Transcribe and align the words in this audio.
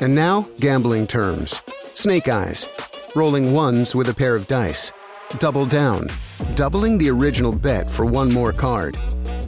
And 0.00 0.14
now, 0.14 0.46
gambling 0.60 1.06
terms 1.06 1.62
Snake 1.94 2.28
Eyes, 2.28 2.68
rolling 3.14 3.54
ones 3.54 3.94
with 3.94 4.10
a 4.10 4.14
pair 4.14 4.34
of 4.34 4.46
dice. 4.46 4.92
Double 5.38 5.64
down, 5.64 6.08
doubling 6.54 6.98
the 6.98 7.08
original 7.08 7.52
bet 7.56 7.90
for 7.90 8.04
one 8.04 8.32
more 8.32 8.52
card. 8.52 8.98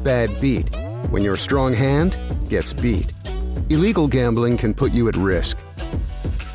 Bad 0.02 0.40
beat, 0.40 0.74
when 1.10 1.22
your 1.22 1.36
strong 1.36 1.74
hand 1.74 2.16
gets 2.48 2.72
beat. 2.72 3.12
Illegal 3.68 4.08
gambling 4.08 4.56
can 4.56 4.72
put 4.72 4.92
you 4.92 5.08
at 5.08 5.16
risk. 5.16 5.58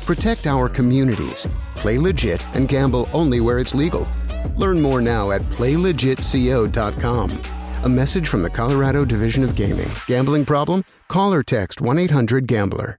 Protect 0.04 0.48
our 0.48 0.68
communities. 0.68 1.46
Play 1.76 1.98
legit 1.98 2.44
and 2.56 2.66
gamble 2.68 3.08
only 3.12 3.40
where 3.40 3.60
it's 3.60 3.74
legal. 3.74 4.08
Learn 4.56 4.80
more 4.82 5.00
now 5.00 5.30
at 5.30 5.40
playlegitco.com. 5.42 7.30
A 7.84 7.88
message 7.88 8.28
from 8.28 8.42
the 8.42 8.50
Colorado 8.50 9.04
Division 9.04 9.44
of 9.44 9.54
Gaming. 9.54 9.90
Gambling 10.06 10.44
problem? 10.44 10.84
Call 11.08 11.32
or 11.32 11.42
text 11.42 11.80
1 11.80 11.98
800 11.98 12.46
Gambler. 12.46 12.98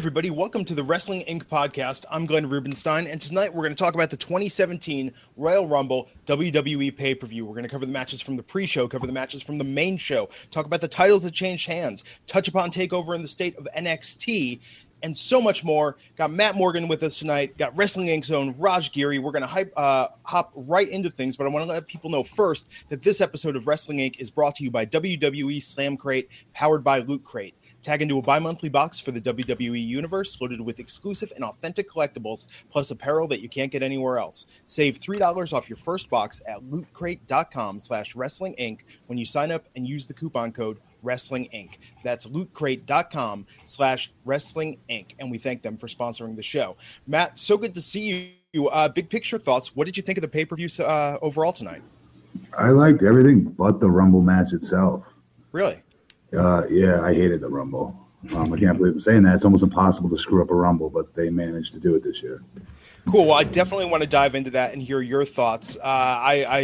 everybody. 0.00 0.30
Welcome 0.30 0.64
to 0.66 0.76
the 0.76 0.84
Wrestling 0.84 1.22
Inc. 1.22 1.42
podcast. 1.46 2.04
I'm 2.08 2.24
Glenn 2.24 2.48
Rubenstein, 2.48 3.08
and 3.08 3.20
tonight 3.20 3.52
we're 3.52 3.64
going 3.64 3.74
to 3.74 3.82
talk 3.82 3.94
about 3.94 4.10
the 4.10 4.16
2017 4.16 5.12
Royal 5.36 5.66
Rumble 5.66 6.08
WWE 6.24 6.96
pay 6.96 7.16
per 7.16 7.26
view. 7.26 7.44
We're 7.44 7.54
going 7.54 7.64
to 7.64 7.68
cover 7.68 7.84
the 7.84 7.90
matches 7.90 8.20
from 8.20 8.36
the 8.36 8.42
pre 8.44 8.64
show, 8.64 8.86
cover 8.86 9.08
the 9.08 9.12
matches 9.12 9.42
from 9.42 9.58
the 9.58 9.64
main 9.64 9.98
show, 9.98 10.28
talk 10.52 10.66
about 10.66 10.80
the 10.80 10.86
titles 10.86 11.24
that 11.24 11.34
changed 11.34 11.66
hands, 11.66 12.04
touch 12.28 12.46
upon 12.46 12.70
TakeOver 12.70 13.16
in 13.16 13.22
the 13.22 13.28
state 13.28 13.56
of 13.56 13.66
NXT, 13.76 14.60
and 15.02 15.18
so 15.18 15.40
much 15.40 15.64
more. 15.64 15.96
Got 16.14 16.30
Matt 16.30 16.54
Morgan 16.54 16.86
with 16.86 17.02
us 17.02 17.18
tonight. 17.18 17.58
Got 17.58 17.76
Wrestling 17.76 18.06
Inc.'s 18.06 18.30
own 18.30 18.54
Raj 18.56 18.92
Giri. 18.92 19.18
We're 19.18 19.32
going 19.32 19.48
to 19.48 19.76
uh, 19.76 20.10
hop 20.22 20.52
right 20.54 20.88
into 20.88 21.10
things, 21.10 21.36
but 21.36 21.44
I 21.44 21.50
want 21.50 21.66
to 21.66 21.72
let 21.72 21.88
people 21.88 22.08
know 22.08 22.22
first 22.22 22.68
that 22.88 23.02
this 23.02 23.20
episode 23.20 23.56
of 23.56 23.66
Wrestling 23.66 23.98
Inc. 23.98 24.20
is 24.20 24.30
brought 24.30 24.54
to 24.56 24.62
you 24.62 24.70
by 24.70 24.86
WWE 24.86 25.60
Slam 25.60 25.96
Crate, 25.96 26.28
powered 26.54 26.84
by 26.84 27.00
Loot 27.00 27.24
Crate. 27.24 27.56
Tag 27.88 28.02
into 28.02 28.18
a 28.18 28.22
bi 28.22 28.38
monthly 28.38 28.68
box 28.68 29.00
for 29.00 29.12
the 29.12 29.20
WWE 29.22 29.82
Universe, 29.82 30.38
loaded 30.42 30.60
with 30.60 30.78
exclusive 30.78 31.32
and 31.34 31.42
authentic 31.42 31.88
collectibles, 31.88 32.44
plus 32.68 32.90
apparel 32.90 33.26
that 33.28 33.40
you 33.40 33.48
can't 33.48 33.72
get 33.72 33.82
anywhere 33.82 34.18
else. 34.18 34.44
Save 34.66 35.00
$3 35.00 35.54
off 35.54 35.70
your 35.70 35.78
first 35.78 36.10
box 36.10 36.42
at 36.46 36.58
lootcrate.com 36.64 37.80
slash 37.80 38.14
wrestling 38.14 38.54
inc 38.60 38.80
when 39.06 39.16
you 39.16 39.24
sign 39.24 39.50
up 39.50 39.70
and 39.74 39.88
use 39.88 40.06
the 40.06 40.12
coupon 40.12 40.52
code 40.52 40.76
Wrestling 41.02 41.48
Inc. 41.54 41.78
That's 42.04 42.26
lootcrate.com 42.26 43.46
slash 43.64 44.12
wrestling 44.26 44.76
inc. 44.90 45.14
And 45.18 45.30
we 45.30 45.38
thank 45.38 45.62
them 45.62 45.78
for 45.78 45.86
sponsoring 45.86 46.36
the 46.36 46.42
show. 46.42 46.76
Matt, 47.06 47.38
so 47.38 47.56
good 47.56 47.74
to 47.74 47.80
see 47.80 48.34
you. 48.52 48.68
Uh, 48.68 48.90
big 48.90 49.08
picture 49.08 49.38
thoughts. 49.38 49.74
What 49.74 49.86
did 49.86 49.96
you 49.96 50.02
think 50.02 50.18
of 50.18 50.22
the 50.22 50.28
pay 50.28 50.44
per 50.44 50.56
view 50.56 50.68
uh, 50.84 51.16
overall 51.22 51.54
tonight? 51.54 51.80
I 52.58 52.68
liked 52.68 53.02
everything 53.02 53.44
but 53.44 53.80
the 53.80 53.88
Rumble 53.88 54.20
match 54.20 54.52
itself. 54.52 55.06
Really? 55.52 55.82
Uh, 56.36 56.64
yeah, 56.68 57.00
I 57.00 57.14
hated 57.14 57.40
the 57.40 57.48
Rumble. 57.48 57.96
Um, 58.34 58.52
I 58.52 58.58
can't 58.58 58.76
believe 58.76 58.94
I'm 58.94 59.00
saying 59.00 59.22
that. 59.22 59.36
It's 59.36 59.44
almost 59.44 59.62
impossible 59.62 60.10
to 60.10 60.18
screw 60.18 60.42
up 60.42 60.50
a 60.50 60.54
Rumble, 60.54 60.90
but 60.90 61.14
they 61.14 61.30
managed 61.30 61.72
to 61.74 61.80
do 61.80 61.94
it 61.94 62.02
this 62.02 62.22
year. 62.22 62.42
Cool. 63.10 63.26
Well, 63.26 63.38
I 63.38 63.44
definitely 63.44 63.86
want 63.86 64.02
to 64.02 64.08
dive 64.08 64.34
into 64.34 64.50
that 64.50 64.72
and 64.72 64.82
hear 64.82 65.00
your 65.00 65.24
thoughts. 65.24 65.76
Uh, 65.76 65.80
I, 65.82 66.44
I, 66.48 66.58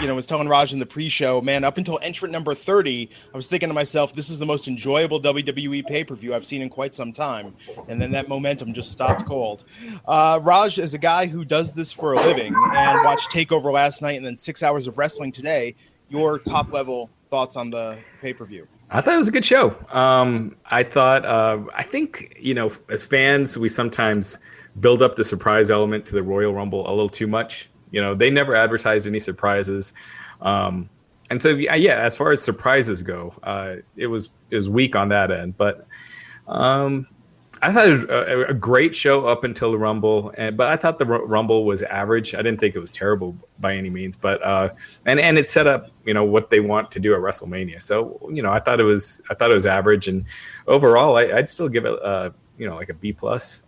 you 0.00 0.06
know, 0.06 0.14
was 0.14 0.24
telling 0.24 0.48
Raj 0.48 0.72
in 0.72 0.78
the 0.78 0.86
pre-show, 0.86 1.40
man, 1.42 1.64
up 1.64 1.76
until 1.76 1.98
entrant 2.02 2.32
number 2.32 2.54
30, 2.54 3.10
I 3.34 3.36
was 3.36 3.46
thinking 3.46 3.68
to 3.68 3.74
myself, 3.74 4.14
this 4.14 4.30
is 4.30 4.38
the 4.38 4.46
most 4.46 4.68
enjoyable 4.68 5.20
WWE 5.20 5.86
pay-per-view 5.86 6.34
I've 6.34 6.46
seen 6.46 6.62
in 6.62 6.70
quite 6.70 6.94
some 6.94 7.12
time. 7.12 7.54
And 7.88 8.00
then 8.00 8.10
that 8.12 8.28
momentum 8.28 8.72
just 8.72 8.90
stopped 8.90 9.26
cold. 9.26 9.64
Uh, 10.06 10.40
Raj, 10.42 10.78
as 10.78 10.94
a 10.94 10.98
guy 10.98 11.26
who 11.26 11.44
does 11.44 11.74
this 11.74 11.92
for 11.92 12.14
a 12.14 12.16
living 12.16 12.54
and 12.54 13.04
watched 13.04 13.30
TakeOver 13.30 13.72
last 13.72 14.00
night 14.00 14.16
and 14.16 14.24
then 14.24 14.36
six 14.36 14.62
hours 14.62 14.86
of 14.86 14.96
wrestling 14.96 15.30
today, 15.30 15.74
your 16.08 16.38
top 16.38 16.72
level 16.72 17.10
thoughts 17.28 17.56
on 17.56 17.70
the 17.70 17.98
pay-per-view? 18.22 18.66
I 18.94 19.00
thought 19.00 19.14
it 19.14 19.18
was 19.18 19.28
a 19.28 19.32
good 19.32 19.44
show. 19.44 19.74
Um, 19.90 20.54
I 20.66 20.82
thought, 20.82 21.24
uh, 21.24 21.60
I 21.74 21.82
think, 21.82 22.36
you 22.38 22.52
know, 22.52 22.70
as 22.90 23.06
fans, 23.06 23.56
we 23.56 23.70
sometimes 23.70 24.36
build 24.80 25.02
up 25.02 25.16
the 25.16 25.24
surprise 25.24 25.70
element 25.70 26.04
to 26.06 26.12
the 26.14 26.22
Royal 26.22 26.52
Rumble 26.52 26.86
a 26.86 26.90
little 26.90 27.08
too 27.08 27.26
much. 27.26 27.70
You 27.90 28.02
know, 28.02 28.14
they 28.14 28.30
never 28.30 28.54
advertised 28.54 29.06
any 29.06 29.18
surprises. 29.18 29.94
Um, 30.42 30.90
and 31.30 31.40
so, 31.40 31.50
yeah, 31.50 31.96
as 31.96 32.14
far 32.14 32.32
as 32.32 32.42
surprises 32.42 33.00
go, 33.00 33.34
uh, 33.42 33.76
it 33.96 34.08
was 34.08 34.30
it 34.50 34.56
was 34.56 34.68
weak 34.68 34.94
on 34.94 35.08
that 35.08 35.30
end. 35.30 35.56
But 35.56 35.86
um, 36.46 37.08
I 37.62 37.72
thought 37.72 37.86
it 37.86 37.92
was 37.92 38.04
a, 38.04 38.46
a, 38.48 38.54
great 38.54 38.92
show 38.92 39.24
up 39.24 39.44
until 39.44 39.70
the 39.70 39.78
Rumble, 39.78 40.34
and, 40.36 40.56
but 40.56 40.66
I 40.66 40.74
thought 40.74 40.98
the 40.98 41.06
Rumble 41.06 41.64
was 41.64 41.82
average. 41.82 42.34
I 42.34 42.38
didn't 42.38 42.58
think 42.58 42.74
it 42.74 42.80
was 42.80 42.90
terrible 42.90 43.36
by 43.60 43.76
any 43.76 43.88
means, 43.88 44.16
but 44.16 44.42
uh, 44.42 44.70
and 45.06 45.20
and 45.20 45.38
it 45.38 45.48
set 45.48 45.68
up 45.68 45.88
you 46.04 46.12
know 46.12 46.24
what 46.24 46.50
they 46.50 46.58
want 46.58 46.90
to 46.90 47.00
do 47.00 47.14
at 47.14 47.20
WrestleMania. 47.20 47.80
So 47.80 48.28
you 48.32 48.42
know 48.42 48.50
I 48.50 48.58
thought 48.58 48.80
it 48.80 48.84
was 48.84 49.22
I 49.30 49.34
thought 49.34 49.52
it 49.52 49.54
was 49.54 49.66
average, 49.66 50.08
and 50.08 50.24
overall 50.66 51.16
I, 51.16 51.32
would 51.32 51.48
still 51.48 51.68
give 51.68 51.84
it 51.84 51.96
uh, 52.02 52.30
you 52.58 52.68
know 52.68 52.74
like 52.74 52.88
a 52.88 52.94
B 52.94 53.12
plus. 53.12 53.62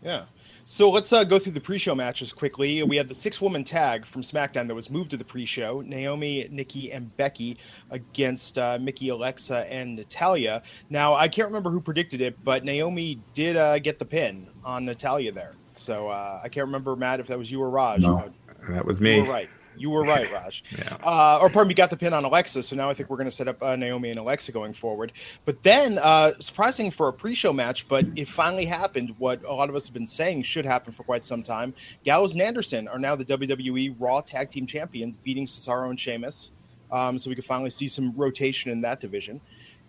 Yeah, 0.00 0.26
so 0.70 0.88
let's 0.88 1.12
uh, 1.12 1.24
go 1.24 1.36
through 1.36 1.50
the 1.50 1.60
pre-show 1.60 1.96
matches 1.96 2.32
quickly. 2.32 2.84
We 2.84 2.96
had 2.96 3.08
the 3.08 3.14
six-woman 3.14 3.64
tag 3.64 4.06
from 4.06 4.22
SmackDown 4.22 4.68
that 4.68 4.74
was 4.76 4.88
moved 4.88 5.10
to 5.10 5.16
the 5.16 5.24
pre-show: 5.24 5.80
Naomi, 5.80 6.46
Nikki, 6.48 6.92
and 6.92 7.14
Becky 7.16 7.58
against 7.90 8.56
uh, 8.56 8.78
Mickie, 8.80 9.08
Alexa, 9.08 9.66
and 9.68 9.96
Natalya. 9.96 10.62
Now, 10.88 11.14
I 11.14 11.26
can't 11.26 11.48
remember 11.48 11.70
who 11.70 11.80
predicted 11.80 12.20
it, 12.20 12.36
but 12.44 12.64
Naomi 12.64 13.20
did 13.34 13.56
uh, 13.56 13.80
get 13.80 13.98
the 13.98 14.04
pin 14.04 14.48
on 14.64 14.84
Natalya 14.84 15.32
there. 15.32 15.56
So 15.72 16.06
uh, 16.06 16.40
I 16.44 16.48
can't 16.48 16.66
remember, 16.66 16.94
Matt, 16.94 17.18
if 17.18 17.26
that 17.26 17.36
was 17.38 17.50
you 17.50 17.60
or 17.60 17.68
Raj. 17.68 18.02
No, 18.02 18.32
that 18.68 18.86
was 18.86 19.00
me. 19.00 19.16
You 19.16 19.22
were 19.22 19.28
right. 19.28 19.50
You 19.76 19.90
were 19.90 20.04
right, 20.04 20.30
Raj. 20.32 20.62
yeah. 20.76 20.96
Uh, 21.02 21.38
or 21.40 21.50
pardon 21.50 21.68
me, 21.68 21.74
got 21.74 21.90
the 21.90 21.96
pin 21.96 22.12
on 22.12 22.24
Alexa. 22.24 22.62
So 22.62 22.76
now 22.76 22.90
I 22.90 22.94
think 22.94 23.10
we're 23.10 23.16
going 23.16 23.28
to 23.28 23.34
set 23.34 23.48
up 23.48 23.62
uh, 23.62 23.76
Naomi 23.76 24.10
and 24.10 24.18
Alexa 24.18 24.52
going 24.52 24.72
forward. 24.72 25.12
But 25.44 25.62
then, 25.62 25.98
uh, 25.98 26.32
surprising 26.38 26.90
for 26.90 27.08
a 27.08 27.12
pre-show 27.12 27.52
match, 27.52 27.88
but 27.88 28.06
it 28.16 28.28
finally 28.28 28.64
happened. 28.64 29.14
What 29.18 29.42
a 29.44 29.52
lot 29.52 29.68
of 29.68 29.74
us 29.74 29.86
have 29.86 29.94
been 29.94 30.06
saying 30.06 30.42
should 30.42 30.64
happen 30.64 30.92
for 30.92 31.02
quite 31.02 31.24
some 31.24 31.42
time. 31.42 31.74
Gallows 32.04 32.34
and 32.34 32.42
Anderson 32.42 32.88
are 32.88 32.98
now 32.98 33.16
the 33.16 33.24
WWE 33.24 33.96
Raw 33.98 34.20
Tag 34.20 34.50
Team 34.50 34.66
Champions, 34.66 35.16
beating 35.16 35.46
Cesaro 35.46 35.90
and 35.90 35.98
Sheamus. 35.98 36.52
Um, 36.92 37.18
so 37.18 37.30
we 37.30 37.36
can 37.36 37.44
finally 37.44 37.70
see 37.70 37.88
some 37.88 38.12
rotation 38.16 38.70
in 38.70 38.80
that 38.80 39.00
division. 39.00 39.40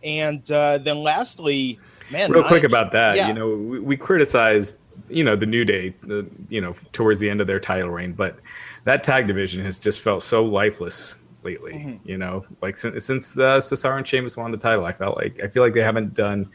And 0.03 0.50
uh, 0.52 0.80
then 0.80 1.03
lastly, 1.03 1.80
man, 2.09 2.31
real 2.31 2.44
quick 2.44 2.63
about 2.63 2.92
that, 2.94 3.18
yeah. 3.18 3.28
you 3.28 3.34
know, 3.34 3.50
we, 3.56 3.80
we 3.80 3.98
criticized, 3.98 4.78
you 5.09 5.24
know, 5.24 5.36
the 5.36 5.46
New 5.46 5.66
Day, 5.66 5.94
the, 6.03 6.28
you 6.50 6.62
know, 6.62 6.75
towards 6.92 7.19
the 7.19 7.30
end 7.30 7.42
of 7.42 7.48
their 7.48 7.59
title 7.59 7.90
reign, 7.90 8.13
but 8.13 8.38
that 8.84 9.03
tag 9.03 9.28
division 9.28 9.64
has 9.64 9.80
just 9.80 10.02
felt 10.02 10.24
so 10.24 10.44
lifeless 10.44 11.19
lately. 11.44 11.74
Mm-hmm. 11.74 12.09
You 12.09 12.18
know, 12.18 12.46
like 12.62 12.78
since 12.78 13.06
since 13.06 13.38
uh, 13.38 13.58
Cesaro 13.58 13.97
and 13.97 14.08
Sheamus 14.08 14.38
won 14.38 14.52
the 14.52 14.58
title, 14.58 14.86
I 14.86 14.94
felt 14.94 15.18
like 15.18 15.42
I 15.44 15.47
feel 15.47 15.64
like 15.64 15.74
they 15.74 15.81
haven't 15.81 16.14
done 16.14 16.50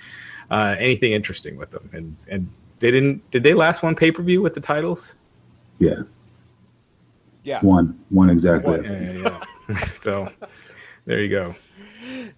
uh, 0.51 0.77
anything 0.79 1.13
interesting 1.13 1.57
with 1.57 1.71
them, 1.71 1.89
and 1.93 2.17
and 2.29 2.49
they 2.79 2.91
didn't. 2.91 3.29
Did 3.31 3.43
they 3.43 3.55
last 3.55 3.83
one 3.83 3.95
pay 3.95 4.11
per 4.11 4.23
view 4.23 4.43
with 4.43 4.55
the 4.55 4.61
titles? 4.61 5.17
Yeah. 5.79 6.03
Yeah. 7.45 7.61
One. 7.61 7.99
One 8.11 8.31
exactly. 8.31 8.81
One. 8.81 8.85
Yeah, 8.85 9.13
yeah, 9.13 9.41
yeah. 9.69 9.85
so 9.95 10.29
there 11.05 11.21
you 11.23 11.29
go 11.29 11.55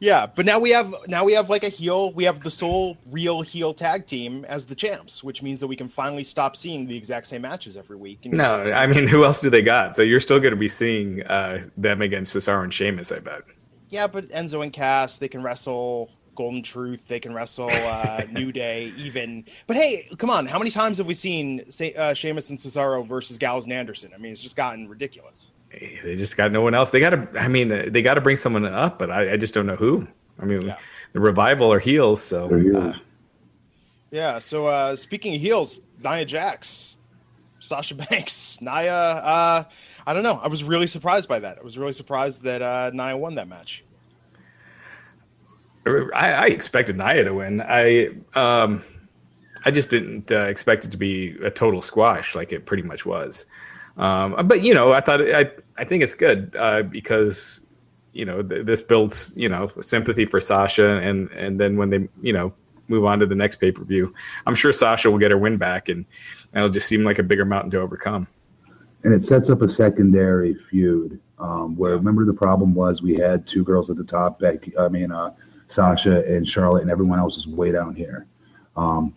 yeah, 0.01 0.27
but 0.27 0.47
now 0.47 0.59
we 0.59 0.71
have 0.71 0.95
now 1.07 1.25
we 1.25 1.33
have 1.33 1.51
like 1.51 1.65
a 1.65 1.69
heel. 1.69 2.13
We 2.13 2.25
have 2.25 2.43
the 2.43 2.51
sole 2.51 2.97
real 3.11 3.43
heel 3.43 3.75
tag 3.75 4.07
team 4.07 4.45
as 4.47 4.67
the 4.67 4.75
champs, 4.75 5.23
which 5.25 5.43
means 5.43 5.61
that 5.61 5.67
we 5.67 5.77
can 5.77 5.89
finally 5.89 6.25
stop 6.25 6.57
seeing 6.57 6.87
the 6.87 6.97
exact 6.97 7.27
same 7.27 7.43
matches 7.43 7.77
every 7.77 7.97
week. 7.97 8.25
And 8.25 8.37
no, 8.37 8.73
I 8.73 8.87
mean, 8.87 9.07
who 9.07 9.25
else 9.25 9.41
do 9.41 9.51
they 9.51 9.63
got? 9.63 9.97
So 9.97 10.03
you're 10.03 10.21
still 10.21 10.41
going 10.41 10.53
to 10.53 10.57
be 10.57 10.69
seeing 10.69 11.23
uh, 11.25 11.67
them 11.77 12.03
against 12.03 12.35
Cesaro 12.35 12.65
and 12.65 12.73
Sheamus, 12.73 13.13
I 13.13 13.19
bet. 13.19 13.43
Yeah, 13.91 14.07
but 14.07 14.29
Enzo 14.29 14.63
and 14.63 14.73
Cass, 14.73 15.19
they 15.19 15.29
can 15.29 15.43
wrestle. 15.43 16.11
Golden 16.35 16.63
Truth, 16.63 17.09
they 17.09 17.19
can 17.19 17.35
wrestle 17.35 17.69
uh, 17.69 18.23
New 18.31 18.53
Day, 18.53 18.93
even. 18.97 19.45
But 19.67 19.77
hey, 19.77 20.07
come 20.19 20.31
on, 20.31 20.47
how 20.47 20.57
many 20.57 20.71
times 20.71 20.99
have 20.99 21.09
we 21.09 21.15
seen 21.15 21.69
say, 21.69 21.93
uh, 21.95 22.15
Sheamus 22.15 22.51
and 22.51 22.59
Cesaro 22.61 23.05
versus 23.05 23.39
Gallows 23.39 23.65
and 23.65 23.73
Anderson? 23.73 24.13
I 24.15 24.19
mean, 24.19 24.31
it's 24.31 24.41
just 24.41 24.55
gotten 24.55 24.89
ridiculous 24.89 25.51
they 25.71 26.17
just 26.17 26.37
got 26.37 26.53
no 26.53 26.63
one 26.63 26.75
else. 26.75 26.91
They 26.91 27.01
got 27.01 27.11
to. 27.11 27.29
I 27.39 27.49
mean, 27.49 27.93
they 27.93 28.03
got 28.03 28.15
to 28.15 28.21
bring 28.21 28.37
someone 28.37 28.65
up, 28.65 28.99
but 28.99 29.11
I, 29.11 29.35
I, 29.35 29.37
just 29.37 29.55
don't 29.55 29.67
know 29.67 29.77
who. 29.77 30.07
I 30.39 30.45
mean, 30.45 30.63
yeah. 30.63 30.77
the 31.13 31.21
revival 31.21 31.73
are 31.73 31.79
heels, 31.79 32.23
so. 32.23 32.47
Uh, 32.77 32.95
yeah. 34.11 34.39
So 34.39 34.67
uh, 34.67 34.97
speaking 34.97 35.35
of 35.35 35.41
heels, 35.41 35.83
Nia 36.03 36.25
Jax, 36.25 36.97
Sasha 37.61 37.95
Banks, 37.95 38.61
Nia. 38.63 38.95
Uh, 38.95 39.65
I 40.07 40.15
don't 40.15 40.23
know. 40.23 40.41
I 40.43 40.49
was 40.49 40.65
really 40.65 40.87
surprised 40.87 41.29
by 41.29 41.39
that. 41.41 41.59
I 41.59 41.63
was 41.63 41.77
really 41.77 41.93
surprised 41.93 42.43
that 42.43 42.63
uh, 42.63 42.91
Nia 42.95 43.17
won 43.17 43.35
that 43.35 43.49
match. 43.49 43.85
I, 45.87 46.33
I 46.33 46.45
expected 46.47 46.97
Nia 46.97 47.25
to 47.25 47.35
win. 47.35 47.63
I 47.63 48.11
um, 48.35 48.83
I 49.65 49.71
just 49.71 49.91
didn't 49.91 50.33
uh, 50.33 50.47
expect 50.47 50.85
it 50.85 50.91
to 50.93 50.97
be 50.97 51.37
a 51.43 51.51
total 51.51 51.83
squash 51.83 52.35
like 52.35 52.53
it 52.53 52.67
pretty 52.67 52.83
much 52.83 53.05
was. 53.05 53.47
Um, 53.99 54.47
but 54.47 54.63
you 54.63 54.73
know, 54.73 54.93
I 54.93 55.01
thought 55.01 55.21
I 55.21 55.51
I 55.77 55.85
think 55.85 56.03
it's 56.03 56.15
good 56.15 56.55
uh, 56.59 56.83
because 56.85 57.61
you 58.13 58.25
know 58.25 58.43
th- 58.43 58.65
this 58.65 58.81
builds 58.81 59.33
you 59.37 59.49
know 59.49 59.67
sympathy 59.81 60.25
for 60.25 60.41
Sasha, 60.41 60.99
and 60.99 61.31
and 61.33 61.61
then 61.61 61.77
when 61.77 61.91
they 61.91 62.09
you 62.23 62.33
know 62.33 62.53
move 62.87 63.05
on 63.05 63.19
to 63.19 63.27
the 63.27 63.35
next 63.35 63.57
pay 63.57 63.73
per 63.73 63.85
view, 63.85 64.15
I'm 64.47 64.55
sure 64.55 64.73
Sasha 64.73 65.11
will 65.11 65.19
get 65.19 65.33
her 65.33 65.39
win 65.39 65.57
back, 65.57 65.89
and 65.89 66.07
it'll 66.55 66.69
just 66.69 66.87
seem 66.87 67.05
like 67.05 67.19
a 67.19 67.23
bigger 67.25 67.45
mountain 67.45 67.71
to 67.73 67.81
overcome. 67.81 68.29
And 69.05 69.13
it 69.13 69.25
sets 69.25 69.51
up 69.51 69.63
a 69.63 69.69
secondary 69.69 70.55
feud. 70.55 71.21
Um, 71.39 71.77
where 71.77 71.97
remember 71.97 72.25
the 72.25 72.35
problem 72.35 72.75
was 72.75 73.01
we 73.01 73.15
had 73.15 73.47
two 73.47 73.63
girls 73.63 73.91
at 73.91 73.97
the 73.97 74.05
top, 74.05 74.41
Becky, 74.41 74.77
I 74.77 74.89
mean 74.89 75.13
uh, 75.13 75.33
Sasha 75.69 76.25
and 76.27 76.47
Charlotte, 76.47 76.83
and 76.83 76.91
everyone 76.91 77.19
else 77.19 77.37
is 77.37 77.47
way 77.47 77.73
down 77.73 77.95
here. 77.95 78.27
Um, 78.77 79.15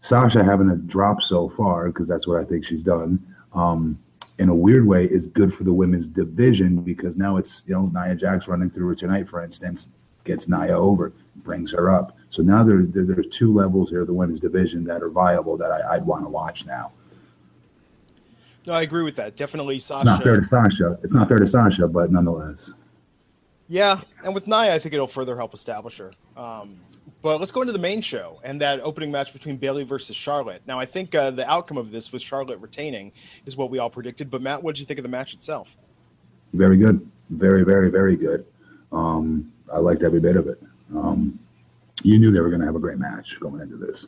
Sasha 0.00 0.44
having 0.44 0.70
a 0.70 0.76
drop 0.76 1.22
so 1.22 1.48
far 1.48 1.86
because 1.86 2.08
that's 2.08 2.26
what 2.26 2.40
I 2.40 2.44
think 2.44 2.64
she's 2.64 2.82
done. 2.82 3.24
Um, 3.54 3.98
in 4.38 4.48
a 4.48 4.54
weird 4.54 4.86
way, 4.86 5.06
is 5.06 5.26
good 5.26 5.54
for 5.54 5.64
the 5.64 5.72
women's 5.72 6.08
division 6.08 6.82
because 6.82 7.16
now 7.16 7.36
it's 7.36 7.62
you 7.66 7.74
know 7.74 7.90
Nia 7.94 8.14
Jax 8.14 8.48
running 8.48 8.70
through 8.70 8.88
her 8.88 8.94
tonight, 8.94 9.28
for 9.28 9.42
instance, 9.42 9.88
gets 10.24 10.48
Nia 10.48 10.76
over, 10.76 11.12
brings 11.36 11.72
her 11.72 11.90
up. 11.90 12.16
So 12.30 12.42
now 12.42 12.62
there, 12.62 12.82
there 12.82 13.04
there's 13.04 13.28
two 13.28 13.54
levels 13.54 13.90
here 13.90 14.02
of 14.02 14.06
the 14.06 14.14
women's 14.14 14.40
division 14.40 14.84
that 14.84 15.02
are 15.02 15.08
viable 15.08 15.56
that 15.56 15.70
I, 15.70 15.98
would 15.98 16.06
want 16.06 16.24
to 16.24 16.28
watch 16.28 16.66
now. 16.66 16.92
No, 18.66 18.72
I 18.72 18.82
agree 18.82 19.04
with 19.04 19.16
that. 19.16 19.36
Definitely 19.36 19.78
Sasha. 19.78 20.00
It's 20.00 20.04
not 20.04 20.22
fair 20.22 20.40
to 20.40 20.44
Sasha. 20.44 20.98
It's 21.02 21.14
not 21.14 21.28
fair 21.28 21.38
to 21.38 21.46
Sasha, 21.46 21.86
but 21.88 22.10
nonetheless. 22.10 22.72
Yeah, 23.68 24.00
and 24.22 24.34
with 24.34 24.46
Nia, 24.46 24.74
I 24.74 24.78
think 24.78 24.94
it'll 24.94 25.06
further 25.06 25.36
help 25.36 25.54
establish 25.54 25.98
her. 25.98 26.12
Um, 26.36 26.78
but 27.22 27.40
let's 27.40 27.52
go 27.52 27.60
into 27.60 27.72
the 27.72 27.78
main 27.78 28.00
show 28.00 28.40
and 28.44 28.60
that 28.60 28.80
opening 28.80 29.10
match 29.10 29.32
between 29.32 29.56
Bayley 29.56 29.84
versus 29.84 30.14
Charlotte. 30.16 30.62
Now, 30.66 30.78
I 30.78 30.86
think 30.86 31.14
uh, 31.14 31.30
the 31.30 31.48
outcome 31.50 31.78
of 31.78 31.90
this 31.90 32.12
was 32.12 32.22
Charlotte 32.22 32.58
retaining, 32.60 33.12
is 33.46 33.56
what 33.56 33.70
we 33.70 33.78
all 33.78 33.90
predicted. 33.90 34.30
But 34.30 34.42
Matt, 34.42 34.62
what 34.62 34.74
did 34.74 34.80
you 34.80 34.86
think 34.86 34.98
of 34.98 35.02
the 35.02 35.08
match 35.08 35.34
itself? 35.34 35.76
Very 36.52 36.76
good, 36.76 37.08
very, 37.30 37.64
very, 37.64 37.90
very 37.90 38.16
good. 38.16 38.46
Um, 38.92 39.52
I 39.72 39.78
liked 39.78 40.02
every 40.02 40.20
bit 40.20 40.36
of 40.36 40.46
it. 40.46 40.62
Um, 40.94 41.38
you 42.02 42.18
knew 42.18 42.30
they 42.30 42.40
were 42.40 42.50
going 42.50 42.60
to 42.60 42.66
have 42.66 42.76
a 42.76 42.80
great 42.80 42.98
match 42.98 43.40
going 43.40 43.60
into 43.60 43.76
this. 43.76 44.06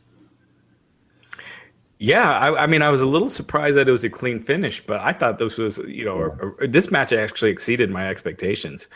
Yeah, 1.98 2.30
I, 2.30 2.62
I, 2.62 2.66
mean, 2.66 2.82
I 2.82 2.90
was 2.90 3.02
a 3.02 3.06
little 3.06 3.28
surprised 3.28 3.76
that 3.76 3.88
it 3.88 3.92
was 3.92 4.04
a 4.04 4.10
clean 4.10 4.40
finish, 4.40 4.84
but 4.86 5.00
I 5.00 5.12
thought 5.12 5.38
this 5.38 5.58
was, 5.58 5.78
you 5.78 6.04
know, 6.04 6.54
a, 6.60 6.64
a, 6.64 6.68
this 6.68 6.92
match 6.92 7.12
actually 7.12 7.50
exceeded 7.50 7.90
my 7.90 8.08
expectations. 8.08 8.88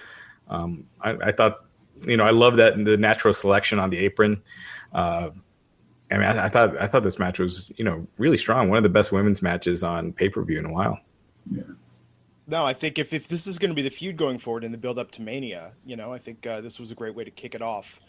Um, 0.49 0.85
I, 1.01 1.11
I, 1.15 1.33
thought, 1.33 1.65
you 2.07 2.17
know, 2.17 2.25
I 2.25 2.31
love 2.31 2.57
that 2.57 2.77
the 2.85 2.97
natural 2.97 3.35
selection 3.35 3.79
on 3.79 3.91
the 3.91 3.99
apron. 3.99 4.43
Uh, 4.93 5.31
I 6.11 6.15
mean, 6.15 6.25
I, 6.25 6.47
I, 6.47 6.49
thought 6.49 6.77
I 6.81 6.87
thought 6.87 7.03
this 7.03 7.19
match 7.19 7.39
was, 7.39 7.73
you 7.77 7.85
know, 7.85 8.07
really 8.19 8.37
strong. 8.37 8.69
One 8.69 8.77
of 8.77 8.83
the 8.83 8.91
best 8.91 9.13
women's 9.13 9.43
matches 9.43 9.83
on 9.83 10.13
pay 10.13 10.29
per 10.29 10.43
view 10.43 10.59
in 10.59 10.67
a 10.67 10.73
while. 10.73 10.99
Yeah. 11.51 11.63
No, 12.47 12.65
I 12.67 12.75
think 12.75 12.99
if, 12.99 13.13
if 13.13 13.29
this 13.29 13.47
is 13.47 13.59
going 13.59 13.71
to 13.71 13.75
be 13.75 13.83
the 13.83 13.91
feud 13.91 14.17
going 14.17 14.39
forward 14.39 14.65
in 14.65 14.73
the 14.73 14.79
build 14.79 14.99
up 14.99 15.11
to 15.13 15.23
Mania, 15.23 15.73
you 15.87 15.97
know, 15.97 16.13
I 16.13 16.19
think 16.19 16.47
uh, 16.47 16.61
this 16.61 16.79
was 16.79 16.91
a 16.91 16.95
great 16.95 17.15
way 17.15 17.25
to 17.25 17.31
kick 17.31 17.55
it 17.55 17.63
off 17.63 18.01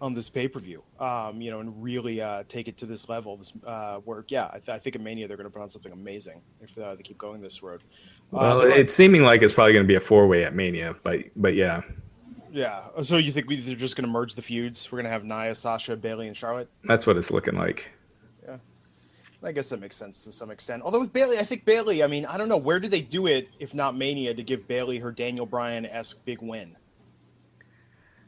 on 0.00 0.14
this 0.14 0.28
pay 0.28 0.48
per 0.48 0.58
view, 0.58 0.82
um, 0.98 1.40
you 1.40 1.50
know, 1.50 1.60
and 1.60 1.82
really 1.82 2.20
uh, 2.20 2.42
take 2.48 2.68
it 2.68 2.76
to 2.78 2.86
this 2.86 3.08
level. 3.08 3.36
This 3.36 3.52
uh, 3.66 4.00
work, 4.04 4.30
yeah, 4.30 4.48
I, 4.52 4.58
th- 4.58 4.70
I 4.70 4.78
think 4.78 4.96
in 4.96 5.04
Mania 5.04 5.28
they're 5.28 5.36
going 5.36 5.48
to 5.48 5.52
put 5.52 5.62
on 5.62 5.70
something 5.70 5.92
amazing 5.92 6.42
if 6.60 6.76
uh, 6.76 6.94
they 6.94 7.02
keep 7.02 7.18
going 7.18 7.40
this 7.40 7.62
road. 7.62 7.82
Well, 8.30 8.62
uh, 8.62 8.64
it's 8.66 8.94
seeming 8.94 9.22
like 9.22 9.42
it's 9.42 9.52
probably 9.52 9.72
going 9.72 9.84
to 9.84 9.88
be 9.88 9.96
a 9.96 10.00
four 10.00 10.26
way 10.26 10.44
at 10.44 10.54
Mania, 10.54 10.96
but 11.02 11.20
but 11.36 11.54
yeah. 11.54 11.82
Yeah. 12.52 12.84
Oh, 12.96 13.02
so 13.02 13.16
you 13.16 13.32
think 13.32 13.48
we, 13.48 13.56
they're 13.56 13.76
just 13.76 13.96
going 13.96 14.06
to 14.06 14.10
merge 14.10 14.34
the 14.34 14.42
feuds? 14.42 14.90
We're 14.90 14.96
going 14.96 15.04
to 15.04 15.10
have 15.10 15.24
Nia, 15.24 15.54
Sasha, 15.54 15.96
Bayley, 15.96 16.26
and 16.26 16.36
Charlotte. 16.36 16.68
That's 16.84 17.06
what 17.06 17.16
it's 17.16 17.30
looking 17.30 17.54
like. 17.54 17.88
Yeah. 18.44 18.58
I 19.42 19.52
guess 19.52 19.68
that 19.70 19.80
makes 19.80 19.96
sense 19.96 20.24
to 20.24 20.32
some 20.32 20.50
extent. 20.50 20.82
Although 20.84 21.00
with 21.00 21.12
Bayley, 21.12 21.38
I 21.38 21.44
think 21.44 21.64
Bayley. 21.64 22.02
I 22.02 22.06
mean, 22.06 22.26
I 22.26 22.36
don't 22.36 22.48
know 22.48 22.56
where 22.56 22.80
do 22.80 22.88
they 22.88 23.00
do 23.00 23.26
it 23.26 23.48
if 23.58 23.74
not 23.74 23.96
Mania 23.96 24.34
to 24.34 24.42
give 24.42 24.66
Bayley 24.66 24.98
her 24.98 25.12
Daniel 25.12 25.46
Bryan 25.46 25.86
esque 25.86 26.24
big 26.24 26.42
win 26.42 26.76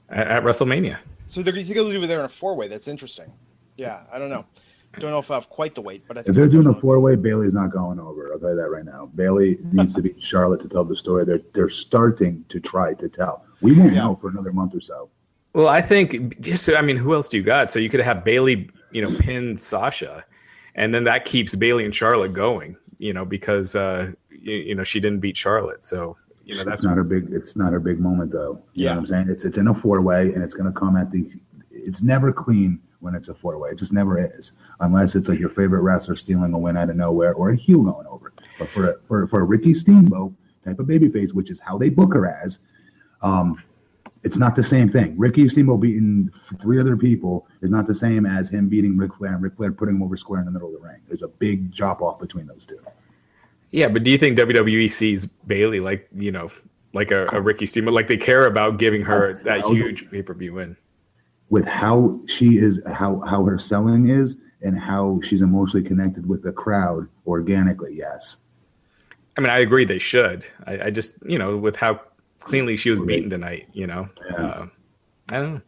at, 0.08 0.28
at 0.28 0.42
WrestleMania. 0.44 0.98
So 1.26 1.42
they're 1.42 1.52
going 1.52 1.66
to 1.66 1.74
do 1.74 2.02
it 2.02 2.06
there 2.06 2.20
in 2.20 2.26
a 2.26 2.28
four 2.28 2.54
way. 2.54 2.68
That's 2.68 2.88
interesting. 2.88 3.32
Yeah, 3.76 4.04
I 4.12 4.18
don't 4.18 4.30
know. 4.30 4.44
I 4.94 5.00
don't 5.00 5.10
know 5.10 5.18
if 5.18 5.30
I 5.30 5.34
have 5.34 5.48
quite 5.48 5.74
the 5.74 5.80
weight, 5.80 6.04
but 6.06 6.18
I 6.18 6.20
if 6.20 6.26
they're 6.26 6.48
doing 6.48 6.66
a 6.66 6.74
four 6.74 7.00
way, 7.00 7.16
Bayley's 7.16 7.54
not 7.54 7.70
going 7.70 7.98
over. 7.98 8.32
I'll 8.32 8.38
tell 8.38 8.50
you 8.50 8.56
that 8.56 8.68
right 8.68 8.84
now. 8.84 9.10
Bayley 9.14 9.58
needs 9.72 9.94
to 9.94 10.02
beat 10.02 10.22
Charlotte 10.22 10.60
to 10.62 10.68
tell 10.68 10.84
the 10.84 10.96
story. 10.96 11.24
They're 11.24 11.40
they're 11.54 11.68
starting 11.68 12.44
to 12.48 12.60
try 12.60 12.94
to 12.94 13.08
tell. 13.08 13.44
We 13.60 13.72
won't 13.72 13.94
yeah. 13.94 14.02
know 14.02 14.16
for 14.16 14.28
another 14.28 14.52
month 14.52 14.74
or 14.74 14.80
so. 14.80 15.08
Well, 15.54 15.68
I 15.68 15.80
think 15.82 16.40
just 16.40 16.68
I 16.68 16.82
mean, 16.82 16.96
who 16.96 17.14
else 17.14 17.28
do 17.28 17.36
you 17.36 17.42
got? 17.42 17.70
So 17.70 17.78
you 17.78 17.88
could 17.88 18.00
have 18.00 18.24
Bayley, 18.24 18.70
you 18.90 19.02
know, 19.02 19.16
pin 19.18 19.56
Sasha, 19.56 20.24
and 20.74 20.94
then 20.94 21.04
that 21.04 21.24
keeps 21.24 21.54
Bayley 21.54 21.84
and 21.84 21.94
Charlotte 21.94 22.32
going. 22.32 22.76
You 22.98 23.12
know, 23.12 23.24
because 23.24 23.74
uh, 23.74 24.12
you, 24.30 24.54
you 24.54 24.74
know 24.74 24.84
she 24.84 25.00
didn't 25.00 25.20
beat 25.20 25.36
Charlotte, 25.36 25.84
so 25.84 26.16
you 26.44 26.54
know 26.54 26.64
that's 26.64 26.80
it's 26.80 26.84
not 26.84 26.98
a 26.98 27.04
big 27.04 27.32
it's 27.32 27.56
not 27.56 27.74
a 27.74 27.80
big 27.80 27.98
moment 27.98 28.30
though. 28.30 28.62
You 28.74 28.84
yeah. 28.84 28.90
know 28.90 28.96
what 28.96 29.00
I'm 29.00 29.06
saying? 29.06 29.30
It's 29.30 29.44
it's 29.44 29.58
in 29.58 29.68
a 29.68 29.74
four 29.74 30.00
way 30.00 30.32
and 30.32 30.42
it's 30.42 30.54
gonna 30.54 30.72
come 30.72 30.96
at 30.96 31.10
the 31.10 31.30
it's 31.70 32.02
never 32.02 32.32
clean 32.32 32.80
when 33.02 33.14
it's 33.14 33.28
a 33.28 33.34
four 33.34 33.58
way. 33.58 33.70
It 33.70 33.78
just 33.78 33.92
never 33.92 34.18
is. 34.18 34.52
Unless 34.80 35.14
it's 35.14 35.28
like 35.28 35.38
your 35.38 35.48
favorite 35.48 35.82
wrestler 35.82 36.16
stealing 36.16 36.54
a 36.54 36.58
win 36.58 36.76
out 36.76 36.90
of 36.90 36.96
nowhere 36.96 37.34
or 37.34 37.50
a 37.50 37.56
heel 37.56 37.82
going 37.82 38.06
over. 38.06 38.32
But 38.58 38.68
for 38.68 38.90
a, 38.90 38.94
for 39.06 39.26
for 39.26 39.40
a 39.40 39.44
Ricky 39.44 39.74
Steamboat 39.74 40.32
type 40.64 40.78
of 40.78 40.86
babyface, 40.86 41.34
which 41.34 41.50
is 41.50 41.60
how 41.60 41.76
they 41.76 41.88
book 41.88 42.14
her 42.14 42.26
as, 42.26 42.60
um, 43.22 43.62
it's 44.22 44.38
not 44.38 44.54
the 44.54 44.62
same 44.62 44.88
thing. 44.88 45.14
Ricky 45.18 45.48
Steamboat 45.48 45.80
beating 45.80 46.30
three 46.60 46.78
other 46.78 46.96
people 46.96 47.46
is 47.60 47.70
not 47.70 47.86
the 47.86 47.94
same 47.94 48.24
as 48.24 48.48
him 48.48 48.68
beating 48.68 48.96
Ric 48.96 49.14
Flair 49.14 49.34
and 49.34 49.42
Ric 49.42 49.56
Flair 49.56 49.72
putting 49.72 49.96
him 49.96 50.02
over 50.02 50.16
square 50.16 50.40
in 50.40 50.46
the 50.46 50.52
middle 50.52 50.68
of 50.68 50.80
the 50.80 50.86
ring. 50.86 51.00
There's 51.08 51.22
a 51.22 51.28
big 51.28 51.74
drop 51.74 52.00
off 52.00 52.20
between 52.20 52.46
those 52.46 52.64
two. 52.64 52.78
Yeah, 53.72 53.88
but 53.88 54.04
do 54.04 54.10
you 54.10 54.18
think 54.18 54.38
WWE 54.38 54.90
sees 54.90 55.26
Bayley 55.26 55.80
like 55.80 56.08
you 56.14 56.30
know, 56.30 56.50
like 56.92 57.10
a, 57.10 57.26
a 57.32 57.40
Ricky 57.40 57.66
Steamboat, 57.66 57.94
like 57.94 58.06
they 58.06 58.16
care 58.16 58.46
about 58.46 58.78
giving 58.78 59.02
her 59.02 59.42
that 59.42 59.64
huge 59.64 60.10
pay 60.10 60.22
per 60.22 60.34
view 60.34 60.54
win? 60.54 60.76
With 61.52 61.66
how 61.66 62.18
she 62.26 62.56
is, 62.56 62.80
how 62.86 63.20
how 63.20 63.44
her 63.44 63.58
selling 63.58 64.08
is, 64.08 64.36
and 64.62 64.78
how 64.78 65.20
she's 65.22 65.42
emotionally 65.42 65.86
connected 65.86 66.26
with 66.26 66.42
the 66.42 66.52
crowd 66.52 67.08
organically, 67.26 67.94
yes. 67.94 68.38
I 69.36 69.40
mean, 69.40 69.50
I 69.50 69.58
agree 69.58 69.84
they 69.84 69.98
should. 69.98 70.44
I, 70.66 70.84
I 70.84 70.90
just, 70.90 71.18
you 71.26 71.38
know, 71.38 71.56
with 71.58 71.76
how 71.76 72.00
cleanly 72.38 72.76
she 72.76 72.90
was 72.90 73.00
beaten 73.00 73.30
tonight, 73.30 73.68
you 73.72 73.86
know, 73.86 74.08
yeah. 74.30 74.46
uh, 74.46 74.66
I 75.30 75.38
don't 75.38 75.54
know. 75.54 75.60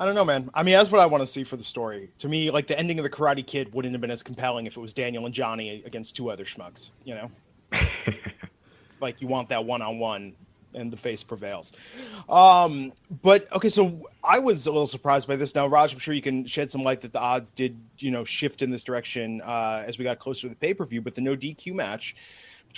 I 0.00 0.04
don't 0.04 0.14
know, 0.14 0.24
man. 0.24 0.48
I 0.54 0.62
mean, 0.62 0.76
that's 0.76 0.92
what 0.92 1.00
I 1.00 1.06
want 1.06 1.22
to 1.22 1.26
see 1.26 1.42
for 1.42 1.56
the 1.56 1.64
story. 1.64 2.10
To 2.20 2.28
me, 2.28 2.50
like 2.50 2.68
the 2.68 2.78
ending 2.78 3.00
of 3.00 3.02
the 3.02 3.10
Karate 3.10 3.44
Kid 3.44 3.72
wouldn't 3.74 3.92
have 3.92 4.00
been 4.00 4.12
as 4.12 4.22
compelling 4.22 4.66
if 4.66 4.76
it 4.76 4.80
was 4.80 4.92
Daniel 4.92 5.26
and 5.26 5.34
Johnny 5.34 5.82
against 5.84 6.14
two 6.14 6.30
other 6.30 6.44
schmucks. 6.44 6.92
You 7.04 7.16
know, 7.16 7.30
like 9.00 9.20
you 9.20 9.26
want 9.26 9.48
that 9.48 9.64
one 9.64 9.82
on 9.82 9.98
one, 9.98 10.36
and 10.74 10.92
the 10.92 10.96
face 10.96 11.22
prevails. 11.22 11.72
Um, 12.28 12.92
but 13.22 13.50
okay, 13.52 13.68
so 13.68 14.08
I 14.22 14.38
was 14.38 14.66
a 14.66 14.70
little 14.70 14.86
surprised 14.86 15.28
by 15.28 15.36
this. 15.36 15.54
Now, 15.54 15.66
Raj, 15.66 15.92
I'm 15.92 15.98
sure 15.98 16.14
you 16.14 16.22
can 16.22 16.46
shed 16.46 16.70
some 16.70 16.82
light 16.82 17.00
that 17.02 17.12
the 17.12 17.20
odds 17.20 17.50
did, 17.50 17.78
you 17.98 18.10
know, 18.10 18.24
shift 18.24 18.62
in 18.62 18.70
this 18.70 18.82
direction 18.82 19.40
uh, 19.42 19.84
as 19.86 19.98
we 19.98 20.04
got 20.04 20.18
closer 20.18 20.42
to 20.42 20.48
the 20.48 20.56
pay 20.56 20.74
per 20.74 20.84
view. 20.84 21.00
But 21.00 21.14
the 21.14 21.20
no 21.20 21.36
DQ 21.36 21.74
match 21.74 22.16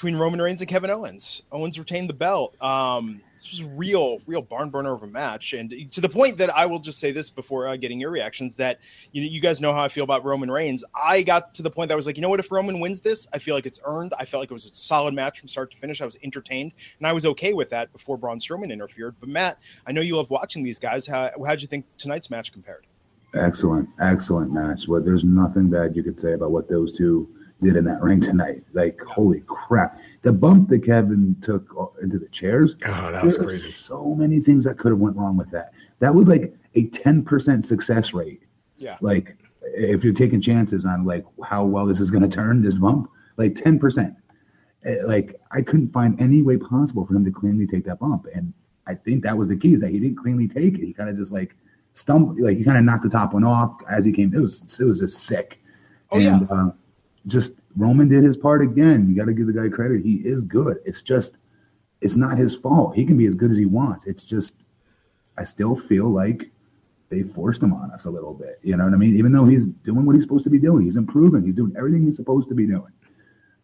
between 0.00 0.16
Roman 0.16 0.40
Reigns 0.40 0.62
and 0.62 0.68
Kevin 0.68 0.90
Owens. 0.90 1.42
Owens 1.52 1.78
retained 1.78 2.08
the 2.08 2.14
belt. 2.14 2.56
Um, 2.62 3.20
this 3.36 3.50
was 3.50 3.60
a 3.60 3.66
real, 3.66 4.18
real 4.24 4.40
barn 4.40 4.70
burner 4.70 4.94
of 4.94 5.02
a 5.02 5.06
match, 5.06 5.52
and 5.52 5.92
to 5.92 6.00
the 6.00 6.08
point 6.08 6.38
that 6.38 6.48
I 6.56 6.64
will 6.64 6.78
just 6.78 6.98
say 6.98 7.12
this 7.12 7.28
before 7.28 7.66
uh, 7.66 7.76
getting 7.76 8.00
your 8.00 8.08
reactions 8.10 8.56
that 8.56 8.78
you 9.12 9.20
you 9.20 9.42
guys 9.42 9.60
know 9.60 9.74
how 9.74 9.82
I 9.82 9.88
feel 9.88 10.04
about 10.04 10.24
Roman 10.24 10.50
Reigns. 10.50 10.82
I 10.94 11.20
got 11.20 11.54
to 11.56 11.62
the 11.62 11.70
point 11.70 11.88
that 11.88 11.92
I 11.92 11.96
was 11.96 12.06
like, 12.06 12.16
you 12.16 12.22
know 12.22 12.30
what, 12.30 12.40
if 12.40 12.50
Roman 12.50 12.80
wins 12.80 13.00
this, 13.00 13.28
I 13.34 13.38
feel 13.38 13.54
like 13.54 13.66
it's 13.66 13.78
earned. 13.84 14.14
I 14.18 14.24
felt 14.24 14.40
like 14.40 14.50
it 14.50 14.54
was 14.54 14.64
a 14.64 14.74
solid 14.74 15.12
match 15.12 15.38
from 15.38 15.48
start 15.48 15.70
to 15.72 15.76
finish. 15.76 16.00
I 16.00 16.06
was 16.06 16.16
entertained, 16.22 16.72
and 16.96 17.06
I 17.06 17.12
was 17.12 17.26
okay 17.26 17.52
with 17.52 17.68
that 17.68 17.92
before 17.92 18.16
Braun 18.16 18.38
Strowman 18.38 18.72
interfered. 18.72 19.16
But 19.20 19.28
Matt, 19.28 19.58
I 19.86 19.92
know 19.92 20.00
you 20.00 20.16
love 20.16 20.30
watching 20.30 20.62
these 20.62 20.78
guys. 20.78 21.06
How 21.06 21.30
how'd 21.46 21.60
you 21.60 21.68
think 21.68 21.84
tonight's 21.98 22.30
match 22.30 22.52
compared? 22.52 22.86
Excellent, 23.34 23.90
excellent 24.00 24.50
match. 24.50 24.88
Well, 24.88 25.02
there's 25.02 25.24
nothing 25.24 25.68
bad 25.68 25.94
you 25.94 26.02
could 26.02 26.18
say 26.18 26.32
about 26.32 26.52
what 26.52 26.70
those 26.70 26.96
two 26.96 27.28
did 27.60 27.76
in 27.76 27.84
that 27.84 28.00
ring 28.00 28.20
tonight. 28.20 28.62
Like, 28.72 29.00
holy 29.02 29.42
crap. 29.46 30.00
The 30.22 30.32
bump 30.32 30.68
that 30.68 30.84
Kevin 30.84 31.36
took 31.40 31.94
into 32.02 32.18
the 32.18 32.28
chairs. 32.28 32.76
Oh, 32.86 33.12
that 33.12 33.24
was 33.24 33.36
crazy. 33.36 33.70
So 33.70 34.14
many 34.14 34.40
things 34.40 34.64
that 34.64 34.78
could 34.78 34.90
have 34.90 34.98
went 34.98 35.16
wrong 35.16 35.36
with 35.36 35.50
that. 35.50 35.72
That 35.98 36.14
was 36.14 36.28
like 36.28 36.54
a 36.74 36.86
10% 36.86 37.64
success 37.64 38.14
rate. 38.14 38.42
Yeah. 38.76 38.96
Like, 39.00 39.36
if 39.62 40.02
you're 40.02 40.14
taking 40.14 40.40
chances 40.40 40.84
on 40.84 41.04
like 41.04 41.24
how 41.44 41.64
well 41.64 41.86
this 41.86 42.00
is 42.00 42.10
going 42.10 42.22
to 42.22 42.28
turn 42.28 42.62
this 42.62 42.76
bump, 42.76 43.10
like 43.36 43.54
10%. 43.54 44.16
Eh, 44.84 44.96
like, 45.04 45.38
I 45.52 45.62
couldn't 45.62 45.92
find 45.92 46.20
any 46.20 46.42
way 46.42 46.56
possible 46.56 47.06
for 47.06 47.14
him 47.14 47.24
to 47.24 47.30
cleanly 47.30 47.66
take 47.66 47.84
that 47.84 47.98
bump. 47.98 48.26
And 48.34 48.52
I 48.86 48.94
think 48.94 49.22
that 49.24 49.36
was 49.36 49.48
the 49.48 49.56
key 49.56 49.74
is 49.74 49.80
that 49.80 49.90
he 49.90 50.00
didn't 50.00 50.16
cleanly 50.16 50.48
take 50.48 50.74
it. 50.74 50.84
He 50.84 50.92
kind 50.92 51.10
of 51.10 51.16
just 51.16 51.32
like 51.32 51.54
stumbled, 51.92 52.40
like 52.40 52.56
he 52.56 52.64
kind 52.64 52.78
of 52.78 52.84
knocked 52.84 53.02
the 53.02 53.10
top 53.10 53.34
one 53.34 53.44
off 53.44 53.76
as 53.90 54.04
he 54.04 54.12
came. 54.12 54.34
It 54.34 54.40
was, 54.40 54.62
it 54.80 54.84
was 54.84 55.00
just 55.00 55.24
sick. 55.24 55.60
Oh, 56.10 56.16
and, 56.16 56.24
yeah. 56.24 56.38
Uh, 56.50 56.70
just 57.26 57.54
Roman 57.76 58.08
did 58.08 58.24
his 58.24 58.36
part 58.36 58.62
again. 58.62 59.08
You 59.08 59.16
got 59.16 59.26
to 59.26 59.32
give 59.32 59.46
the 59.46 59.52
guy 59.52 59.68
credit. 59.68 60.02
He 60.02 60.16
is 60.16 60.42
good. 60.42 60.78
It's 60.84 61.02
just, 61.02 61.38
it's 62.00 62.16
not 62.16 62.38
his 62.38 62.56
fault. 62.56 62.96
He 62.96 63.04
can 63.04 63.16
be 63.16 63.26
as 63.26 63.34
good 63.34 63.50
as 63.50 63.58
he 63.58 63.66
wants. 63.66 64.06
It's 64.06 64.24
just, 64.24 64.56
I 65.36 65.44
still 65.44 65.76
feel 65.76 66.08
like 66.08 66.50
they 67.10 67.22
forced 67.22 67.62
him 67.62 67.72
on 67.72 67.90
us 67.90 68.04
a 68.04 68.10
little 68.10 68.34
bit. 68.34 68.60
You 68.62 68.76
know 68.76 68.84
what 68.84 68.94
I 68.94 68.96
mean? 68.96 69.16
Even 69.16 69.32
though 69.32 69.44
he's 69.44 69.66
doing 69.66 70.06
what 70.06 70.14
he's 70.14 70.22
supposed 70.22 70.44
to 70.44 70.50
be 70.50 70.58
doing, 70.58 70.84
he's 70.84 70.96
improving. 70.96 71.44
He's 71.44 71.54
doing 71.54 71.74
everything 71.76 72.04
he's 72.04 72.16
supposed 72.16 72.48
to 72.48 72.54
be 72.54 72.66
doing. 72.66 72.92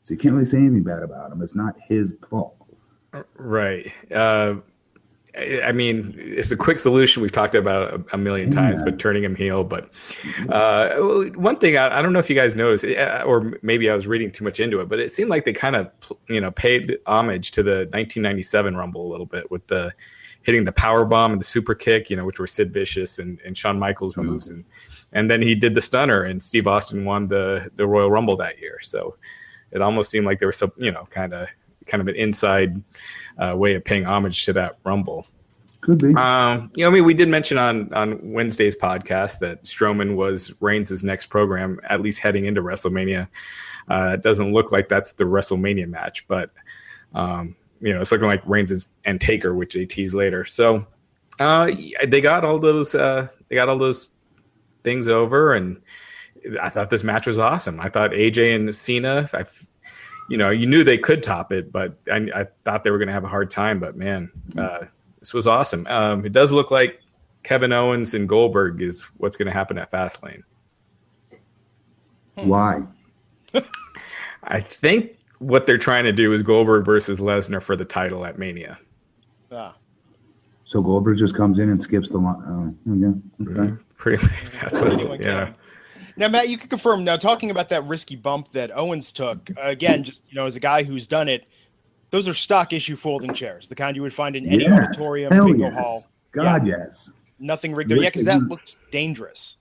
So 0.02 0.14
you 0.14 0.18
can't 0.18 0.34
really 0.34 0.46
say 0.46 0.58
anything 0.58 0.82
bad 0.82 1.02
about 1.02 1.32
him. 1.32 1.42
It's 1.42 1.54
not 1.54 1.74
his 1.88 2.14
fault. 2.28 2.56
Right. 3.36 3.92
Uh, 4.12 4.56
I 5.36 5.72
mean, 5.72 6.14
it's 6.16 6.50
a 6.50 6.56
quick 6.56 6.78
solution 6.78 7.20
we've 7.20 7.32
talked 7.32 7.54
about 7.54 8.06
a, 8.12 8.16
million 8.16 8.50
times, 8.50 8.80
yeah. 8.80 8.86
but 8.86 8.98
turning 8.98 9.22
him 9.22 9.34
heel. 9.34 9.64
But 9.64 9.90
uh, 10.48 10.96
one 11.34 11.58
thing 11.58 11.76
I, 11.76 11.98
I, 11.98 12.02
don't 12.02 12.14
know 12.14 12.18
if 12.18 12.30
you 12.30 12.36
guys 12.36 12.56
noticed, 12.56 12.84
uh, 12.84 13.22
or 13.26 13.58
maybe 13.62 13.90
I 13.90 13.94
was 13.94 14.06
reading 14.06 14.32
too 14.32 14.44
much 14.44 14.60
into 14.60 14.80
it, 14.80 14.88
but 14.88 14.98
it 14.98 15.12
seemed 15.12 15.28
like 15.28 15.44
they 15.44 15.52
kind 15.52 15.76
of, 15.76 15.90
you 16.28 16.40
know, 16.40 16.50
paid 16.52 16.98
homage 17.06 17.50
to 17.52 17.62
the 17.62 17.88
1997 17.92 18.76
Rumble 18.76 19.06
a 19.06 19.10
little 19.10 19.26
bit 19.26 19.50
with 19.50 19.66
the 19.66 19.92
hitting 20.42 20.64
the 20.64 20.72
power 20.72 21.04
bomb 21.04 21.32
and 21.32 21.40
the 21.40 21.44
super 21.44 21.74
kick, 21.74 22.08
you 22.08 22.16
know, 22.16 22.24
which 22.24 22.38
were 22.38 22.46
Sid 22.46 22.72
Vicious 22.72 23.18
and, 23.18 23.38
and 23.44 23.58
Shawn 23.58 23.78
Michaels 23.78 24.16
moves, 24.16 24.48
and 24.48 24.64
and 25.12 25.30
then 25.30 25.42
he 25.42 25.54
did 25.54 25.74
the 25.74 25.80
stunner, 25.80 26.22
and 26.22 26.42
Steve 26.42 26.66
Austin 26.66 27.04
won 27.04 27.28
the 27.28 27.70
the 27.76 27.86
Royal 27.86 28.10
Rumble 28.10 28.36
that 28.36 28.58
year. 28.58 28.78
So 28.80 29.16
it 29.70 29.82
almost 29.82 30.08
seemed 30.08 30.24
like 30.24 30.38
there 30.38 30.48
was 30.48 30.56
some, 30.56 30.72
you 30.78 30.92
know, 30.92 31.06
kind 31.10 31.34
of 31.34 31.48
kind 31.86 32.00
of 32.00 32.08
an 32.08 32.16
inside 32.16 32.82
uh, 33.38 33.54
way 33.56 33.74
of 33.74 33.84
paying 33.84 34.04
homage 34.04 34.44
to 34.44 34.52
that 34.54 34.78
Rumble. 34.84 35.26
Could 35.80 35.98
be. 35.98 36.14
Um, 36.14 36.70
you 36.74 36.84
know, 36.84 36.90
I 36.90 36.92
mean, 36.92 37.04
we 37.04 37.14
did 37.14 37.28
mention 37.28 37.58
on 37.58 37.92
on 37.94 38.32
Wednesday's 38.32 38.76
podcast 38.76 39.38
that 39.40 39.64
Strowman 39.64 40.16
was 40.16 40.52
Reigns' 40.60 41.04
next 41.04 41.26
program, 41.26 41.80
at 41.88 42.00
least 42.00 42.18
heading 42.18 42.46
into 42.46 42.62
WrestleMania. 42.62 43.28
Uh, 43.88 44.12
it 44.14 44.22
doesn't 44.22 44.52
look 44.52 44.72
like 44.72 44.88
that's 44.88 45.12
the 45.12 45.24
WrestleMania 45.24 45.88
match, 45.88 46.26
but 46.26 46.50
um, 47.14 47.54
you 47.80 47.94
know, 47.94 48.00
it's 48.00 48.10
looking 48.10 48.26
like 48.26 48.42
Reigns 48.46 48.88
and 49.04 49.20
Taker, 49.20 49.54
which 49.54 49.74
they 49.74 49.86
tease 49.86 50.14
later. 50.14 50.44
So 50.44 50.86
uh, 51.38 51.70
they 52.06 52.20
got 52.20 52.44
all 52.44 52.58
those 52.58 52.94
uh, 52.94 53.28
they 53.48 53.54
got 53.54 53.68
all 53.68 53.78
those 53.78 54.08
things 54.82 55.08
over, 55.08 55.54
and 55.54 55.80
I 56.60 56.68
thought 56.68 56.90
this 56.90 57.04
match 57.04 57.26
was 57.26 57.38
awesome. 57.38 57.80
I 57.80 57.88
thought 57.88 58.10
AJ 58.10 58.54
and 58.56 58.74
Cena, 58.74 59.28
I 59.32 59.44
you 60.28 60.36
know, 60.36 60.50
you 60.50 60.66
knew 60.66 60.84
they 60.84 60.98
could 60.98 61.22
top 61.22 61.52
it, 61.52 61.72
but 61.72 61.96
I, 62.10 62.16
I 62.34 62.46
thought 62.64 62.84
they 62.84 62.90
were 62.90 62.98
going 62.98 63.08
to 63.08 63.14
have 63.14 63.24
a 63.24 63.28
hard 63.28 63.50
time. 63.50 63.78
But 63.78 63.96
man, 63.96 64.30
uh, 64.58 64.84
this 65.20 65.32
was 65.32 65.46
awesome. 65.46 65.86
Um, 65.86 66.24
it 66.24 66.32
does 66.32 66.52
look 66.52 66.70
like 66.70 67.00
Kevin 67.42 67.72
Owens 67.72 68.14
and 68.14 68.28
Goldberg 68.28 68.82
is 68.82 69.04
what's 69.18 69.36
going 69.36 69.46
to 69.46 69.52
happen 69.52 69.78
at 69.78 69.90
Fastlane. 69.90 70.42
Why? 72.34 72.82
I 74.44 74.60
think 74.60 75.16
what 75.38 75.66
they're 75.66 75.78
trying 75.78 76.04
to 76.04 76.12
do 76.12 76.32
is 76.32 76.42
Goldberg 76.42 76.84
versus 76.84 77.20
Lesnar 77.20 77.62
for 77.62 77.76
the 77.76 77.84
title 77.84 78.24
at 78.26 78.38
Mania. 78.38 78.78
Ah. 79.52 79.76
So 80.64 80.82
Goldberg 80.82 81.18
just 81.18 81.36
comes 81.36 81.58
in 81.58 81.70
and 81.70 81.80
skips 81.80 82.10
the 82.10 82.18
line. 82.18 82.76
Oh, 82.88 82.94
yeah. 82.94 83.08
Okay. 83.46 83.70
Mm-hmm. 83.70 83.76
Pretty. 83.96 84.26
That's 84.60 84.78
what. 84.80 85.20
yeah. 85.20 85.52
Now, 86.16 86.28
Matt, 86.28 86.48
you 86.48 86.56
can 86.56 86.68
confirm. 86.68 87.04
Now, 87.04 87.16
talking 87.16 87.50
about 87.50 87.68
that 87.68 87.84
risky 87.84 88.16
bump 88.16 88.50
that 88.52 88.70
Owens 88.74 89.12
took, 89.12 89.50
again, 89.58 90.02
just 90.02 90.22
you 90.28 90.34
know, 90.34 90.46
as 90.46 90.56
a 90.56 90.60
guy 90.60 90.82
who's 90.82 91.06
done 91.06 91.28
it, 91.28 91.46
those 92.10 92.26
are 92.28 92.34
stock 92.34 92.72
issue 92.72 92.96
folding 92.96 93.34
chairs, 93.34 93.68
the 93.68 93.74
kind 93.74 93.96
you 93.96 94.02
would 94.02 94.14
find 94.14 94.36
in 94.36 94.46
any 94.46 94.64
yes. 94.64 94.72
auditorium, 94.72 95.32
Hell 95.32 95.46
bingo 95.46 95.66
yes. 95.66 95.74
hall. 95.74 96.06
God, 96.32 96.66
yeah. 96.66 96.76
yes. 96.78 97.10
Nothing 97.38 97.74
rigged 97.74 97.90
there. 97.90 97.98
Yeah, 97.98 98.08
because 98.08 98.24
that 98.24 98.42
looks 98.42 98.76
dangerous. 98.90 99.58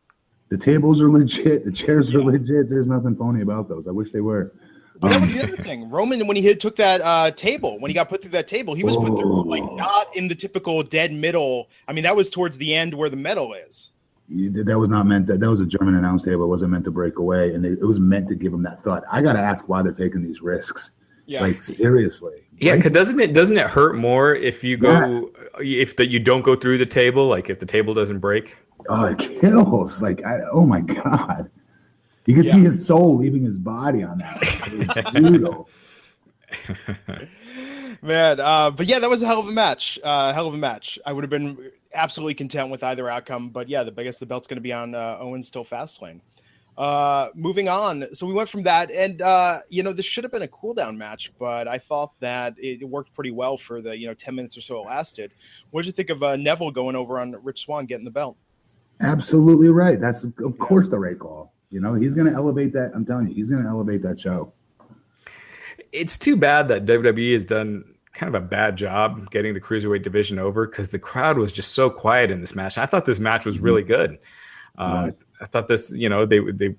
The 0.49 0.57
tables 0.57 1.01
are 1.01 1.11
legit. 1.11 1.65
The 1.65 1.71
chairs 1.71 2.13
are 2.13 2.19
yeah. 2.19 2.25
legit. 2.25 2.69
There's 2.69 2.87
nothing 2.87 3.15
phony 3.15 3.41
about 3.41 3.67
those. 3.67 3.87
I 3.87 3.91
wish 3.91 4.11
they 4.11 4.21
were. 4.21 4.53
But 5.01 5.09
that 5.09 5.19
was 5.19 5.33
the 5.33 5.43
other 5.43 5.57
thing. 5.57 5.89
Roman, 5.89 6.25
when 6.25 6.37
he 6.37 6.41
hit, 6.41 6.61
took 6.61 6.77
that 6.77 7.01
uh, 7.01 7.31
table, 7.31 7.77
when 7.79 7.89
he 7.89 7.93
got 7.93 8.07
put 8.07 8.21
through 8.21 8.31
that 8.31 8.47
table, 8.47 8.73
he 8.73 8.83
was 8.85 8.95
put 8.95 9.19
through 9.19 9.49
like 9.49 9.63
oh. 9.63 9.75
not 9.75 10.15
in 10.15 10.29
the 10.29 10.35
typical 10.35 10.83
dead 10.83 11.11
middle. 11.11 11.69
I 11.89 11.93
mean, 11.93 12.05
that 12.05 12.15
was 12.15 12.29
towards 12.29 12.57
the 12.57 12.73
end 12.73 12.93
where 12.93 13.09
the 13.09 13.17
metal 13.17 13.53
is 13.53 13.91
that 14.29 14.79
was 14.79 14.89
not 14.89 15.05
meant 15.05 15.27
that 15.27 15.39
that 15.39 15.49
was 15.49 15.61
a 15.61 15.65
German 15.65 15.95
announce 15.95 16.25
table. 16.25 16.45
It 16.45 16.47
wasn't 16.47 16.71
meant 16.71 16.85
to 16.85 16.91
break 16.91 17.17
away, 17.17 17.53
and 17.53 17.65
it, 17.65 17.79
it 17.79 17.85
was 17.85 17.99
meant 17.99 18.27
to 18.29 18.35
give 18.35 18.51
them 18.51 18.63
that 18.63 18.83
thought. 18.83 19.03
I 19.11 19.21
got 19.21 19.33
to 19.33 19.39
ask 19.39 19.69
why 19.69 19.81
they're 19.81 19.91
taking 19.91 20.23
these 20.23 20.41
risks. 20.41 20.91
Yeah. 21.27 21.41
Like 21.41 21.63
seriously. 21.63 22.43
Yeah, 22.57 22.73
right? 22.73 22.83
cause 22.83 22.91
doesn't 22.91 23.19
it 23.19 23.33
doesn't 23.33 23.57
it 23.57 23.67
hurt 23.67 23.95
more 23.95 24.33
if 24.35 24.63
you 24.63 24.77
go 24.77 24.91
yes. 24.91 25.23
if 25.59 25.95
that 25.97 26.09
you 26.09 26.19
don't 26.19 26.43
go 26.43 26.55
through 26.55 26.77
the 26.77 26.85
table, 26.85 27.27
like 27.27 27.49
if 27.49 27.59
the 27.59 27.65
table 27.65 27.93
doesn't 27.93 28.19
break? 28.19 28.55
Oh, 28.87 29.05
it 29.05 29.17
kills! 29.17 30.01
Like, 30.01 30.23
I, 30.23 30.39
oh 30.51 30.65
my 30.65 30.81
god, 30.81 31.49
you 32.25 32.35
can 32.35 32.43
yeah. 32.43 32.51
see 32.51 32.61
his 32.61 32.85
soul 32.85 33.17
leaving 33.17 33.43
his 33.43 33.57
body 33.57 34.03
on 34.03 34.19
that. 34.19 35.11
brutal. 35.15 35.67
Man, 38.05 38.39
uh, 38.39 38.69
but 38.69 38.85
yeah, 38.85 38.99
that 38.99 39.09
was 39.09 39.23
a 39.23 39.25
hell 39.25 39.39
of 39.39 39.47
a 39.47 39.51
match. 39.51 39.97
Uh, 40.03 40.31
hell 40.31 40.47
of 40.47 40.53
a 40.53 40.57
match. 40.57 40.99
I 41.05 41.13
would 41.13 41.23
have 41.23 41.31
been 41.31 41.71
absolutely 41.93 42.35
content 42.35 42.69
with 42.69 42.83
either 42.83 43.09
outcome. 43.09 43.49
But 43.49 43.67
yeah, 43.67 43.83
the 43.83 43.91
biggest 43.91 44.19
the 44.19 44.27
belt's 44.27 44.47
going 44.47 44.57
to 44.57 44.61
be 44.61 44.73
on 44.73 44.93
uh, 44.93 45.17
Owens 45.19 45.49
till 45.49 45.65
Fastlane. 45.65 46.21
Uh, 46.77 47.29
moving 47.33 47.69
on. 47.69 48.05
So 48.13 48.27
we 48.27 48.33
went 48.33 48.49
from 48.49 48.61
that, 48.63 48.91
and 48.91 49.21
uh, 49.21 49.59
you 49.69 49.81
know, 49.81 49.93
this 49.93 50.05
should 50.05 50.23
have 50.23 50.31
been 50.31 50.43
a 50.43 50.47
cool 50.49 50.73
down 50.73 50.97
match, 50.97 51.31
but 51.39 51.67
I 51.67 51.77
thought 51.77 52.11
that 52.19 52.53
it 52.57 52.87
worked 52.87 53.13
pretty 53.13 53.31
well 53.31 53.57
for 53.57 53.81
the 53.81 53.97
you 53.97 54.07
know 54.07 54.13
ten 54.13 54.35
minutes 54.35 54.57
or 54.57 54.61
so 54.61 54.81
it 54.81 54.87
lasted. 54.87 55.31
What 55.71 55.81
did 55.81 55.87
you 55.87 55.93
think 55.93 56.09
of 56.09 56.21
uh, 56.21 56.35
Neville 56.35 56.71
going 56.71 56.95
over 56.95 57.19
on 57.19 57.35
Rich 57.43 57.61
Swann 57.63 57.85
getting 57.85 58.05
the 58.05 58.11
belt? 58.11 58.37
Absolutely 59.01 59.69
right. 59.69 59.99
That's 59.99 60.25
of 60.25 60.59
course 60.59 60.89
the 60.89 60.99
right 60.99 61.17
call. 61.17 61.53
You 61.71 61.81
know, 61.81 61.95
he's 61.95 62.13
going 62.13 62.27
to 62.27 62.33
elevate 62.33 62.71
that. 62.73 62.91
I'm 62.93 63.05
telling 63.05 63.29
you, 63.29 63.33
he's 63.33 63.49
going 63.49 63.63
to 63.63 63.69
elevate 63.69 64.01
that 64.03 64.19
show. 64.19 64.53
It's 65.91 66.17
too 66.17 66.35
bad 66.35 66.67
that 66.67 66.85
WWE 66.85 67.33
has 67.33 67.45
done 67.45 67.94
kind 68.15 68.33
of 68.33 68.41
a 68.41 68.45
bad 68.45 68.77
job 68.77 69.29
getting 69.29 69.53
the 69.53 69.61
cruiserweight 69.61 70.01
division 70.01 70.39
over 70.39 70.65
because 70.65 70.89
the 70.89 70.97
crowd 70.97 71.37
was 71.37 71.51
just 71.51 71.73
so 71.73 71.89
quiet 71.89 72.31
in 72.31 72.39
this 72.39 72.55
match. 72.55 72.77
I 72.77 72.85
thought 72.85 73.05
this 73.05 73.19
match 73.19 73.45
was 73.45 73.59
really 73.59 73.83
mm-hmm. 73.83 73.91
good. 73.91 74.19
Uh, 74.77 75.11
I 75.39 75.45
thought 75.45 75.67
this, 75.67 75.91
you 75.91 76.09
know, 76.09 76.25
they 76.25 76.39
they 76.39 76.75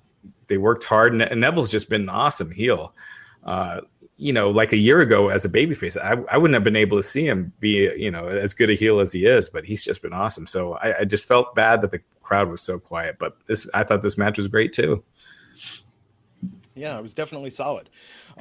they 0.47 0.57
worked 0.57 0.83
hard, 0.83 1.13
and 1.13 1.41
Neville's 1.41 1.71
just 1.71 1.89
been 1.89 2.01
an 2.01 2.09
awesome 2.09 2.51
heel. 2.51 2.93
Uh, 3.43 3.81
you 4.17 4.33
know, 4.33 4.49
like 4.49 4.73
a 4.73 4.77
year 4.77 4.99
ago 4.99 5.29
as 5.29 5.45
a 5.45 5.49
babyface, 5.49 5.95
I, 5.95 6.21
I 6.31 6.37
wouldn't 6.37 6.55
have 6.55 6.63
been 6.63 6.75
able 6.75 6.97
to 6.97 7.03
see 7.03 7.25
him 7.27 7.53
be, 7.59 7.91
you 7.95 8.09
know, 8.09 8.27
as 8.27 8.53
good 8.53 8.69
a 8.69 8.73
heel 8.73 8.99
as 8.99 9.13
he 9.13 9.25
is, 9.25 9.47
but 9.47 9.63
he's 9.63 9.85
just 9.85 10.01
been 10.01 10.13
awesome. 10.13 10.47
So 10.47 10.73
I, 10.73 11.01
I 11.01 11.05
just 11.05 11.25
felt 11.25 11.53
bad 11.53 11.81
that 11.81 11.91
the 11.91 12.01
crowd 12.23 12.49
was 12.49 12.61
so 12.61 12.79
quiet, 12.79 13.17
but 13.19 13.37
this, 13.45 13.69
I 13.75 13.83
thought 13.83 14.01
this 14.01 14.17
match 14.17 14.37
was 14.37 14.47
great 14.47 14.73
too. 14.73 15.03
Yeah, 16.73 16.97
it 16.97 17.01
was 17.01 17.13
definitely 17.13 17.51
solid. 17.51 17.89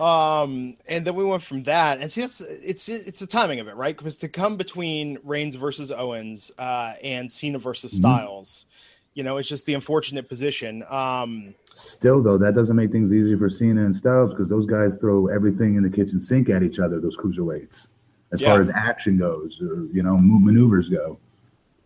Um, 0.01 0.77
and 0.89 1.07
then 1.07 1.15
we 1.15 1.25
went 1.25 1.43
from 1.43 1.63
that, 1.65 2.01
and 2.01 2.11
see, 2.11 2.21
that's 2.21 2.41
it's 2.41 2.89
it's 2.89 3.21
the 3.21 3.27
timing 3.27 3.61
of 3.61 3.69
it, 3.69 3.77
right? 3.77 3.97
Because 3.97 4.17
to 4.19 4.29
come 4.29 4.57
between 4.57 5.19
Reigns 5.25 5.57
versus 5.57 5.91
Owens 5.91 6.53
uh, 6.59 6.95
and 7.03 7.31
Cena 7.33 7.59
versus 7.59 7.93
mm-hmm. 7.95 8.03
Styles, 8.05 8.67
you 9.15 9.23
know, 9.23 9.39
it's 9.39 9.49
just 9.49 9.65
the 9.65 9.75
unfortunate 9.75 10.29
position. 10.29 10.85
Um, 10.91 11.55
Still, 11.75 12.23
though, 12.23 12.39
that 12.39 12.55
doesn't 12.55 12.77
make 12.77 12.91
things 12.91 13.13
easier 13.13 13.37
for 13.37 13.51
Cena 13.51 13.85
and 13.85 13.95
Styles 13.95 14.31
because 14.31 14.49
those 14.49 14.67
guys 14.67 14.97
throw 14.97 15.27
everything 15.29 15.77
in 15.77 15.83
the 15.83 15.91
kitchen 15.91 16.21
sink 16.21 16.49
at 16.49 16.63
each 16.63 16.79
other. 16.79 17.01
Those 17.01 17.17
cruiserweights, 17.17 17.89
as 18.33 18.41
yeah. 18.41 18.51
far 18.51 18.61
as 18.61 18.71
action 18.71 19.19
goes, 19.19 19.61
or 19.61 19.87
you 19.93 20.03
know, 20.03 20.17
maneuvers 20.19 20.89
go. 20.89 21.19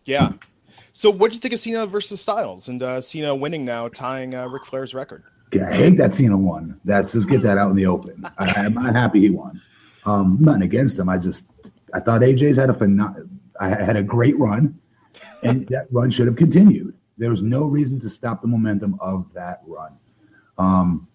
Yeah. 0.05 0.33
So, 0.93 1.09
what 1.09 1.31
do 1.31 1.35
you 1.35 1.41
think 1.41 1.53
of 1.53 1.59
Cena 1.59 1.85
versus 1.87 2.19
Styles 2.19 2.67
and 2.67 2.83
uh, 2.83 3.01
Cena 3.01 3.33
winning 3.33 3.63
now, 3.63 3.87
tying 3.87 4.35
uh, 4.35 4.47
Ric 4.47 4.65
Flair's 4.65 4.93
record? 4.93 5.23
I 5.59 5.73
hate 5.73 5.97
that 5.97 6.13
Cena 6.13 6.37
won. 6.37 6.79
That's 6.85 7.11
just 7.11 7.27
get 7.27 7.41
that 7.43 7.57
out 7.57 7.69
in 7.69 7.75
the 7.75 7.85
open. 7.85 8.25
I, 8.37 8.65
am 8.65 8.73
not 8.75 8.95
happy 8.95 9.19
he 9.19 9.29
won. 9.29 9.61
Um, 10.05 10.37
nothing 10.39 10.61
against 10.61 10.97
him. 10.97 11.09
I 11.09 11.17
just 11.17 11.45
I 11.93 11.99
thought 11.99 12.21
AJ's 12.21 12.57
had 12.57 12.69
a 12.69 12.73
phenom- 12.73 13.29
I 13.59 13.69
had 13.69 13.97
a 13.97 14.03
great 14.03 14.37
run, 14.39 14.79
and 15.43 15.67
that 15.67 15.87
run 15.91 16.09
should 16.09 16.27
have 16.27 16.35
continued. 16.35 16.93
There 17.17 17.29
was 17.29 17.43
no 17.43 17.65
reason 17.65 17.99
to 17.99 18.09
stop 18.09 18.41
the 18.41 18.47
momentum 18.47 18.97
of 18.99 19.31
that 19.33 19.61
run. 19.67 19.97
Um, 20.57 21.07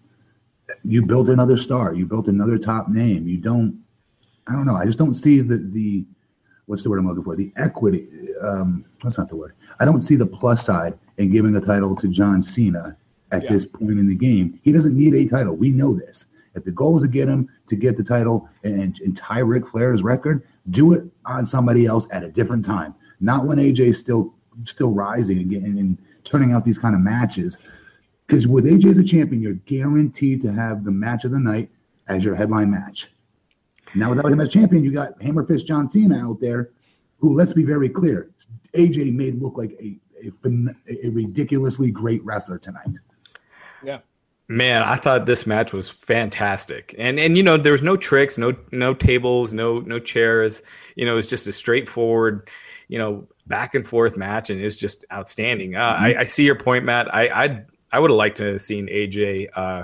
you 0.83 1.01
built 1.01 1.29
another 1.29 1.57
star. 1.57 1.93
You 1.93 2.05
built 2.05 2.27
another 2.27 2.57
top 2.57 2.89
name. 2.89 3.27
You 3.27 3.37
don't. 3.37 3.83
I 4.47 4.53
don't 4.53 4.65
know. 4.65 4.75
I 4.75 4.85
just 4.85 4.99
don't 4.99 5.15
see 5.15 5.41
the 5.41 5.57
the 5.57 6.05
what's 6.67 6.83
the 6.83 6.89
word 6.89 6.99
I'm 6.99 7.07
looking 7.07 7.23
for? 7.23 7.35
The 7.35 7.51
equity. 7.57 8.07
Um, 8.41 8.85
that's 9.03 9.17
not 9.17 9.29
the 9.29 9.35
word. 9.35 9.53
I 9.79 9.85
don't 9.85 10.01
see 10.01 10.15
the 10.15 10.27
plus 10.27 10.65
side 10.65 10.97
in 11.17 11.31
giving 11.31 11.53
the 11.53 11.61
title 11.61 11.95
to 11.95 12.07
John 12.07 12.43
Cena 12.43 12.97
at 13.31 13.43
yeah. 13.43 13.51
this 13.51 13.65
point 13.65 13.99
in 13.99 14.07
the 14.07 14.15
game. 14.15 14.59
He 14.63 14.71
doesn't 14.71 14.95
need 14.95 15.13
a 15.13 15.27
title. 15.27 15.55
We 15.55 15.71
know 15.71 15.93
this. 15.93 16.25
If 16.55 16.63
the 16.63 16.71
goal 16.71 16.97
is 16.97 17.03
to 17.03 17.09
get 17.09 17.27
him 17.27 17.49
to 17.67 17.75
get 17.75 17.97
the 17.97 18.03
title 18.03 18.49
and, 18.63 18.99
and 18.99 19.15
tie 19.15 19.39
Ric 19.39 19.67
Flair's 19.67 20.01
record, 20.01 20.43
do 20.71 20.93
it 20.93 21.03
on 21.25 21.45
somebody 21.45 21.85
else 21.85 22.07
at 22.11 22.23
a 22.23 22.29
different 22.29 22.65
time. 22.65 22.95
Not 23.19 23.45
when 23.45 23.59
AJ's 23.59 23.99
still 23.99 24.33
still 24.65 24.91
rising 24.91 25.37
and 25.37 25.49
getting 25.49 25.77
and 25.77 25.97
turning 26.23 26.51
out 26.51 26.65
these 26.65 26.79
kind 26.79 26.95
of 26.95 27.01
matches. 27.01 27.57
Because 28.25 28.47
with 28.47 28.65
AJ 28.65 28.89
as 28.89 28.97
a 28.97 29.03
champion, 29.03 29.41
you're 29.41 29.53
guaranteed 29.53 30.41
to 30.41 30.51
have 30.51 30.83
the 30.83 30.91
match 30.91 31.25
of 31.25 31.31
the 31.31 31.39
night 31.39 31.69
as 32.07 32.25
your 32.25 32.35
headline 32.35 32.71
match. 32.71 33.09
Now, 33.95 34.09
without 34.09 34.31
him 34.31 34.41
as 34.41 34.49
champion, 34.49 34.83
you 34.83 34.91
got 34.91 35.21
Hammer 35.21 35.45
Fist 35.45 35.65
John 35.65 35.87
Cena 35.87 36.17
out 36.17 36.41
there, 36.41 36.71
who, 37.19 37.33
let's 37.33 37.53
be 37.53 37.63
very 37.63 37.87
clear, 37.87 38.29
AJ 38.73 39.13
made 39.13 39.41
look 39.41 39.57
like 39.57 39.71
a, 39.81 39.97
a, 40.23 41.05
a 41.05 41.09
ridiculously 41.09 41.89
great 41.89 42.23
wrestler 42.25 42.57
tonight. 42.57 42.89
Yeah. 43.87 43.99
Man, 44.49 44.81
I 44.81 44.95
thought 44.95 45.25
this 45.25 45.47
match 45.47 45.73
was 45.73 45.89
fantastic, 45.89 46.95
and 46.97 47.19
and 47.19 47.35
you 47.35 47.43
know 47.43 47.57
there 47.57 47.73
was 47.73 47.81
no 47.81 47.97
tricks, 47.97 48.37
no 48.37 48.55
no 48.71 48.93
tables, 48.93 49.53
no 49.53 49.79
no 49.79 49.99
chairs. 49.99 50.61
You 50.95 51.05
know, 51.05 51.13
it 51.13 51.15
was 51.15 51.27
just 51.27 51.47
a 51.47 51.53
straightforward, 51.53 52.49
you 52.87 52.97
know, 52.97 53.27
back 53.47 53.75
and 53.75 53.85
forth 53.85 54.15
match, 54.15 54.49
and 54.49 54.61
it 54.61 54.63
was 54.63 54.77
just 54.77 55.03
outstanding. 55.11 55.75
Uh, 55.75 55.93
mm-hmm. 55.93 56.03
I, 56.03 56.15
I, 56.19 56.23
see 56.23 56.45
your 56.45 56.55
point, 56.55 56.85
Matt. 56.85 57.13
I 57.13 57.29
I'd, 57.29 57.65
I 57.91 57.99
would 57.99 58.09
have 58.09 58.17
liked 58.17 58.37
to 58.37 58.51
have 58.51 58.61
seen 58.61 58.87
AJ, 58.87 59.49
uh, 59.55 59.83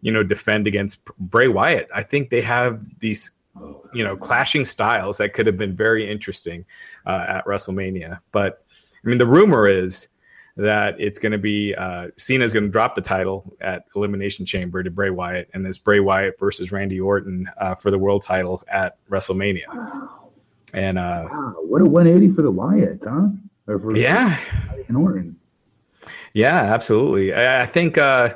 you 0.00 0.10
know, 0.10 0.24
defend 0.24 0.66
against 0.66 1.04
Bray 1.18 1.46
Wyatt. 1.46 1.88
I 1.94 2.02
think 2.02 2.30
they 2.30 2.40
have 2.40 2.84
these, 2.98 3.30
you 3.94 4.02
know, 4.02 4.16
clashing 4.16 4.64
styles 4.64 5.18
that 5.18 5.34
could 5.34 5.46
have 5.46 5.56
been 5.56 5.76
very 5.76 6.08
interesting 6.10 6.64
uh, 7.06 7.26
at 7.28 7.46
WrestleMania. 7.46 8.18
But 8.32 8.64
I 9.04 9.08
mean, 9.08 9.18
the 9.18 9.26
rumor 9.26 9.68
is 9.68 10.08
that 10.60 11.00
it's 11.00 11.18
going 11.18 11.32
to 11.32 11.38
be 11.38 11.74
uh, 11.74 12.08
Cena's 12.18 12.52
going 12.52 12.64
to 12.64 12.70
drop 12.70 12.94
the 12.94 13.00
title 13.00 13.56
at 13.62 13.86
Elimination 13.96 14.44
Chamber 14.44 14.82
to 14.82 14.90
Bray 14.90 15.08
Wyatt, 15.08 15.48
and 15.54 15.66
it's 15.66 15.78
Bray 15.78 16.00
Wyatt 16.00 16.38
versus 16.38 16.70
Randy 16.70 17.00
Orton 17.00 17.48
uh, 17.58 17.74
for 17.74 17.90
the 17.90 17.98
world 17.98 18.22
title 18.22 18.62
at 18.68 18.98
WrestleMania. 19.08 19.68
Wow. 19.74 20.20
And 20.74 20.98
uh, 20.98 21.26
wow, 21.30 21.54
what 21.62 21.80
a 21.80 21.86
180 21.86 22.34
for 22.34 22.42
the 22.42 22.50
Wyatt, 22.50 23.04
huh? 23.08 23.28
For 23.64 23.96
yeah, 23.96 24.38
and 24.88 24.96
Orton. 24.96 25.36
Yeah, 26.34 26.56
absolutely. 26.56 27.32
I, 27.32 27.62
I 27.62 27.66
think 27.66 27.96
uh, 27.96 28.34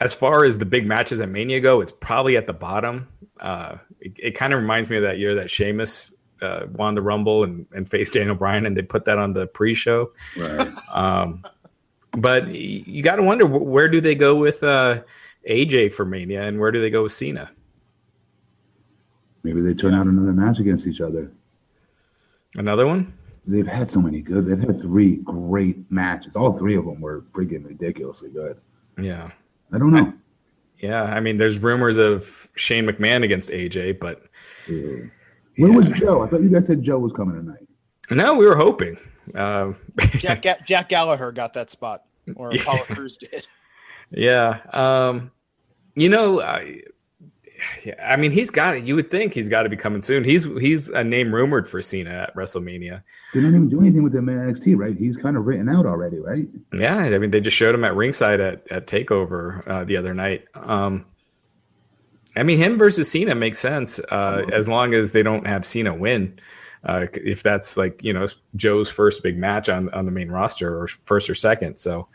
as 0.00 0.12
far 0.12 0.44
as 0.44 0.58
the 0.58 0.66
big 0.66 0.86
matches 0.86 1.20
at 1.20 1.30
Mania 1.30 1.60
go, 1.60 1.80
it's 1.80 1.92
probably 1.92 2.36
at 2.36 2.46
the 2.46 2.52
bottom. 2.52 3.08
Uh, 3.40 3.76
it, 4.00 4.12
it 4.18 4.30
kind 4.32 4.52
of 4.52 4.60
reminds 4.60 4.90
me 4.90 4.96
of 4.96 5.02
that 5.02 5.18
year 5.18 5.34
that 5.36 5.50
Sheamus 5.50 6.12
uh, 6.42 6.66
won 6.72 6.94
the 6.94 7.02
Rumble 7.02 7.44
and, 7.44 7.66
and 7.72 7.88
faced 7.88 8.12
Daniel 8.12 8.34
Bryan, 8.34 8.66
and 8.66 8.76
they 8.76 8.82
put 8.82 9.06
that 9.06 9.18
on 9.18 9.32
the 9.32 9.46
pre-show. 9.46 10.12
Right. 10.36 10.68
Um, 10.92 11.44
but 12.16 12.48
you 12.48 13.02
got 13.02 13.16
to 13.16 13.22
wonder 13.22 13.46
where 13.46 13.88
do 13.88 14.00
they 14.00 14.14
go 14.14 14.34
with 14.34 14.62
uh, 14.62 15.02
AJ 15.48 15.92
for 15.92 16.04
Mania, 16.04 16.42
and 16.42 16.58
where 16.58 16.72
do 16.72 16.80
they 16.80 16.90
go 16.90 17.02
with 17.04 17.12
Cena? 17.12 17.50
Maybe 19.42 19.60
they 19.60 19.74
turn 19.74 19.94
out 19.94 20.06
another 20.06 20.32
match 20.32 20.58
against 20.58 20.86
each 20.86 21.00
other. 21.00 21.30
Another 22.56 22.86
one? 22.86 23.12
They've 23.46 23.66
had 23.66 23.90
so 23.90 24.00
many 24.00 24.22
good. 24.22 24.46
They've 24.46 24.58
had 24.58 24.80
three 24.80 25.16
great 25.16 25.90
matches. 25.90 26.34
All 26.34 26.52
three 26.52 26.76
of 26.76 26.86
them 26.86 27.00
were 27.00 27.24
freaking 27.32 27.64
ridiculously 27.66 28.30
good. 28.30 28.58
Yeah. 28.98 29.30
I 29.72 29.78
don't 29.78 29.92
know. 29.92 30.06
I, 30.06 30.12
yeah, 30.78 31.02
I 31.04 31.20
mean, 31.20 31.36
there's 31.36 31.58
rumors 31.58 31.98
of 31.98 32.48
Shane 32.56 32.86
McMahon 32.86 33.22
against 33.22 33.50
AJ, 33.50 34.00
but 34.00 34.22
yeah. 34.68 35.04
Where 35.56 35.70
yeah. 35.70 35.76
was 35.76 35.88
Joe? 35.90 36.22
I 36.22 36.28
thought 36.28 36.42
you 36.42 36.48
guys 36.48 36.66
said 36.66 36.82
Joe 36.82 36.98
was 36.98 37.12
coming 37.12 37.36
tonight. 37.36 37.66
No, 38.10 38.34
we 38.34 38.46
were 38.46 38.56
hoping. 38.56 38.98
Uh, 39.34 39.72
Jack 40.18 40.42
Ga- 40.42 40.64
Jack 40.64 40.88
Gallagher 40.88 41.32
got 41.32 41.54
that 41.54 41.70
spot, 41.70 42.04
or 42.36 42.52
yeah. 42.54 42.62
Apollo 42.62 42.84
Crews 42.84 43.16
did. 43.16 43.46
Yeah, 44.10 44.60
um, 44.72 45.30
you 45.94 46.08
know, 46.08 46.40
I, 46.40 46.80
I 48.02 48.16
mean, 48.16 48.30
he's 48.30 48.50
got 48.50 48.76
it. 48.76 48.84
You 48.84 48.94
would 48.96 49.10
think 49.10 49.32
he's 49.32 49.48
got 49.48 49.62
to 49.62 49.68
be 49.68 49.76
coming 49.76 50.02
soon. 50.02 50.24
He's 50.24 50.44
he's 50.60 50.88
a 50.90 51.02
name 51.04 51.34
rumored 51.34 51.68
for 51.68 51.80
Cena 51.80 52.10
at 52.10 52.34
WrestleMania. 52.34 53.02
Didn't 53.32 53.50
even 53.50 53.68
do 53.68 53.80
anything 53.80 54.02
with 54.02 54.14
him 54.14 54.28
in 54.28 54.38
NXT, 54.38 54.76
right? 54.76 54.96
He's 54.96 55.16
kind 55.16 55.36
of 55.36 55.46
written 55.46 55.68
out 55.68 55.86
already, 55.86 56.18
right? 56.18 56.46
Yeah, 56.72 56.96
I 56.96 57.18
mean, 57.18 57.30
they 57.30 57.40
just 57.40 57.56
showed 57.56 57.74
him 57.74 57.84
at 57.84 57.94
ringside 57.94 58.40
at 58.40 58.70
at 58.70 58.86
Takeover 58.86 59.66
uh, 59.66 59.84
the 59.84 59.96
other 59.96 60.14
night. 60.14 60.44
Um, 60.54 61.06
I 62.36 62.42
mean, 62.42 62.58
him 62.58 62.76
versus 62.76 63.10
Cena 63.10 63.34
makes 63.34 63.58
sense 63.58 63.98
uh, 64.10 64.44
oh. 64.46 64.50
as 64.52 64.68
long 64.68 64.94
as 64.94 65.12
they 65.12 65.22
don't 65.22 65.46
have 65.46 65.64
Cena 65.64 65.94
win. 65.94 66.38
Uh, 66.84 67.06
if 67.14 67.42
that's 67.42 67.76
like 67.76 68.02
you 68.02 68.12
know 68.12 68.26
Joe's 68.56 68.90
first 68.90 69.22
big 69.22 69.38
match 69.38 69.68
on 69.68 69.88
on 69.90 70.04
the 70.04 70.10
main 70.10 70.30
roster 70.30 70.80
or 70.80 70.88
first 70.88 71.30
or 71.30 71.34
second, 71.34 71.78
so. 71.78 72.08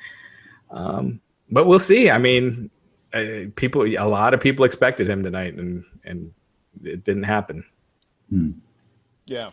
Um, 0.72 1.20
but 1.52 1.66
we'll 1.66 1.80
see. 1.80 2.12
I 2.12 2.20
mean, 2.20 2.70
uh, 3.14 3.46
people, 3.56 3.84
a 3.84 4.08
lot 4.08 4.36
of 4.36 4.40
people 4.40 4.66
expected 4.66 5.10
him 5.10 5.24
tonight, 5.24 5.56
and 5.56 5.84
and 6.04 6.32
it 6.84 7.04
didn't 7.04 7.24
happen. 7.24 7.66
Hmm. 8.30 8.52
Yeah. 9.26 9.52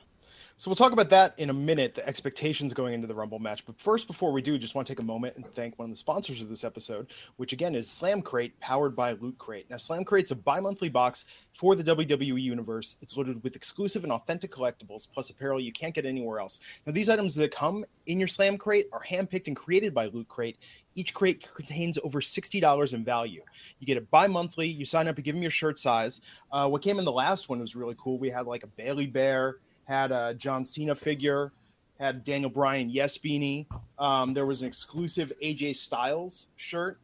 So 0.58 0.70
we'll 0.70 0.76
talk 0.76 0.92
about 0.92 1.10
that 1.10 1.34
in 1.36 1.50
a 1.50 1.52
minute, 1.52 1.94
the 1.94 2.08
expectations 2.08 2.72
going 2.72 2.94
into 2.94 3.06
the 3.06 3.14
Rumble 3.14 3.38
match. 3.38 3.66
But 3.66 3.78
first, 3.78 4.06
before 4.06 4.32
we 4.32 4.40
do, 4.40 4.56
just 4.56 4.74
want 4.74 4.86
to 4.86 4.90
take 4.94 5.00
a 5.00 5.04
moment 5.04 5.36
and 5.36 5.44
thank 5.52 5.78
one 5.78 5.84
of 5.84 5.90
the 5.90 5.96
sponsors 5.96 6.40
of 6.40 6.48
this 6.48 6.64
episode, 6.64 7.08
which 7.36 7.52
again 7.52 7.74
is 7.74 7.90
Slam 7.90 8.22
Crate, 8.22 8.58
powered 8.58 8.96
by 8.96 9.12
Loot 9.12 9.36
Crate. 9.36 9.68
Now, 9.68 9.76
Slam 9.76 10.02
Crate's 10.02 10.30
a 10.30 10.34
bi-monthly 10.34 10.88
box 10.88 11.26
for 11.52 11.74
the 11.74 11.84
WWE 11.84 12.40
universe. 12.40 12.96
It's 13.02 13.18
loaded 13.18 13.42
with 13.42 13.54
exclusive 13.54 14.02
and 14.04 14.12
authentic 14.14 14.50
collectibles, 14.50 15.06
plus 15.12 15.28
apparel 15.28 15.60
you 15.60 15.72
can't 15.72 15.94
get 15.94 16.06
anywhere 16.06 16.40
else. 16.40 16.58
Now, 16.86 16.92
these 16.94 17.10
items 17.10 17.34
that 17.34 17.50
come 17.50 17.84
in 18.06 18.18
your 18.18 18.26
Slam 18.26 18.56
Crate 18.56 18.86
are 18.94 19.02
handpicked 19.04 19.48
and 19.48 19.56
created 19.56 19.92
by 19.92 20.06
Loot 20.06 20.28
Crate. 20.28 20.56
Each 20.94 21.12
crate 21.12 21.46
contains 21.54 21.98
over 22.02 22.22
$60 22.22 22.94
in 22.94 23.04
value. 23.04 23.42
You 23.78 23.86
get 23.86 23.98
it 23.98 24.10
bi-monthly. 24.10 24.68
You 24.68 24.86
sign 24.86 25.06
up 25.06 25.16
and 25.16 25.24
give 25.26 25.34
them 25.34 25.42
your 25.42 25.50
shirt 25.50 25.78
size. 25.78 26.22
Uh, 26.50 26.66
what 26.66 26.80
came 26.80 26.98
in 26.98 27.04
the 27.04 27.12
last 27.12 27.50
one 27.50 27.60
was 27.60 27.76
really 27.76 27.94
cool. 27.98 28.18
We 28.18 28.30
had 28.30 28.46
like 28.46 28.62
a 28.62 28.68
Bayley 28.68 29.06
Bear, 29.06 29.56
had 29.86 30.12
a 30.12 30.34
John 30.34 30.64
Cena 30.64 30.94
figure, 30.94 31.52
had 31.98 32.24
Daniel 32.24 32.50
Bryan 32.50 32.90
Yes 32.90 33.16
beanie. 33.16 33.66
Um, 33.98 34.34
there 34.34 34.46
was 34.46 34.60
an 34.60 34.68
exclusive 34.68 35.32
AJ 35.42 35.76
Styles 35.76 36.48
shirt 36.56 36.98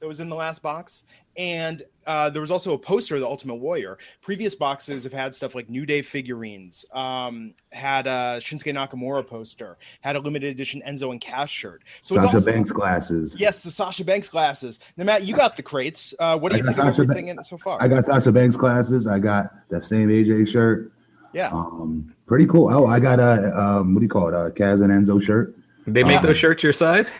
that 0.00 0.06
was 0.06 0.20
in 0.20 0.28
the 0.28 0.36
last 0.36 0.62
box, 0.62 1.04
and 1.36 1.82
uh, 2.06 2.28
there 2.30 2.40
was 2.40 2.50
also 2.50 2.74
a 2.74 2.78
poster 2.78 3.14
of 3.14 3.20
the 3.20 3.26
Ultimate 3.26 3.56
Warrior. 3.56 3.98
Previous 4.20 4.54
boxes 4.54 5.04
have 5.04 5.12
had 5.12 5.34
stuff 5.34 5.54
like 5.54 5.68
New 5.68 5.86
Day 5.86 6.02
figurines, 6.02 6.84
um, 6.92 7.54
had 7.70 8.06
a 8.06 8.38
Shinsuke 8.40 8.72
Nakamura 8.74 9.26
poster, 9.26 9.78
had 10.00 10.16
a 10.16 10.20
limited 10.20 10.50
edition 10.50 10.82
Enzo 10.86 11.10
and 11.10 11.20
Cass 11.20 11.50
shirt. 11.50 11.82
So 12.02 12.16
Sasha 12.16 12.36
also, 12.36 12.52
Banks 12.52 12.70
glasses. 12.70 13.36
Yes, 13.38 13.62
the 13.62 13.70
Sasha 13.70 14.04
Banks 14.04 14.28
glasses. 14.28 14.80
Now, 14.96 15.04
Matt, 15.04 15.24
you 15.24 15.34
got 15.34 15.56
the 15.56 15.62
crates. 15.62 16.14
Uh, 16.18 16.38
what 16.38 16.52
do 16.52 16.58
you 16.58 16.64
think 16.64 16.76
Sasha 16.76 16.88
of 16.88 17.10
everything 17.10 17.34
ba- 17.34 17.44
so 17.44 17.56
far? 17.56 17.78
I 17.80 17.88
got 17.88 18.04
Sasha 18.04 18.32
Banks 18.32 18.56
glasses. 18.56 19.06
I 19.06 19.18
got 19.18 19.68
that 19.70 19.84
same 19.84 20.08
AJ 20.08 20.48
shirt. 20.48 20.92
Yeah. 21.32 21.50
Um, 21.50 22.14
pretty 22.26 22.46
cool. 22.46 22.72
Oh, 22.72 22.86
I 22.86 23.00
got 23.00 23.18
a 23.18 23.58
um, 23.58 23.94
what 23.94 24.00
do 24.00 24.04
you 24.04 24.10
call 24.10 24.28
it? 24.28 24.34
A 24.34 24.50
Cass 24.52 24.80
and 24.80 24.90
Enzo 24.90 25.22
shirt. 25.22 25.54
They 25.86 26.04
make 26.04 26.18
uh, 26.18 26.22
those 26.22 26.36
shirts 26.36 26.62
your 26.62 26.72
size. 26.72 27.12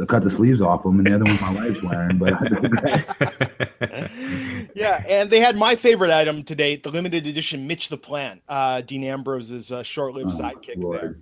I 0.00 0.04
cut 0.04 0.22
the 0.22 0.30
sleeves 0.30 0.60
off 0.60 0.82
them, 0.82 0.98
and 0.98 1.06
the 1.06 1.14
other 1.14 1.24
one 1.24 1.40
my 1.40 1.68
wife's 1.68 1.82
wearing. 1.82 2.18
But 2.18 2.34
yeah, 4.74 5.02
and 5.08 5.30
they 5.30 5.40
had 5.40 5.56
my 5.56 5.74
favorite 5.74 6.10
item 6.10 6.42
to 6.44 6.54
date, 6.54 6.82
the 6.82 6.90
limited 6.90 7.26
edition 7.26 7.66
Mitch 7.66 7.88
the 7.88 7.96
Plant, 7.96 8.42
uh, 8.48 8.82
Dean 8.82 9.04
Ambrose's 9.04 9.72
uh, 9.72 9.82
short-lived 9.82 10.32
oh, 10.34 10.38
sidekick 10.38 10.82
Lord. 10.82 11.00
there. 11.00 11.16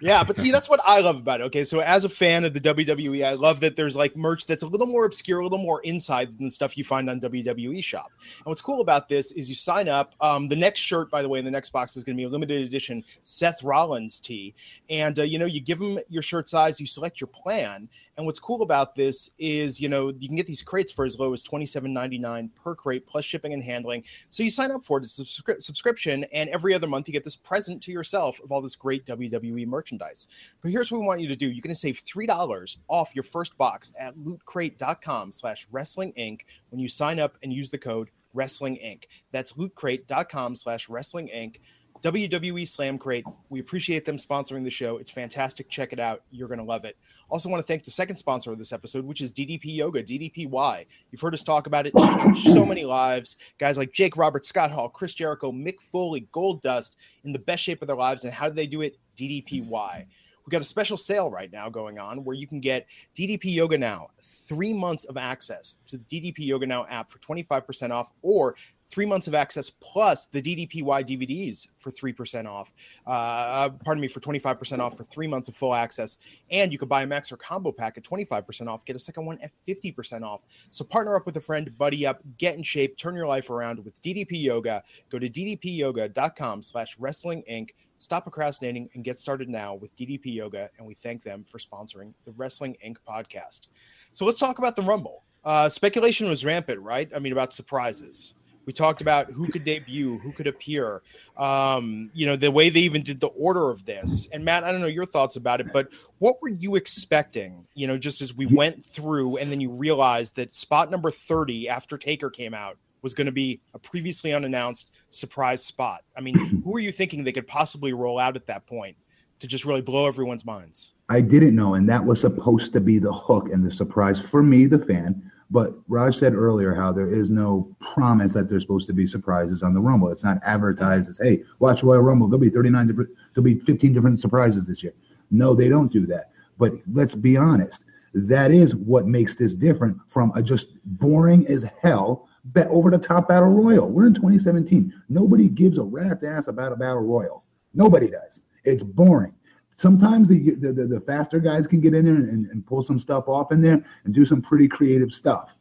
Yeah, 0.00 0.24
but 0.24 0.36
see, 0.36 0.50
that's 0.50 0.68
what 0.68 0.80
I 0.86 1.00
love 1.00 1.16
about 1.16 1.40
it. 1.40 1.44
Okay, 1.44 1.64
so 1.64 1.80
as 1.80 2.04
a 2.04 2.08
fan 2.08 2.44
of 2.44 2.54
the 2.54 2.60
WWE, 2.60 3.24
I 3.24 3.34
love 3.34 3.60
that 3.60 3.76
there's 3.76 3.96
like 3.96 4.16
merch 4.16 4.46
that's 4.46 4.62
a 4.62 4.66
little 4.66 4.86
more 4.86 5.04
obscure, 5.04 5.40
a 5.40 5.42
little 5.42 5.58
more 5.58 5.82
inside 5.82 6.38
than 6.38 6.46
the 6.46 6.50
stuff 6.50 6.78
you 6.78 6.84
find 6.84 7.10
on 7.10 7.20
WWE 7.20 7.84
Shop. 7.84 8.10
And 8.38 8.46
what's 8.46 8.62
cool 8.62 8.80
about 8.80 9.08
this 9.08 9.32
is 9.32 9.48
you 9.48 9.54
sign 9.54 9.88
up. 9.88 10.14
Um, 10.20 10.48
the 10.48 10.56
next 10.56 10.80
shirt, 10.80 11.10
by 11.10 11.20
the 11.20 11.28
way, 11.28 11.38
in 11.38 11.44
the 11.44 11.50
next 11.50 11.70
box 11.70 11.96
is 11.96 12.04
going 12.04 12.16
to 12.16 12.20
be 12.20 12.24
a 12.24 12.28
limited 12.28 12.62
edition 12.62 13.04
Seth 13.22 13.62
Rollins 13.62 14.20
tee, 14.20 14.54
and 14.88 15.18
uh, 15.18 15.22
you 15.22 15.38
know, 15.38 15.46
you 15.46 15.60
give 15.60 15.78
them 15.78 15.98
your 16.08 16.22
shirt 16.22 16.48
size, 16.48 16.80
you 16.80 16.86
select 16.86 17.20
your 17.20 17.28
plan, 17.28 17.88
and 18.20 18.26
what's 18.26 18.38
cool 18.38 18.60
about 18.60 18.94
this 18.94 19.30
is, 19.38 19.80
you 19.80 19.88
know, 19.88 20.10
you 20.18 20.28
can 20.28 20.36
get 20.36 20.46
these 20.46 20.62
crates 20.62 20.92
for 20.92 21.06
as 21.06 21.18
low 21.18 21.32
as 21.32 21.42
$27.99 21.42 22.54
per 22.54 22.74
crate 22.74 23.06
plus 23.06 23.24
shipping 23.24 23.54
and 23.54 23.64
handling. 23.64 24.04
So 24.28 24.42
you 24.42 24.50
sign 24.50 24.70
up 24.70 24.84
for 24.84 24.98
it, 24.98 25.04
it's 25.04 25.18
a 25.18 25.24
subscri- 25.24 25.62
subscription, 25.62 26.24
and 26.24 26.50
every 26.50 26.74
other 26.74 26.86
month 26.86 27.08
you 27.08 27.14
get 27.14 27.24
this 27.24 27.34
present 27.34 27.82
to 27.84 27.92
yourself 27.92 28.38
of 28.44 28.52
all 28.52 28.60
this 28.60 28.76
great 28.76 29.06
WWE 29.06 29.66
merchandise. 29.66 30.28
But 30.60 30.70
here's 30.70 30.92
what 30.92 31.00
we 31.00 31.06
want 31.06 31.22
you 31.22 31.28
to 31.28 31.36
do. 31.36 31.46
You're 31.46 31.62
going 31.62 31.74
to 31.74 31.80
save 31.80 32.02
$3 32.02 32.76
off 32.88 33.14
your 33.14 33.24
first 33.24 33.56
box 33.56 33.90
at 33.98 34.14
lootcrate.com 34.18 35.32
slash 35.32 35.66
wrestling 35.72 36.12
inc 36.18 36.40
when 36.68 36.78
you 36.78 36.88
sign 36.88 37.18
up 37.18 37.38
and 37.42 37.50
use 37.50 37.70
the 37.70 37.78
code 37.78 38.10
wrestling 38.34 38.76
inc. 38.84 39.04
That's 39.32 39.54
lootcrate.com 39.54 40.56
slash 40.56 40.90
wrestling 40.90 41.30
inc. 41.34 41.56
WWE 42.02 42.66
Slam 42.66 42.96
Crate. 42.98 43.26
We 43.50 43.60
appreciate 43.60 44.04
them 44.04 44.16
sponsoring 44.16 44.64
the 44.64 44.70
show. 44.70 44.96
It's 44.96 45.10
fantastic. 45.10 45.68
Check 45.68 45.92
it 45.92 46.00
out. 46.00 46.22
You're 46.30 46.48
going 46.48 46.58
to 46.58 46.64
love 46.64 46.84
it. 46.84 46.96
Also, 47.28 47.48
want 47.48 47.64
to 47.64 47.66
thank 47.66 47.84
the 47.84 47.90
second 47.90 48.16
sponsor 48.16 48.52
of 48.52 48.58
this 48.58 48.72
episode, 48.72 49.04
which 49.04 49.20
is 49.20 49.32
DDP 49.32 49.76
Yoga, 49.76 50.02
DDPY. 50.02 50.86
You've 51.10 51.20
heard 51.20 51.34
us 51.34 51.42
talk 51.42 51.66
about 51.66 51.86
it. 51.86 51.92
It's 51.94 52.06
changed 52.06 52.54
so 52.54 52.64
many 52.64 52.84
lives. 52.84 53.36
Guys 53.58 53.76
like 53.76 53.92
Jake 53.92 54.16
Roberts, 54.16 54.48
Scott 54.48 54.70
Hall, 54.70 54.88
Chris 54.88 55.12
Jericho, 55.12 55.52
Mick 55.52 55.80
Foley, 55.92 56.26
Goldust 56.32 56.96
in 57.24 57.32
the 57.32 57.38
best 57.38 57.62
shape 57.62 57.82
of 57.82 57.86
their 57.86 57.96
lives. 57.96 58.24
And 58.24 58.32
how 58.32 58.48
do 58.48 58.54
they 58.54 58.66
do 58.66 58.80
it? 58.80 58.96
DDPY. 59.16 60.06
We've 60.50 60.52
got 60.52 60.62
a 60.62 60.64
special 60.64 60.96
sale 60.96 61.30
right 61.30 61.52
now 61.52 61.68
going 61.68 61.98
on 61.98 62.24
where 62.24 62.34
you 62.34 62.46
can 62.46 62.60
get 62.60 62.86
DDP 63.14 63.54
Yoga 63.54 63.78
Now, 63.78 64.08
three 64.20 64.72
months 64.72 65.04
of 65.04 65.16
access 65.16 65.76
to 65.86 65.96
the 65.96 66.04
DDP 66.04 66.38
Yoga 66.38 66.66
Now 66.66 66.86
app 66.86 67.10
for 67.10 67.18
25% 67.18 67.90
off, 67.90 68.10
or 68.22 68.56
three 68.90 69.06
months 69.06 69.28
of 69.28 69.34
access 69.34 69.70
plus 69.70 70.26
the 70.26 70.42
DDPY 70.42 70.82
DVDs 70.82 71.68
for 71.78 71.90
3% 71.90 72.46
off. 72.46 72.72
Uh, 73.06 73.10
uh, 73.10 73.68
pardon 73.84 74.00
me, 74.00 74.08
for 74.08 74.20
25% 74.20 74.80
off 74.80 74.96
for 74.96 75.04
three 75.04 75.28
months 75.28 75.48
of 75.48 75.54
full 75.54 75.74
access. 75.74 76.18
And 76.50 76.72
you 76.72 76.78
could 76.78 76.88
buy 76.88 77.04
a 77.04 77.06
max 77.06 77.30
or 77.30 77.36
combo 77.36 77.70
pack 77.70 77.96
at 77.96 78.02
25% 78.02 78.68
off, 78.68 78.84
get 78.84 78.96
a 78.96 78.98
second 78.98 79.26
one 79.26 79.38
at 79.38 79.52
50% 79.68 80.22
off. 80.22 80.42
So 80.70 80.84
partner 80.84 81.14
up 81.14 81.24
with 81.24 81.36
a 81.36 81.40
friend, 81.40 81.76
buddy 81.78 82.04
up, 82.04 82.20
get 82.38 82.56
in 82.56 82.62
shape, 82.62 82.96
turn 82.96 83.14
your 83.14 83.28
life 83.28 83.48
around 83.48 83.82
with 83.84 84.00
DDP 84.02 84.42
Yoga. 84.42 84.82
Go 85.08 85.18
to 85.18 85.28
ddpyoga.com 85.28 86.62
slash 86.62 86.98
wrestling 86.98 87.44
inc. 87.50 87.70
Stop 87.98 88.24
procrastinating 88.24 88.88
and 88.94 89.04
get 89.04 89.18
started 89.18 89.48
now 89.48 89.74
with 89.74 89.94
DDP 89.94 90.34
Yoga. 90.34 90.70
And 90.78 90.86
we 90.86 90.94
thank 90.94 91.22
them 91.22 91.44
for 91.44 91.58
sponsoring 91.58 92.14
the 92.24 92.32
Wrestling 92.32 92.74
Inc. 92.84 92.96
podcast. 93.06 93.68
So 94.12 94.24
let's 94.24 94.38
talk 94.38 94.58
about 94.58 94.74
the 94.74 94.80
Rumble. 94.80 95.24
Uh, 95.44 95.68
speculation 95.68 96.28
was 96.28 96.42
rampant, 96.42 96.80
right? 96.80 97.10
I 97.14 97.18
mean, 97.18 97.32
about 97.32 97.52
surprises 97.52 98.34
We 98.66 98.72
talked 98.72 99.00
about 99.00 99.30
who 99.30 99.48
could 99.48 99.64
debut, 99.64 100.18
who 100.18 100.32
could 100.32 100.46
appear. 100.46 101.02
Um, 101.36 102.10
you 102.14 102.26
know, 102.26 102.36
the 102.36 102.50
way 102.50 102.68
they 102.68 102.80
even 102.80 103.02
did 103.02 103.20
the 103.20 103.28
order 103.28 103.70
of 103.70 103.84
this. 103.84 104.28
And 104.32 104.44
Matt, 104.44 104.64
I 104.64 104.70
don't 104.70 104.80
know 104.80 104.86
your 104.86 105.06
thoughts 105.06 105.36
about 105.36 105.60
it, 105.60 105.72
but 105.72 105.88
what 106.18 106.40
were 106.42 106.50
you 106.50 106.76
expecting? 106.76 107.66
You 107.74 107.86
know, 107.86 107.98
just 107.98 108.20
as 108.20 108.34
we 108.34 108.46
went 108.46 108.84
through, 108.84 109.38
and 109.38 109.50
then 109.50 109.60
you 109.60 109.70
realized 109.70 110.36
that 110.36 110.54
spot 110.54 110.90
number 110.90 111.10
thirty 111.10 111.68
after 111.68 111.98
Taker 111.98 112.30
came 112.30 112.54
out 112.54 112.76
was 113.02 113.14
going 113.14 113.26
to 113.26 113.32
be 113.32 113.60
a 113.74 113.78
previously 113.78 114.32
unannounced 114.32 114.92
surprise 115.10 115.64
spot. 115.64 116.02
I 116.16 116.20
mean, 116.20 116.34
who 116.64 116.70
were 116.70 116.80
you 116.80 116.92
thinking 116.92 117.24
they 117.24 117.32
could 117.32 117.46
possibly 117.46 117.92
roll 117.92 118.18
out 118.18 118.36
at 118.36 118.46
that 118.46 118.66
point 118.66 118.96
to 119.40 119.46
just 119.46 119.64
really 119.64 119.80
blow 119.80 120.06
everyone's 120.06 120.44
minds? 120.44 120.92
I 121.08 121.20
didn't 121.20 121.56
know, 121.56 121.74
and 121.74 121.88
that 121.88 122.04
was 122.04 122.20
supposed 122.20 122.72
to 122.74 122.80
be 122.80 122.98
the 122.98 123.12
hook 123.12 123.48
and 123.52 123.64
the 123.64 123.70
surprise 123.70 124.20
for 124.20 124.42
me, 124.42 124.66
the 124.66 124.78
fan. 124.78 125.30
But 125.50 125.74
Raj 125.88 126.16
said 126.16 126.34
earlier 126.34 126.74
how 126.74 126.92
there 126.92 127.12
is 127.12 127.30
no 127.30 127.74
promise 127.80 128.32
that 128.34 128.48
there's 128.48 128.62
supposed 128.62 128.86
to 128.86 128.92
be 128.92 129.06
surprises 129.06 129.62
on 129.62 129.74
the 129.74 129.80
Rumble. 129.80 130.10
It's 130.10 130.24
not 130.24 130.38
advertised 130.44 131.08
as, 131.08 131.18
"Hey, 131.18 131.42
watch 131.58 131.82
Royal 131.82 132.02
Rumble. 132.02 132.28
There'll 132.28 132.40
be 132.40 132.50
39 132.50 132.86
different, 132.86 133.10
there'll 133.34 133.44
be 133.44 133.58
15 133.58 133.92
different 133.92 134.20
surprises 134.20 134.66
this 134.66 134.82
year." 134.82 134.92
No, 135.30 135.54
they 135.54 135.68
don't 135.68 135.92
do 135.92 136.06
that. 136.06 136.30
But 136.58 136.74
let's 136.92 137.14
be 137.14 137.36
honest, 137.36 137.84
that 138.14 138.50
is 138.52 138.74
what 138.74 139.06
makes 139.06 139.34
this 139.34 139.54
different 139.54 139.96
from 140.08 140.32
a 140.34 140.42
just 140.42 140.76
boring 140.84 141.46
as 141.46 141.64
hell 141.80 142.28
bet 142.46 142.68
over 142.68 142.90
the 142.90 142.98
top 142.98 143.28
battle 143.28 143.50
royal. 143.50 143.90
We're 143.90 144.06
in 144.06 144.14
2017. 144.14 144.92
Nobody 145.08 145.48
gives 145.48 145.78
a 145.78 145.84
rat's 145.84 146.22
ass 146.22 146.48
about 146.48 146.72
a 146.72 146.76
battle 146.76 147.02
royal. 147.02 147.44
Nobody 147.74 148.08
does. 148.08 148.40
It's 148.64 148.82
boring. 148.82 149.32
Sometimes 149.80 150.28
the 150.28 150.56
the, 150.56 150.72
the, 150.74 151.00
faster 151.00 151.40
guys 151.40 151.66
can 151.66 151.80
get 151.80 151.94
in 151.94 152.04
there 152.04 152.14
and, 152.14 152.44
and 152.50 152.66
pull 152.66 152.82
some 152.82 152.98
stuff 152.98 153.28
off 153.28 153.50
in 153.50 153.62
there 153.62 153.82
and 154.04 154.14
do 154.14 154.26
some 154.26 154.42
pretty 154.42 154.68
creative 154.68 155.10
stuff. 155.10 155.56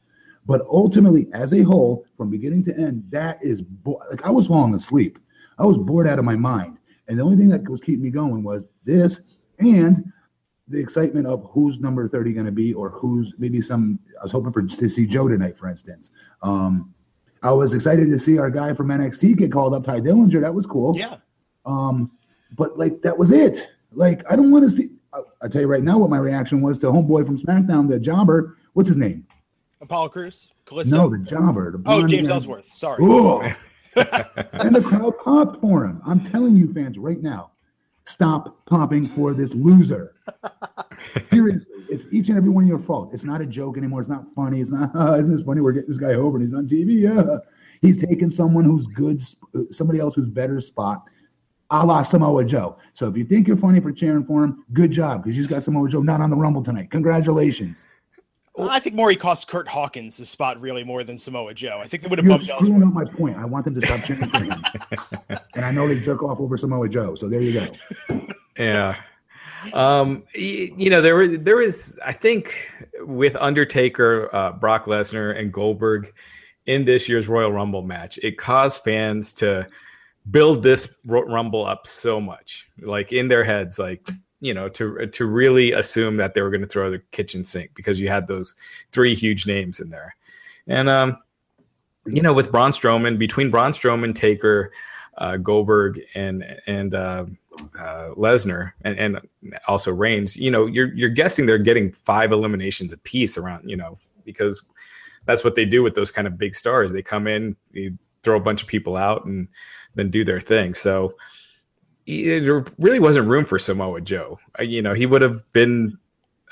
But 0.46 0.66
ultimately, 0.70 1.30
as 1.32 1.54
a 1.54 1.62
whole, 1.62 2.06
from 2.18 2.30
beginning 2.30 2.64
to 2.66 2.78
end, 2.78 3.06
that 3.12 3.42
is 3.42 3.62
bo- 3.62 4.02
like 4.10 4.26
I 4.26 4.30
was 4.30 4.48
falling 4.48 4.76
asleep. 4.76 5.20
I 5.58 5.66
was 5.66 5.78
bored 5.78 6.06
out 6.06 6.20
of 6.20 6.26
my 6.26 6.36
mind, 6.36 6.80
and 7.08 7.18
the 7.18 7.24
only 7.24 7.38
thing 7.38 7.48
that 7.48 7.70
was 7.70 7.80
keeping 7.80 8.02
me 8.04 8.10
going 8.10 8.44
was 8.44 8.68
this 8.84 9.22
and 9.60 10.12
the 10.68 10.80
excitement 10.80 11.26
of 11.26 11.50
who's 11.54 11.80
number 11.80 12.10
30 12.10 12.34
going 12.34 12.46
to 12.46 12.52
be 12.52 12.74
or 12.74 12.90
who's 12.90 13.34
maybe 13.38 13.60
some 13.60 14.00
i 14.20 14.24
was 14.24 14.32
hoping 14.32 14.52
for 14.54 14.62
to 14.62 14.88
see 14.88 15.06
joe 15.06 15.28
tonight 15.28 15.58
for 15.58 15.68
instance 15.68 16.12
um 16.44 16.94
i 17.42 17.52
was 17.52 17.74
excited 17.74 18.08
to 18.08 18.20
see 18.20 18.38
our 18.38 18.52
guy 18.52 18.72
from 18.72 18.88
nxt 18.90 19.36
get 19.36 19.52
called 19.52 19.74
up 19.74 19.84
Tye 19.84 20.00
Dillinger 20.00 20.40
that 20.42 20.54
was 20.54 20.68
cool 20.68 20.94
Yeah. 20.96 21.16
um 21.66 22.12
but 22.56 22.78
like 22.78 23.02
that 23.02 23.18
was 23.18 23.32
it 23.32 23.68
like 23.92 24.22
i 24.32 24.36
don't 24.36 24.52
want 24.52 24.64
to 24.64 24.70
see 24.70 24.90
I, 25.14 25.20
i'll 25.42 25.50
tell 25.50 25.62
you 25.62 25.68
right 25.68 25.84
now 25.84 25.98
what 25.98 26.10
my 26.10 26.18
reaction 26.18 26.62
was 26.62 26.80
to 26.80 26.88
homeboy 26.88 27.26
from 27.26 27.38
smackdown 27.38 27.90
the 27.90 28.00
jobber 28.00 28.58
what's 28.74 28.90
his 28.90 28.98
name 28.98 29.26
Apollo 29.82 30.10
Crews? 30.10 30.52
Kalisto? 30.66 30.92
no 30.92 31.10
the 31.10 31.20
jobber 31.20 31.72
the 31.72 31.82
oh, 31.86 32.06
James 32.06 32.28
guy. 32.28 32.34
Ellsworth. 32.34 32.72
Sorry. 32.74 33.56
And 33.96 34.76
the 34.76 34.82
crowd 34.82 35.18
popped 35.20 35.60
for 35.62 35.84
him. 35.84 36.02
I'm 36.06 36.24
telling 36.24 36.56
you, 36.56 36.72
fans, 36.74 36.98
right 36.98 37.22
now, 37.22 37.52
stop 38.06 38.66
popping 38.66 39.06
for 39.06 39.34
this 39.34 39.54
loser. 39.54 40.14
Seriously, 41.26 41.74
it's 41.90 42.06
each 42.12 42.30
and 42.30 42.38
every 42.38 42.50
one 42.50 42.64
of 42.64 42.70
your 42.70 42.80
fault. 42.80 43.14
It's 43.14 43.26
not 43.26 43.42
a 43.42 43.46
joke 43.46 43.78
anymore. 43.78 44.00
It's 44.00 44.10
not 44.10 44.26
funny. 44.36 44.62
It's 44.62 44.72
not, 44.72 44.96
uh, 44.96 45.16
isn't 45.16 45.36
this 45.36 45.46
funny? 45.46 45.62
We're 45.62 45.72
getting 45.72 45.90
this 45.90 45.98
guy 45.98 46.14
over 46.14 46.38
and 46.38 46.46
he's 46.46 46.54
on 46.54 46.68
TV. 46.68 47.02
Yeah. 47.02 47.38
He's 47.82 47.96
taking 47.96 48.30
someone 48.30 48.66
who's 48.66 48.88
good, 48.88 49.24
somebody 49.72 50.02
else 50.02 50.14
who's 50.14 50.30
better 50.30 50.60
spot, 50.60 51.10
a 51.72 51.86
la 51.86 52.02
Samoa 52.02 52.44
Joe. 52.44 52.78
So 52.94 53.08
if 53.08 53.16
you 53.18 53.24
think 53.24 53.48
you're 53.48 53.58
funny 53.58 53.80
for 53.80 53.92
cheering 53.92 54.26
for 54.26 54.44
him, 54.44 54.66
good 54.74 54.92
job 54.92 55.24
because 55.24 55.38
you 55.38 55.44
just 55.44 55.50
got 55.52 55.64
Samoa 55.64 55.88
Joe 55.90 56.02
not 56.02 56.22
on 56.22 56.30
the 56.30 56.36
Rumble 56.36 56.64
tonight. 56.64 56.90
Congratulations. 56.92 57.86
Well, 58.56 58.70
I 58.70 58.80
think 58.80 58.96
Maury 58.96 59.16
cost 59.16 59.48
Kurt 59.48 59.68
Hawkins 59.70 60.18
the 60.18 60.26
spot 60.26 60.60
really 60.60 60.84
more 60.84 61.04
than 61.04 61.18
Samoa 61.18 61.54
Joe. 61.54 61.80
I 61.82 61.88
think 61.88 62.04
they 62.04 62.10
would 62.10 62.20
have 62.20 62.26
You're 62.26 62.38
bumped 62.38 62.46
screwing 62.46 62.82
Ellsworth. 62.82 62.88
up 63.08 63.12
my 63.12 63.18
point. 63.18 63.38
I 63.38 63.46
want 63.46 63.64
them 63.66 63.80
to 63.80 63.86
stop 63.88 64.04
cheering 64.04 64.30
for 64.30 64.44
him. 64.44 64.64
and 65.56 65.64
I 65.64 65.72
know 65.72 65.88
they 65.88 66.00
jerk 66.00 66.24
off 66.24 66.40
over 66.42 66.58
Samoa 66.58 66.90
Joe. 66.90 67.16
So 67.16 67.30
there 67.30 67.40
you 67.42 67.54
go. 67.54 68.20
Yeah. 68.58 68.96
Um, 69.74 70.24
y- 70.36 70.72
you 70.76 70.90
know, 70.90 71.02
there 71.02 71.16
were 71.16 71.28
there 71.38 71.62
is 71.62 71.98
I 72.06 72.12
think 72.12 72.70
with 73.02 73.36
Undertaker, 73.38 74.30
uh, 74.34 74.52
Brock 74.54 74.86
Lesnar, 74.86 75.38
and 75.40 75.54
Goldberg 75.54 76.12
in 76.66 76.84
this 76.84 77.08
year's 77.08 77.28
Royal 77.30 77.52
Rumble 77.52 77.82
match, 77.84 78.18
it 78.24 78.38
caused 78.38 78.82
fans 78.82 79.34
to 79.36 79.68
build 80.32 80.64
this 80.64 80.90
Rumble 81.06 81.66
up 81.66 81.88
so 81.88 82.20
much, 82.20 82.68
like 82.82 83.12
in 83.12 83.28
their 83.28 83.44
heads, 83.44 83.80
like 83.80 84.10
you 84.42 84.54
know, 84.54 84.70
to 84.70 85.08
to 85.08 85.26
really 85.26 85.74
assume 85.74 86.18
that 86.18 86.34
they 86.34 86.42
were 86.42 86.50
going 86.50 86.62
to 86.62 86.68
throw 86.68 86.90
the 86.90 87.00
kitchen 87.12 87.44
sink 87.44 87.72
because 87.76 88.00
you 88.00 88.08
had 88.08 88.28
those 88.28 88.56
three 88.92 89.14
huge 89.14 89.46
names 89.46 89.80
in 89.80 89.90
there, 89.90 90.16
and 90.68 90.90
um, 90.90 91.18
you 92.06 92.22
know, 92.22 92.34
with 92.34 92.52
Braun 92.52 92.72
Strowman, 92.72 93.18
between 93.18 93.50
Braun 93.50 93.72
Strowman, 93.72 94.16
Taker, 94.16 94.72
uh, 95.18 95.38
Goldberg, 95.38 96.00
and 96.16 96.44
and 96.68 96.96
uh, 96.96 97.26
uh, 97.78 98.12
Lesnar, 98.16 98.72
and, 98.84 98.98
and 98.98 99.20
also 99.68 99.92
Reigns, 99.92 100.38
you 100.38 100.52
know, 100.52 100.66
you're 100.66 100.94
you're 100.94 101.10
guessing 101.10 101.46
they're 101.46 101.58
getting 101.58 101.92
five 101.92 102.32
eliminations 102.32 102.94
apiece 102.94 103.38
around, 103.38 103.70
you 103.70 103.76
know, 103.76 103.98
because 104.24 104.62
that's 105.26 105.44
what 105.44 105.56
they 105.56 105.66
do 105.66 105.84
with 105.84 105.96
those 105.96 106.12
kind 106.12 106.28
of 106.28 106.38
big 106.38 106.56
stars. 106.56 106.92
They 106.92 107.02
come 107.02 107.28
in, 107.28 107.56
they 107.72 107.92
throw 108.24 108.38
a 108.38 108.42
bunch 108.42 108.62
of 108.62 108.68
people 108.68 108.96
out, 108.96 109.26
and 109.26 109.48
then 110.00 110.10
do 110.10 110.24
their 110.24 110.40
thing. 110.42 110.74
So 110.74 111.14
y- 112.08 112.40
there 112.42 112.64
really 112.80 113.00
wasn't 113.00 113.28
room 113.28 113.46
for 113.46 113.60
Samoa 113.60 114.02
Joe. 114.02 114.40
Uh, 114.60 114.64
You 114.64 114.82
know, 114.82 114.94
he 114.94 115.06
would 115.06 115.22
have 115.22 115.44
been. 115.54 115.98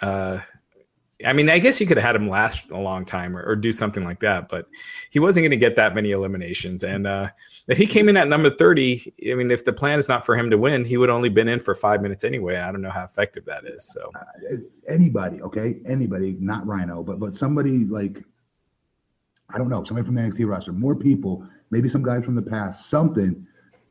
Uh, 0.01 0.39
I 1.25 1.33
mean, 1.33 1.49
I 1.49 1.57
guess 1.57 1.81
you 1.81 1.87
could 1.87 1.97
have 1.97 2.05
had 2.05 2.15
him 2.15 2.29
last 2.29 2.69
a 2.69 2.77
long 2.77 3.03
time 3.03 3.35
or, 3.35 3.41
or 3.43 3.55
do 3.55 3.71
something 3.71 4.03
like 4.03 4.19
that, 4.19 4.49
but 4.49 4.67
he 5.09 5.17
wasn't 5.19 5.45
going 5.45 5.49
to 5.49 5.57
get 5.57 5.75
that 5.75 5.95
many 5.95 6.11
eliminations. 6.11 6.83
And 6.83 7.07
uh, 7.07 7.29
if 7.67 7.75
he 7.79 7.87
came 7.87 8.07
in 8.07 8.15
at 8.17 8.27
number 8.27 8.51
30, 8.55 9.13
I 9.31 9.33
mean, 9.33 9.49
if 9.49 9.65
the 9.65 9.73
plan 9.73 9.97
is 9.97 10.07
not 10.07 10.27
for 10.27 10.37
him 10.37 10.51
to 10.51 10.59
win, 10.59 10.85
he 10.85 10.95
would 10.97 11.09
only 11.09 11.29
been 11.29 11.47
in 11.49 11.59
for 11.59 11.73
five 11.73 12.03
minutes 12.03 12.23
anyway. 12.23 12.57
I 12.57 12.71
don't 12.71 12.83
know 12.83 12.91
how 12.91 13.03
effective 13.03 13.45
that 13.45 13.65
is. 13.65 13.83
So, 13.91 14.11
Anybody, 14.87 15.41
okay? 15.41 15.77
Anybody, 15.87 16.37
not 16.39 16.67
Rhino, 16.67 17.01
but 17.01 17.19
but 17.19 17.35
somebody 17.35 17.85
like 17.85 18.23
I 19.49 19.57
don't 19.57 19.69
know, 19.69 19.83
somebody 19.85 20.05
from 20.05 20.13
the 20.13 20.21
NXT 20.21 20.47
roster, 20.47 20.71
more 20.71 20.95
people, 20.95 21.47
maybe 21.69 21.89
some 21.89 22.03
guys 22.03 22.25
from 22.25 22.35
the 22.35 22.41
past, 22.41 22.89
something. 22.89 23.45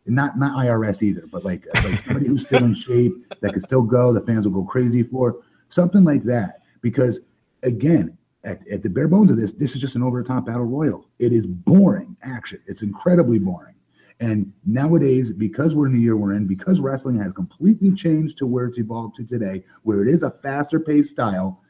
Not 0.08 0.38
not 0.38 0.56
IRS 0.64 1.02
either, 1.02 1.24
but 1.32 1.44
like 1.44 1.66
like 1.82 1.98
somebody 1.98 2.28
who's 2.28 2.44
still 2.44 2.62
in 2.62 2.74
shape 2.76 3.12
that 3.40 3.52
can 3.52 3.60
still 3.60 3.82
go, 3.82 4.12
the 4.12 4.20
fans 4.20 4.46
will 4.46 4.62
go 4.62 4.68
crazy 4.68 5.02
for 5.02 5.40
something 5.68 6.04
like 6.04 6.22
that. 6.24 6.60
Because 6.80 7.20
again, 7.64 8.16
at, 8.44 8.66
at 8.68 8.82
the 8.82 8.88
bare 8.88 9.08
bones 9.08 9.30
of 9.30 9.36
this, 9.36 9.52
this 9.52 9.74
is 9.74 9.80
just 9.80 9.96
an 9.96 10.04
over 10.04 10.22
the 10.22 10.28
top 10.28 10.46
battle 10.46 10.64
royal. 10.64 11.08
It 11.18 11.32
is 11.32 11.44
boring 11.46 12.16
action. 12.22 12.60
It's 12.66 12.82
incredibly 12.82 13.38
boring. 13.38 13.74
And 14.20 14.50
nowadays, 14.64 15.30
because 15.30 15.74
we're 15.74 15.86
in 15.86 15.92
the 15.92 16.00
year 16.00 16.16
we're 16.16 16.32
in, 16.32 16.46
because 16.46 16.80
wrestling 16.80 17.18
has 17.20 17.32
completely 17.32 17.92
changed 17.92 18.38
to 18.38 18.46
where 18.46 18.66
it's 18.66 18.78
evolved 18.78 19.16
to 19.16 19.26
today, 19.26 19.64
where 19.82 20.02
it 20.02 20.08
is 20.08 20.22
a 20.22 20.30
faster 20.42 20.80
paced 20.80 21.10
style, 21.10 21.60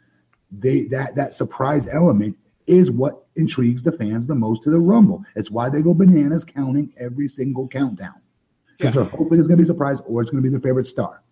they 0.52 0.82
that 0.84 1.16
that 1.16 1.34
surprise 1.34 1.88
element 1.88 2.36
is 2.66 2.90
what 2.90 3.26
intrigues 3.36 3.82
the 3.82 3.92
fans 3.92 4.26
the 4.26 4.34
most 4.34 4.62
to 4.64 4.70
the 4.70 4.78
Rumble. 4.78 5.24
It's 5.36 5.50
why 5.50 5.68
they 5.68 5.82
go 5.82 5.94
bananas 5.94 6.44
counting 6.44 6.92
every 6.98 7.28
single 7.28 7.68
countdown. 7.68 8.14
Because 8.78 8.94
they're 8.94 9.04
hoping 9.04 9.38
it's 9.38 9.46
going 9.48 9.56
to 9.56 9.62
be 9.62 9.62
a 9.62 9.66
surprise 9.66 10.00
or 10.06 10.20
it's 10.20 10.30
going 10.30 10.42
to 10.42 10.46
be 10.46 10.50
their 10.50 10.60
favorite 10.60 10.86
star. 10.86 11.22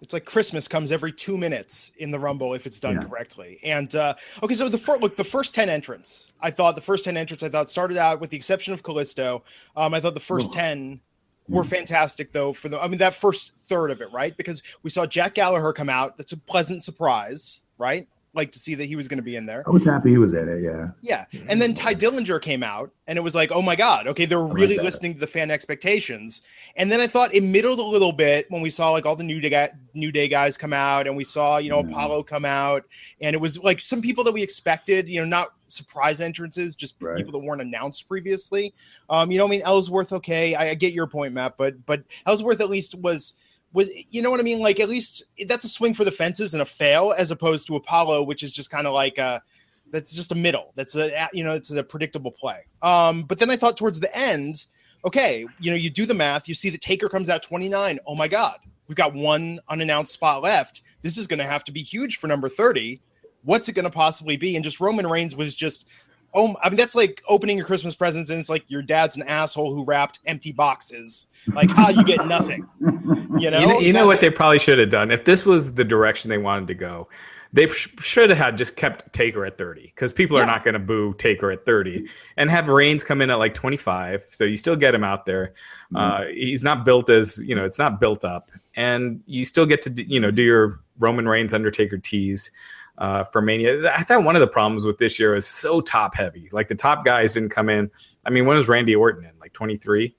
It's 0.00 0.12
like 0.12 0.24
Christmas 0.26 0.68
comes 0.68 0.92
every 0.92 1.12
two 1.12 1.38
minutes 1.38 1.92
in 1.96 2.10
the 2.10 2.18
Rumble 2.18 2.52
if 2.54 2.66
it's 2.66 2.78
done 2.78 2.94
Yeah. 2.96 3.04
correctly. 3.04 3.58
And 3.64 3.94
uh, 3.94 4.14
okay, 4.42 4.54
so 4.54 4.68
the 4.68 4.78
first 4.78 5.00
look, 5.00 5.16
the 5.16 5.24
first 5.24 5.54
ten 5.54 5.68
entrants, 5.68 6.32
I 6.40 6.50
thought 6.50 6.74
the 6.74 6.82
first 6.82 7.04
ten 7.06 7.16
entrants, 7.16 7.42
I 7.42 7.48
thought 7.48 7.70
started 7.70 7.96
out 7.96 8.20
with 8.20 8.30
the 8.30 8.36
exception 8.36 8.74
of 8.74 8.82
Kalisto. 8.82 9.42
Um, 9.76 9.94
I 9.94 10.00
thought 10.00 10.14
the 10.14 10.20
first 10.20 10.50
Ugh. 10.50 10.56
ten 10.56 11.00
were 11.48 11.64
fantastic 11.64 12.32
though. 12.32 12.52
For 12.52 12.68
the, 12.68 12.80
I 12.80 12.86
mean, 12.88 12.98
that 12.98 13.14
first 13.14 13.54
third 13.62 13.90
of 13.90 14.00
it, 14.02 14.12
right? 14.12 14.36
Because 14.36 14.62
we 14.82 14.90
saw 14.90 15.06
Jack 15.06 15.34
Gallagher 15.34 15.72
come 15.72 15.88
out. 15.88 16.18
That's 16.18 16.32
a 16.32 16.38
pleasant 16.38 16.84
surprise, 16.84 17.62
right? 17.78 18.06
Like 18.34 18.50
to 18.52 18.58
see 18.58 18.74
that 18.74 18.86
he 18.86 18.96
was 18.96 19.06
going 19.06 19.18
to 19.18 19.22
be 19.22 19.36
in 19.36 19.46
there. 19.46 19.62
I 19.66 19.70
was 19.70 19.84
happy 19.84 20.10
he 20.10 20.18
was 20.18 20.34
in 20.34 20.48
it. 20.48 20.60
Yeah. 20.62 20.88
Yeah. 21.02 21.24
And 21.48 21.62
then 21.62 21.72
Tye 21.72 21.94
Dillinger 21.94 22.42
came 22.42 22.64
out 22.64 22.90
and 23.06 23.16
it 23.16 23.20
was 23.22 23.34
like, 23.34 23.52
oh 23.52 23.62
my 23.62 23.76
God, 23.76 24.08
okay, 24.08 24.24
they're 24.24 24.42
really 24.42 24.76
that. 24.76 24.84
listening 24.84 25.14
to 25.14 25.20
the 25.20 25.26
fan 25.26 25.52
expectations. 25.52 26.42
And 26.76 26.90
then 26.90 27.00
I 27.00 27.06
thought 27.06 27.32
it 27.32 27.42
middled 27.44 27.78
a 27.78 27.82
little 27.84 28.10
bit 28.12 28.50
when 28.50 28.60
we 28.60 28.70
saw 28.70 28.90
like 28.90 29.06
all 29.06 29.14
the 29.14 29.22
new 29.22 29.40
day, 29.40 29.50
guy, 29.50 29.70
new 29.94 30.10
day 30.10 30.26
guys 30.26 30.56
come 30.56 30.72
out 30.72 31.06
and 31.06 31.16
we 31.16 31.22
saw, 31.22 31.58
you 31.58 31.70
know, 31.70 31.82
Mhm. 31.82 31.90
Apollo 31.92 32.24
come 32.24 32.44
out. 32.44 32.84
And 33.20 33.34
it 33.34 33.38
was 33.40 33.58
like 33.60 33.80
some 33.80 34.02
people 34.02 34.24
that 34.24 34.32
we 34.32 34.42
expected, 34.42 35.08
you 35.08 35.20
know, 35.20 35.26
not 35.26 35.52
surprise 35.68 36.20
entrances, 36.20 36.74
just 36.74 36.96
Right. 37.00 37.16
people 37.16 37.32
that 37.32 37.38
weren't 37.46 37.62
announced 37.62 38.08
previously. 38.08 38.74
Um, 39.10 39.30
you 39.30 39.38
know, 39.38 39.46
I 39.46 39.48
mean, 39.48 39.62
Ellsworth, 39.64 40.12
okay, 40.12 40.54
I, 40.56 40.70
I 40.70 40.74
get 40.74 40.92
your 40.92 41.06
point, 41.06 41.34
Matt, 41.34 41.56
but 41.56 41.86
but 41.86 42.02
Ellsworth 42.26 42.60
at 42.60 42.68
least 42.70 42.96
was 42.96 43.34
was 43.74 43.90
you 44.10 44.22
know 44.22 44.30
what 44.30 44.40
I 44.40 44.44
mean? 44.44 44.60
Like 44.60 44.80
at 44.80 44.88
least 44.88 45.24
that's 45.46 45.64
a 45.64 45.68
swing 45.68 45.92
for 45.92 46.04
the 46.04 46.12
fences 46.12 46.54
and 46.54 46.62
a 46.62 46.66
fail 46.66 47.12
as 47.18 47.30
opposed 47.30 47.66
to 47.66 47.76
Apollo, 47.76 48.22
which 48.22 48.42
is 48.42 48.52
just 48.52 48.70
kind 48.70 48.86
of 48.86 48.94
like 48.94 49.18
a 49.18 49.42
that's 49.90 50.14
just 50.14 50.32
a 50.32 50.34
middle. 50.34 50.72
That's 50.76 50.94
a 50.94 51.28
you 51.32 51.44
know 51.44 51.52
it's 51.52 51.70
a 51.70 51.82
predictable 51.82 52.30
play. 52.30 52.60
Um, 52.80 53.24
but 53.24 53.38
then 53.38 53.50
I 53.50 53.56
thought 53.56 53.76
towards 53.76 54.00
the 54.00 54.16
end, 54.16 54.66
okay, 55.04 55.44
you 55.58 55.70
know 55.70 55.76
you 55.76 55.90
do 55.90 56.06
the 56.06 56.14
math, 56.14 56.48
you 56.48 56.54
see 56.54 56.70
the 56.70 56.78
Taker 56.78 57.08
comes 57.08 57.28
out 57.28 57.42
29. 57.42 57.98
Oh 58.06 58.14
my 58.14 58.28
God, 58.28 58.58
we've 58.86 58.96
got 58.96 59.12
one 59.12 59.58
unannounced 59.68 60.12
spot 60.14 60.42
left. 60.42 60.82
This 61.02 61.18
is 61.18 61.26
going 61.26 61.40
to 61.40 61.44
have 61.44 61.64
to 61.64 61.72
be 61.72 61.82
huge 61.82 62.18
for 62.18 62.28
number 62.28 62.48
30. 62.48 63.00
What's 63.42 63.68
it 63.68 63.74
going 63.74 63.84
to 63.84 63.90
possibly 63.90 64.38
be? 64.38 64.54
And 64.54 64.64
just 64.64 64.80
Roman 64.80 65.06
Reigns 65.06 65.36
was 65.36 65.54
just 65.54 65.86
oh, 66.34 66.56
I 66.62 66.68
mean, 66.68 66.76
that's 66.76 66.94
like 66.94 67.22
opening 67.28 67.56
your 67.56 67.66
Christmas 67.66 67.94
presents 67.94 68.30
and 68.30 68.40
it's 68.40 68.48
like 68.48 68.68
your 68.68 68.82
dad's 68.82 69.16
an 69.16 69.22
asshole 69.22 69.72
who 69.72 69.84
wrapped 69.84 70.20
empty 70.26 70.52
boxes. 70.52 71.26
Like, 71.52 71.70
how 71.70 71.90
you 71.90 72.04
get 72.04 72.26
nothing. 72.26 72.66
You 73.36 73.50
know, 73.50 73.60
you 73.60 73.66
know, 73.66 73.80
you 73.80 73.92
know 73.92 74.06
what 74.06 74.20
they 74.20 74.30
probably 74.30 74.60
should 74.60 74.78
have 74.78 74.90
done 74.90 75.10
if 75.10 75.24
this 75.24 75.44
was 75.44 75.74
the 75.74 75.84
direction 75.84 76.30
they 76.30 76.38
wanted 76.38 76.68
to 76.68 76.74
go. 76.74 77.08
They 77.52 77.66
sh- 77.66 77.88
should 77.98 78.30
have 78.30 78.38
had 78.38 78.56
just 78.56 78.76
kept 78.76 79.12
Taker 79.12 79.44
at 79.44 79.58
30 79.58 79.82
because 79.82 80.12
people 80.12 80.36
Yeah. 80.36 80.44
are 80.44 80.46
not 80.46 80.64
going 80.64 80.74
to 80.74 80.78
boo 80.80 81.14
Taker 81.14 81.50
at 81.50 81.66
30 81.66 82.06
and 82.36 82.48
have 82.48 82.68
Reigns 82.68 83.02
come 83.04 83.20
in 83.20 83.30
at 83.30 83.34
like 83.36 83.52
25. 83.52 84.24
So 84.30 84.44
you 84.44 84.56
still 84.56 84.76
get 84.76 84.94
him 84.94 85.02
out 85.04 85.26
there. 85.26 85.52
Uh, 85.94 86.24
he's 86.32 86.62
not 86.64 86.84
built 86.84 87.10
as, 87.10 87.38
you 87.44 87.54
know, 87.54 87.64
it's 87.64 87.78
not 87.78 88.00
built 88.00 88.24
up. 88.24 88.50
And 88.76 89.20
you 89.26 89.44
still 89.44 89.66
get 89.66 89.82
to, 89.82 89.90
you 89.90 90.20
know, 90.20 90.30
do 90.30 90.42
your 90.42 90.80
Roman 90.98 91.28
Reigns 91.28 91.52
Undertaker 91.52 91.98
tease 91.98 92.50
uh, 92.98 93.24
for 93.24 93.42
Mania. 93.42 93.92
I 93.92 94.02
thought 94.02 94.24
one 94.24 94.36
of 94.36 94.40
the 94.40 94.46
problems 94.46 94.84
with 94.84 94.98
this 94.98 95.18
year 95.18 95.34
is 95.34 95.46
so 95.46 95.80
top 95.80 96.14
heavy. 96.14 96.48
Like 96.52 96.68
the 96.68 96.74
top 96.74 97.04
guys 97.04 97.32
didn't 97.32 97.50
come 97.50 97.68
in. 97.68 97.90
I 98.24 98.30
mean, 98.30 98.46
when 98.46 98.56
was 98.56 98.68
Randy 98.68 98.94
Orton 98.94 99.24
in? 99.24 99.32
Like 99.40 99.52
23? 99.52 100.14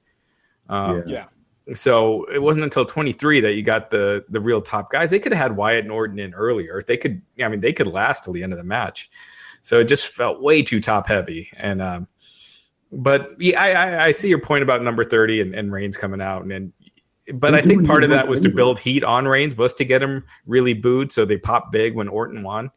Um, 0.70 1.04
Yeah. 1.06 1.26
so 1.74 2.26
it 2.26 2.40
wasn't 2.40 2.64
until 2.64 2.86
23 2.86 3.40
that 3.42 3.54
you 3.54 3.64
got 3.64 3.90
the 3.90 4.24
the 4.30 4.40
real 4.40 4.62
top 4.62 4.92
guys. 4.92 5.10
They 5.10 5.20
could 5.20 5.32
have 5.32 5.42
had 5.42 5.56
Wyatt 5.56 5.86
and 5.86 5.92
Orton 5.92 6.20
in 6.20 6.34
earlier. 6.34 6.82
They 6.86 6.98
could, 6.98 7.22
I 7.42 7.48
mean, 7.48 7.62
they 7.62 7.74
could 7.74 7.88
last 7.88 8.24
till 8.24 8.34
the 8.34 8.44
end 8.44 8.54
of 8.54 8.58
the 8.58 8.64
match. 8.64 9.10
So 9.62 9.80
it 9.80 9.86
just 9.86 10.08
felt 10.08 10.42
way 10.42 10.62
too 10.62 10.80
top 10.80 11.08
heavy. 11.08 11.50
And 11.58 11.82
um, 11.82 12.08
but 12.92 13.36
yeah, 13.40 13.62
I, 13.62 13.72
I, 13.72 14.06
I 14.06 14.12
see 14.12 14.30
your 14.30 14.40
point 14.40 14.64
about 14.64 14.84
number 14.84 15.04
30 15.04 15.42
and, 15.42 15.56
and 15.56 15.72
Reigns 15.72 15.98
coming 15.98 16.22
out. 16.22 16.44
And, 16.44 16.52
and 16.52 16.74
but 17.34 17.52
They're 17.52 17.62
I 17.62 17.64
think 17.64 17.88
part 17.88 18.04
of 18.04 18.10
that 18.12 18.28
was 18.28 18.42
to 18.42 18.50
build 18.50 18.80
heat 18.80 19.04
on 19.04 19.28
Reigns, 19.28 19.56
was 19.56 19.74
to 19.76 19.86
get 19.86 20.02
him 20.02 20.24
really 20.46 20.74
booed, 20.74 21.12
so 21.12 21.26
they 21.26 21.38
popped 21.38 21.72
big 21.72 21.96
when 21.96 22.08
Orton 22.08 22.44
won. 22.44 22.72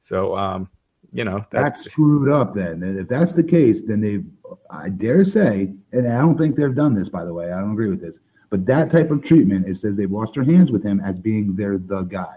So 0.00 0.36
um, 0.36 0.68
you 1.12 1.24
know 1.24 1.44
That's 1.50 1.82
that's 1.82 1.90
screwed 1.90 2.30
up 2.30 2.54
then. 2.54 2.82
And 2.82 2.98
if 2.98 3.08
that's 3.08 3.34
the 3.34 3.42
case, 3.42 3.82
then 3.82 4.00
they, 4.00 4.22
I 4.70 4.90
dare 4.90 5.24
say, 5.24 5.72
and 5.92 6.12
I 6.12 6.18
don't 6.18 6.36
think 6.36 6.56
they've 6.56 6.74
done 6.74 6.94
this, 6.94 7.08
by 7.08 7.24
the 7.24 7.32
way, 7.32 7.52
I 7.52 7.58
don't 7.58 7.72
agree 7.72 7.88
with 7.88 8.00
this, 8.00 8.18
but 8.50 8.66
that 8.66 8.90
type 8.90 9.10
of 9.10 9.22
treatment, 9.22 9.66
it 9.66 9.76
says 9.76 9.96
they've 9.96 10.10
washed 10.10 10.34
their 10.34 10.44
hands 10.44 10.70
with 10.70 10.84
him 10.84 11.00
as 11.00 11.18
being 11.18 11.56
their 11.56 11.78
the 11.78 12.02
guy. 12.02 12.36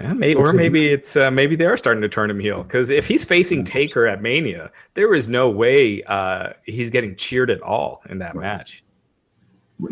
Yeah, 0.00 0.14
may, 0.14 0.34
or 0.34 0.54
maybe 0.54 0.86
it's 0.86 1.16
uh, 1.16 1.30
maybe 1.30 1.54
they 1.54 1.66
are 1.66 1.76
starting 1.76 2.00
to 2.00 2.08
turn 2.08 2.30
him 2.30 2.40
heel 2.40 2.62
because 2.62 2.88
if 2.88 3.06
he's 3.06 3.24
facing 3.24 3.62
Taker 3.62 4.06
at 4.06 4.22
Mania, 4.22 4.72
there 4.94 5.14
is 5.14 5.28
no 5.28 5.50
way 5.50 6.02
uh, 6.04 6.54
he's 6.64 6.88
getting 6.88 7.14
cheered 7.14 7.50
at 7.50 7.60
all 7.60 8.02
in 8.08 8.18
that 8.18 8.34
match. 8.34 8.82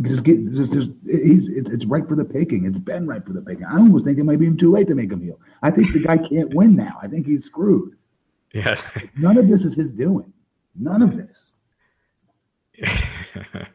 Just 0.03 0.25
get, 0.25 0.45
just, 0.53 0.73
just 0.73 0.91
he's, 1.07 1.49
it's, 1.49 1.71
it's 1.71 1.85
right 1.85 2.07
for 2.07 2.15
the 2.15 2.25
picking. 2.25 2.65
It's 2.67 2.79
been 2.79 3.07
right 3.07 3.25
for 3.25 3.33
the 3.33 3.41
picking. 3.41 3.65
I 3.65 3.77
almost 3.77 4.05
think 4.05 4.19
it 4.19 4.25
might 4.25 4.39
be 4.39 4.47
even 4.47 4.59
too 4.59 4.71
late 4.71 4.87
to 4.89 4.95
make 4.95 5.11
him 5.11 5.23
heel. 5.23 5.41
I 5.63 5.71
think 5.71 5.93
the 5.93 6.01
guy 6.01 6.19
can't 6.19 6.55
win 6.55 6.77
now. 6.77 6.99
I 7.03 7.09
think 7.09 7.27
he's 7.27 7.45
screwed. 7.45 7.97
Yeah, 8.53 8.81
None 9.17 9.39
of 9.39 9.49
this 9.49 9.65
is 9.65 9.75
his 9.75 9.93
doing. 9.93 10.33
None 10.75 11.03
of 11.03 11.17
this. 11.17 11.53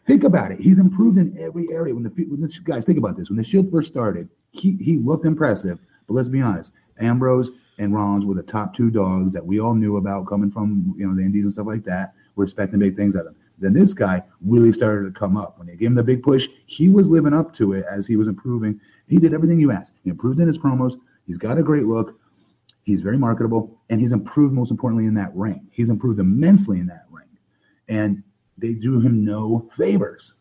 Think 0.07 0.23
about 0.23 0.51
it. 0.51 0.59
He's 0.59 0.79
improved 0.79 1.17
in 1.17 1.37
every 1.39 1.67
area. 1.71 1.93
When 1.93 2.03
the 2.03 2.09
when 2.09 2.41
this 2.41 2.57
guys 2.59 2.85
think 2.85 2.97
about 2.97 3.17
this, 3.17 3.29
when 3.29 3.37
the 3.37 3.43
Shield 3.43 3.71
first 3.71 3.87
started, 3.87 4.29
he 4.51 4.77
he 4.81 4.97
looked 4.97 5.25
impressive. 5.25 5.79
But 6.07 6.13
let's 6.13 6.29
be 6.29 6.41
honest, 6.41 6.71
Ambrose 6.99 7.51
and 7.77 7.93
Rollins 7.93 8.25
were 8.25 8.33
the 8.33 8.43
top 8.43 8.75
two 8.75 8.89
dogs 8.89 9.33
that 9.33 9.45
we 9.45 9.59
all 9.59 9.75
knew 9.75 9.97
about 9.97 10.27
coming 10.27 10.51
from 10.51 10.95
you 10.97 11.07
know 11.07 11.15
the 11.15 11.21
Indies 11.21 11.45
and 11.45 11.53
stuff 11.53 11.67
like 11.67 11.83
that. 11.85 12.13
We're 12.35 12.45
expecting 12.45 12.79
big 12.79 12.95
things 12.95 13.15
out 13.15 13.21
of 13.21 13.27
him. 13.27 13.35
Then 13.59 13.73
this 13.73 13.93
guy 13.93 14.21
really 14.41 14.71
started 14.73 15.05
to 15.13 15.17
come 15.17 15.37
up. 15.37 15.57
When 15.57 15.67
they 15.67 15.75
gave 15.75 15.87
him 15.87 15.95
the 15.95 16.03
big 16.03 16.23
push, 16.23 16.47
he 16.65 16.89
was 16.89 17.09
living 17.09 17.33
up 17.33 17.53
to 17.53 17.73
it 17.73 17.85
as 17.89 18.05
he 18.05 18.15
was 18.17 18.27
improving. 18.27 18.79
He 19.07 19.17
did 19.17 19.33
everything 19.33 19.59
you 19.59 19.71
asked. 19.71 19.93
He 20.03 20.09
improved 20.09 20.39
in 20.39 20.47
his 20.47 20.57
promos. 20.57 20.99
He's 21.25 21.37
got 21.37 21.57
a 21.57 21.63
great 21.63 21.85
look. 21.85 22.19
He's 22.83 23.01
very 23.01 23.17
marketable, 23.17 23.81
and 23.89 23.99
he's 23.99 24.11
improved 24.11 24.53
most 24.53 24.69
importantly 24.71 25.07
in 25.07 25.15
that 25.15 25.35
ring. 25.35 25.67
He's 25.71 25.89
improved 25.89 26.19
immensely 26.19 26.79
in 26.79 26.85
that 26.87 27.05
ring, 27.09 27.27
and 27.87 28.21
they 28.57 28.73
do 28.73 28.99
him 28.99 29.25
no 29.25 29.67
favors. 29.73 30.33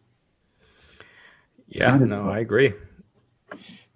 yeah, 1.68 1.92
Not 1.92 2.00
his 2.00 2.11
no, 2.11 2.22
fault. 2.24 2.35
I 2.35 2.40
agree. 2.40 2.74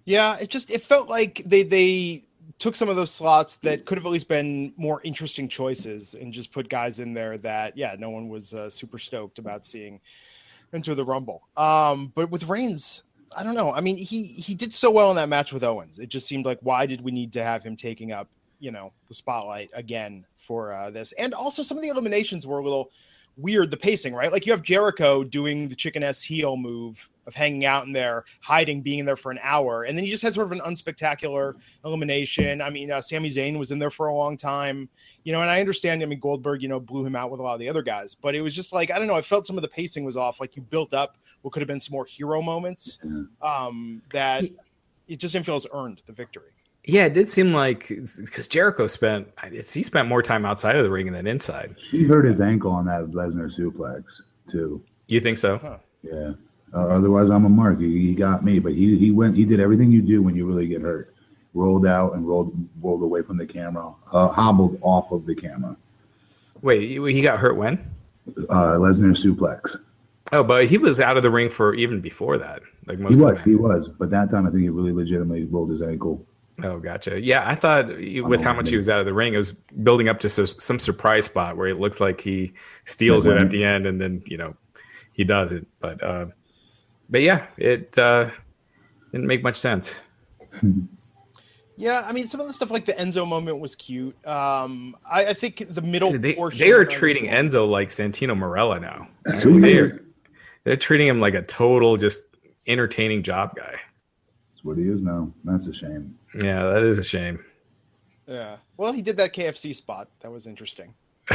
Yeah, 0.05 0.37
it 0.39 0.49
just 0.49 0.71
it 0.71 0.81
felt 0.81 1.09
like 1.09 1.43
they 1.45 1.61
they 1.61 2.23
took 2.59 2.75
some 2.75 2.89
of 2.89 2.95
those 2.95 3.11
slots 3.11 3.55
that 3.57 3.85
could 3.85 3.97
have 3.97 4.05
at 4.05 4.11
least 4.11 4.27
been 4.27 4.73
more 4.77 5.01
interesting 5.03 5.47
choices 5.47 6.13
and 6.13 6.31
just 6.31 6.51
put 6.51 6.69
guys 6.69 6.99
in 6.99 7.13
there 7.13 7.37
that 7.37 7.75
yeah 7.75 7.95
no 7.97 8.09
one 8.09 8.29
was 8.29 8.53
uh, 8.53 8.69
super 8.69 8.99
stoked 8.99 9.39
about 9.39 9.65
seeing 9.65 9.99
enter 10.73 10.95
the 10.95 11.05
rumble. 11.05 11.43
Um, 11.57 12.11
but 12.15 12.29
with 12.29 12.47
Reigns, 12.47 13.03
I 13.35 13.43
don't 13.43 13.55
know. 13.55 13.73
I 13.73 13.81
mean, 13.81 13.97
he 13.97 14.23
he 14.23 14.55
did 14.55 14.73
so 14.73 14.91
well 14.91 15.09
in 15.09 15.15
that 15.17 15.29
match 15.29 15.53
with 15.53 15.63
Owens. 15.63 15.99
It 15.99 16.09
just 16.09 16.27
seemed 16.27 16.45
like 16.45 16.59
why 16.61 16.85
did 16.85 17.01
we 17.01 17.11
need 17.11 17.33
to 17.33 17.43
have 17.43 17.63
him 17.63 17.75
taking 17.75 18.11
up 18.11 18.27
you 18.59 18.71
know 18.71 18.91
the 19.07 19.13
spotlight 19.13 19.69
again 19.73 20.25
for 20.37 20.73
uh, 20.73 20.89
this? 20.89 21.11
And 21.13 21.33
also 21.33 21.63
some 21.63 21.77
of 21.77 21.83
the 21.83 21.89
eliminations 21.89 22.47
were 22.47 22.59
a 22.59 22.63
little 22.63 22.91
weird. 23.37 23.71
The 23.71 23.77
pacing, 23.77 24.13
right? 24.13 24.31
Like 24.31 24.45
you 24.45 24.51
have 24.51 24.63
Jericho 24.63 25.23
doing 25.23 25.69
the 25.69 25.75
chicken 25.75 26.03
s 26.03 26.23
heel 26.23 26.57
move 26.57 27.09
of 27.29 27.35
hanging 27.35 27.63
out 27.63 27.85
in 27.85 27.93
there, 27.93 28.25
hiding, 28.41 28.81
being 28.81 28.99
in 28.99 29.05
there 29.05 29.15
for 29.15 29.31
an 29.31 29.39
hour, 29.41 29.83
and 29.83 29.95
then 29.95 30.03
you 30.03 30.11
just 30.11 30.23
had 30.23 30.33
sort 30.33 30.47
of 30.47 30.51
an 30.51 30.61
unspectacular 30.61 31.53
elimination. 31.85 32.61
I 32.61 32.69
mean, 32.69 32.91
uh, 32.91 32.99
Sami 32.99 33.29
Zayn 33.29 33.57
was 33.57 33.71
in 33.71 33.79
there 33.79 33.91
for 33.91 34.07
a 34.07 34.15
long 34.15 34.35
time, 34.35 34.89
you 35.23 35.31
know, 35.31 35.41
and 35.41 35.49
I 35.49 35.59
understand. 35.59 36.01
I 36.03 36.07
mean, 36.07 36.19
Goldberg, 36.19 36.61
you 36.61 36.67
know, 36.67 36.79
blew 36.79 37.05
him 37.05 37.15
out 37.15 37.31
with 37.31 37.39
a 37.39 37.43
lot 37.43 37.53
of 37.53 37.59
the 37.59 37.69
other 37.69 37.83
guys, 37.83 38.15
but 38.15 38.35
it 38.35 38.41
was 38.41 38.55
just 38.55 38.73
like 38.73 38.91
I 38.91 38.97
don't 38.97 39.07
know. 39.07 39.15
I 39.15 39.21
felt 39.21 39.45
some 39.45 39.57
of 39.57 39.61
the 39.61 39.69
pacing 39.69 40.03
was 40.03 40.17
off. 40.17 40.39
Like 40.39 40.55
you 40.55 40.63
built 40.63 40.93
up 40.93 41.17
what 41.41 41.53
could 41.53 41.61
have 41.61 41.67
been 41.67 41.79
some 41.79 41.93
more 41.93 42.05
hero 42.05 42.41
moments 42.41 42.99
um, 43.41 44.01
that 44.11 44.43
it 45.07 45.17
just 45.17 45.33
didn't 45.33 45.45
feel 45.45 45.55
as 45.55 45.67
earned 45.71 46.01
the 46.05 46.13
victory. 46.13 46.51
Yeah, 46.85 47.05
it 47.05 47.13
did 47.13 47.29
seem 47.29 47.53
like 47.53 47.89
because 47.89 48.47
Jericho 48.47 48.87
spent 48.87 49.27
it's, 49.43 49.71
he 49.71 49.83
spent 49.83 50.07
more 50.07 50.23
time 50.23 50.45
outside 50.45 50.75
of 50.75 50.83
the 50.83 50.89
ring 50.89 51.11
than 51.11 51.27
inside. 51.27 51.75
He 51.77 52.03
hurt 52.03 52.25
his 52.25 52.41
ankle 52.41 52.71
on 52.71 52.85
that 52.85 53.11
Lesnar 53.11 53.55
suplex 53.55 54.03
too. 54.49 54.81
You 55.07 55.19
think 55.19 55.37
so? 55.37 55.79
Yeah. 56.03 56.33
Uh, 56.73 56.87
otherwise, 56.87 57.29
I'm 57.29 57.45
a 57.45 57.49
mark. 57.49 57.79
He, 57.79 58.07
he 58.07 58.15
got 58.15 58.43
me, 58.43 58.59
but 58.59 58.73
he 58.73 58.97
he 58.97 59.11
went. 59.11 59.35
He 59.35 59.45
did 59.45 59.59
everything 59.59 59.91
you 59.91 60.01
do 60.01 60.21
when 60.21 60.35
you 60.35 60.45
really 60.45 60.67
get 60.67 60.81
hurt. 60.81 61.13
Rolled 61.53 61.87
out 61.87 62.13
and 62.13 62.27
rolled 62.27 62.53
rolled 62.81 63.01
away 63.01 63.21
from 63.23 63.37
the 63.37 63.45
camera. 63.45 63.91
Uh, 64.11 64.27
hobbled 64.27 64.77
off 64.81 65.11
of 65.11 65.25
the 65.25 65.35
camera. 65.35 65.75
Wait, 66.61 66.89
he 66.89 67.21
got 67.21 67.39
hurt 67.39 67.55
when? 67.55 67.79
Uh, 68.49 68.73
Lesnar 68.73 69.17
suplex. 69.17 69.77
Oh, 70.31 70.43
but 70.43 70.67
he 70.67 70.77
was 70.77 70.99
out 70.99 71.17
of 71.17 71.23
the 71.23 71.31
ring 71.31 71.49
for 71.49 71.73
even 71.73 72.01
before 72.01 72.37
that. 72.37 72.61
Like 72.85 72.99
most 72.99 73.17
He 73.17 73.23
was. 73.23 73.41
He 73.41 73.55
was. 73.55 73.89
But 73.89 74.11
that 74.11 74.29
time, 74.29 74.45
I 74.45 74.51
think 74.51 74.61
he 74.61 74.69
really 74.69 74.91
legitimately 74.91 75.45
rolled 75.45 75.71
his 75.71 75.81
ankle. 75.81 76.23
Oh, 76.61 76.77
gotcha. 76.77 77.19
Yeah, 77.19 77.47
I 77.47 77.55
thought 77.55 77.87
with 77.87 78.41
how 78.41 78.53
much 78.53 78.69
he 78.69 78.75
was 78.75 78.89
out 78.89 78.99
of 78.99 79.05
the 79.05 79.13
ring, 79.13 79.33
it 79.33 79.37
was 79.37 79.53
building 79.53 80.09
up 80.09 80.19
to 80.19 80.29
so- 80.29 80.45
some 80.45 80.77
surprise 80.77 81.25
spot 81.25 81.55
where 81.57 81.67
it 81.67 81.79
looks 81.79 81.99
like 82.01 82.19
he 82.19 82.53
steals 82.85 83.25
it 83.25 83.41
at 83.41 83.49
the 83.49 83.63
end, 83.63 83.85
and 83.85 83.99
then 83.99 84.21
you 84.25 84.37
know 84.37 84.55
he 85.13 85.23
does 85.23 85.53
it. 85.53 85.65
But 85.79 86.03
uh, 86.03 86.25
but 87.09 87.21
yeah, 87.21 87.47
it 87.57 87.97
uh, 87.97 88.29
didn't 89.11 89.27
make 89.27 89.43
much 89.43 89.57
sense. 89.57 90.01
Yeah, 91.77 92.03
I 92.05 92.11
mean, 92.11 92.27
some 92.27 92.41
of 92.41 92.47
the 92.47 92.53
stuff 92.53 92.71
like 92.71 92.85
the 92.85 92.93
Enzo 92.93 93.27
moment 93.27 93.59
was 93.59 93.75
cute. 93.75 94.15
Um, 94.27 94.95
I, 95.09 95.27
I 95.27 95.33
think 95.33 95.65
the 95.69 95.81
middle 95.81 96.11
They 96.17 96.35
portion 96.35 96.59
they 96.59 96.71
are 96.71 96.79
around 96.79 96.85
the 96.85 96.91
treating 96.91 97.25
Enzo 97.25 97.69
like 97.69 97.89
Santino 97.89 98.37
Marella 98.37 98.81
now. 98.81 99.07
That's 99.23 99.41
who 99.41 99.57
he 99.57 99.71
is. 99.71 99.91
They're 99.91 100.01
they're 100.65 100.77
treating 100.77 101.07
him 101.07 101.19
like 101.19 101.35
a 101.35 101.41
total 101.43 101.95
just 101.97 102.23
entertaining 102.67 103.23
job 103.23 103.55
guy. 103.55 103.79
That's 104.51 104.63
what 104.63 104.77
he 104.77 104.83
is 104.83 105.01
now. 105.01 105.31
That's 105.45 105.67
a 105.67 105.73
shame. 105.73 106.17
Yeah, 106.35 106.63
that 106.63 106.83
is 106.83 106.97
a 106.97 107.03
shame. 107.03 107.43
Yeah. 108.27 108.57
Well, 108.77 108.91
he 108.91 109.01
did 109.01 109.17
that 109.17 109.33
KFC 109.33 109.73
spot. 109.73 110.09
That 110.19 110.31
was 110.31 110.47
interesting. 110.47 110.93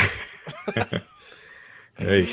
Hey. 1.96 2.28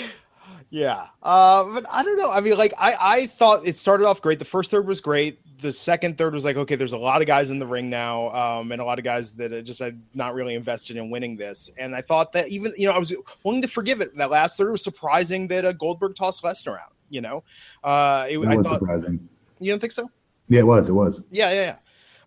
Yeah. 0.71 1.07
Uh, 1.21 1.65
but 1.73 1.85
I 1.91 2.01
don't 2.01 2.17
know. 2.17 2.31
I 2.31 2.39
mean, 2.41 2.57
like, 2.57 2.73
I, 2.79 2.95
I 2.99 3.27
thought 3.27 3.67
it 3.67 3.75
started 3.75 4.07
off 4.07 4.21
great. 4.21 4.39
The 4.39 4.45
first 4.45 4.71
third 4.71 4.87
was 4.87 5.01
great. 5.01 5.39
The 5.59 5.71
second 5.71 6.17
third 6.17 6.33
was 6.33 6.43
like, 6.43 6.55
okay, 6.55 6.75
there's 6.75 6.93
a 6.93 6.97
lot 6.97 7.21
of 7.21 7.27
guys 7.27 7.51
in 7.51 7.59
the 7.59 7.67
ring 7.67 7.89
now, 7.89 8.31
um, 8.31 8.71
and 8.71 8.81
a 8.81 8.85
lot 8.85 8.97
of 8.97 9.03
guys 9.03 9.33
that 9.33 9.51
are 9.51 9.61
just 9.61 9.79
had 9.79 10.01
not 10.15 10.33
really 10.33 10.55
invested 10.55 10.97
in 10.97 11.11
winning 11.11 11.35
this. 11.35 11.69
And 11.77 11.95
I 11.95 12.01
thought 12.01 12.31
that 12.31 12.47
even, 12.47 12.73
you 12.77 12.87
know, 12.87 12.93
I 12.93 12.97
was 12.97 13.13
willing 13.43 13.61
to 13.61 13.67
forgive 13.67 14.01
it. 14.01 14.17
That 14.17 14.31
last 14.31 14.57
third 14.57 14.71
was 14.71 14.83
surprising 14.83 15.47
that 15.49 15.65
uh, 15.65 15.73
Goldberg 15.73 16.15
tossed 16.15 16.41
Lesnar 16.43 16.79
out, 16.79 16.93
you 17.09 17.21
know? 17.21 17.43
Uh, 17.83 18.25
it, 18.29 18.39
It 18.39 18.47
I 18.47 18.55
was 18.55 18.65
thought, 18.65 18.79
surprising. 18.79 19.29
you 19.59 19.71
don't 19.71 19.79
think 19.79 19.93
so? 19.93 20.09
Yeah, 20.47 20.61
it 20.61 20.67
was. 20.67 20.89
It 20.89 20.93
was. 20.93 21.21
Yeah, 21.29 21.51
yeah, 21.51 21.61
yeah. 21.61 21.75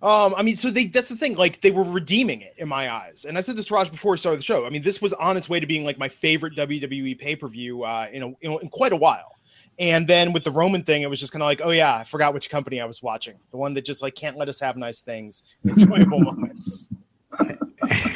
Um, 0.05 0.35
I 0.37 0.43
mean, 0.43 0.55
so 0.55 0.71
they 0.71 0.85
that's 0.87 1.09
the 1.09 1.17
thing, 1.17 1.35
like 1.37 1.61
they 1.63 1.71
were 1.71 1.83
redeeming 1.83 2.43
it 2.43 2.55
in 2.59 2.69
my 2.69 2.93
eyes. 2.93 3.25
And 3.25 3.39
I 3.39 3.41
said 3.41 3.57
this 3.57 3.67
to 3.67 3.75
Raj 3.75 3.91
before 3.91 4.13
we 4.13 4.19
started 4.19 4.39
the 4.39 4.45
show. 4.45 4.67
I 4.67 4.71
mean, 4.71 4.83
this 4.83 5.01
was 5.01 5.15
on 5.15 5.37
its 5.37 5.49
way 5.49 5.59
to 5.61 5.67
being 5.67 5.85
like 5.85 5.99
my 5.99 6.09
favorite 6.09 6.55
WWE 6.57 7.19
pay-per-view 7.19 7.83
uh 7.85 8.09
in 8.13 8.23
a, 8.23 8.27
in, 8.43 8.51
a- 8.53 8.59
in 8.59 8.69
quite 8.69 8.93
a 8.93 8.97
while. 8.97 9.31
And 9.79 10.07
then 10.07 10.33
with 10.33 10.45
the 10.45 10.53
Roman 10.53 10.85
thing, 10.85 11.03
it 11.03 11.11
was 11.11 11.19
just 11.19 11.33
kind 11.33 11.43
of 11.43 11.47
like, 11.47 11.61
oh 11.65 11.71
yeah, 11.71 11.97
I 11.97 12.05
forgot 12.05 12.35
which 12.35 12.49
company 12.51 12.81
I 12.81 12.85
was 12.85 13.03
watching. 13.03 13.35
The 13.51 13.57
one 13.57 13.73
that 13.75 13.85
just 13.85 14.03
like 14.03 14.15
can't 14.15 14.37
let 14.37 14.49
us 14.49 14.61
have 14.61 14.77
nice 14.77 15.01
things, 15.03 15.43
enjoyable 15.65 16.21
moments. 16.31 16.91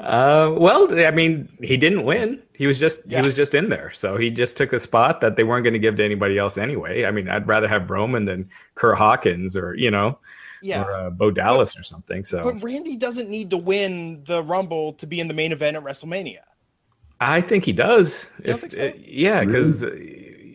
Uh, 0.00 0.52
well, 0.58 0.88
I 1.06 1.12
mean, 1.12 1.48
he 1.62 1.76
didn't 1.76 2.02
win. 2.02 2.42
He 2.54 2.66
was 2.66 2.80
just 2.80 3.02
Yeah. 3.06 3.18
he 3.18 3.24
was 3.24 3.34
just 3.34 3.54
in 3.54 3.68
there, 3.68 3.92
so 3.92 4.16
he 4.16 4.30
just 4.30 4.56
took 4.56 4.72
a 4.72 4.78
spot 4.80 5.20
that 5.20 5.36
they 5.36 5.44
weren't 5.44 5.62
going 5.62 5.74
to 5.74 5.78
give 5.78 5.96
to 5.96 6.04
anybody 6.04 6.38
else 6.38 6.58
anyway. 6.58 7.04
I 7.04 7.12
mean, 7.12 7.28
I'd 7.28 7.46
rather 7.46 7.68
have 7.68 7.88
Roman 7.88 8.24
than 8.24 8.48
Kurt 8.74 8.98
Hawkins 8.98 9.56
or 9.56 9.76
you 9.76 9.92
know, 9.92 10.18
yeah. 10.62 10.82
or 10.84 10.92
uh, 10.92 11.10
Bo 11.10 11.30
Dallas 11.30 11.76
or 11.78 11.82
something. 11.82 12.22
So, 12.24 12.42
but 12.44 12.62
Randy 12.62 12.96
doesn't 12.96 13.28
need 13.28 13.50
to 13.50 13.56
win 13.56 14.22
the 14.24 14.42
Rumble 14.42 14.92
to 14.94 15.06
be 15.06 15.20
in 15.20 15.28
the 15.28 15.34
main 15.34 15.52
event 15.52 15.76
at 15.76 15.82
WrestleMania. 15.84 16.38
I 17.20 17.40
think 17.40 17.64
he 17.64 17.72
does. 17.72 18.30
You 18.38 18.44
don't 18.46 18.54
If, 18.54 18.60
think 18.62 18.72
so? 18.72 18.86
uh, 18.88 18.92
yeah, 18.98 19.44
because 19.44 19.84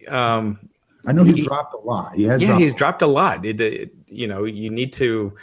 um, 0.08 0.60
I 1.06 1.12
know 1.12 1.24
he's 1.24 1.38
He- 1.38 1.42
dropped 1.44 1.74
a 1.74 1.78
lot. 1.78 2.16
He 2.16 2.24
has. 2.24 2.42
yeah, 2.42 2.48
dropped 2.50 2.62
he's 2.62 2.74
a 2.74 2.76
dropped 2.76 3.02
a 3.02 3.08
lot. 3.08 3.46
It, 3.46 3.62
it, 3.62 3.94
you 4.08 4.28
know, 4.28 4.44
you 4.46 4.70
need 4.70 4.94
to. 4.94 5.34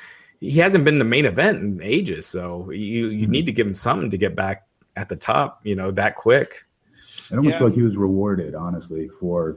He 0.40 0.59
hasn't 0.59 0.85
been 0.85 0.98
the 0.98 1.05
main 1.05 1.24
event 1.24 1.59
in 1.62 1.81
ages, 1.83 2.27
so 2.27 2.70
you 2.70 3.07
you 3.09 3.27
Mhm. 3.27 3.31
need 3.31 3.46
to 3.46 3.53
give 3.53 3.66
him 3.66 3.74
something 3.74 4.11
to 4.11 4.18
get 4.18 4.37
back 4.37 4.66
at 4.96 5.09
the 5.09 5.16
top. 5.16 5.61
You 5.64 5.74
know, 5.77 5.90
that 5.92 6.16
quick. 6.16 6.64
I 7.31 7.37
almost 7.37 7.53
Yeah. 7.53 7.59
feel 7.59 7.68
like 7.68 7.77
he 7.77 7.83
was 7.83 7.96
rewarded, 7.96 8.55
honestly, 8.55 9.09
for 9.18 9.57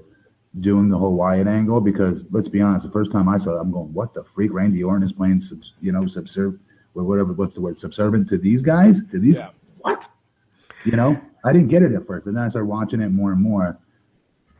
doing 0.60 0.90
the 0.90 0.98
whole 0.98 1.16
Wyatt 1.16 1.48
angle. 1.48 1.82
Because 1.82 2.26
let's 2.32 2.48
be 2.48 2.62
honest, 2.62 2.86
the 2.86 2.92
first 2.92 3.12
time 3.12 3.30
I 3.30 3.38
saw 3.38 3.56
it, 3.56 3.60
I'm 3.60 3.72
going, 3.72 3.94
"What 3.94 4.14
the 4.14 4.24
freak?" 4.24 4.54
Randy 4.54 4.84
Orton 4.84 5.04
is 5.04 5.14
playing, 5.14 5.42
subs, 5.42 5.74
you 5.82 5.92
know, 5.92 6.02
subserv, 6.02 6.58
or 6.96 7.04
whatever. 7.04 7.34
What's 7.34 7.56
the 7.56 7.62
word? 7.62 7.80
Subservient 7.80 8.28
to 8.30 8.38
these 8.38 8.62
guys? 8.62 9.02
To 9.12 9.20
these? 9.20 9.38
Yeah. 9.38 9.50
What? 9.80 10.08
You 10.86 10.94
know, 10.94 11.20
I 11.46 11.54
didn't 11.54 11.70
get 11.70 11.84
it 11.84 11.94
at 11.94 12.06
first, 12.06 12.28
and 12.28 12.36
then 12.36 12.44
I 12.44 12.50
started 12.50 12.68
watching 12.68 13.02
it 13.02 13.10
more 13.10 13.32
and 13.32 13.42
more. 13.42 13.78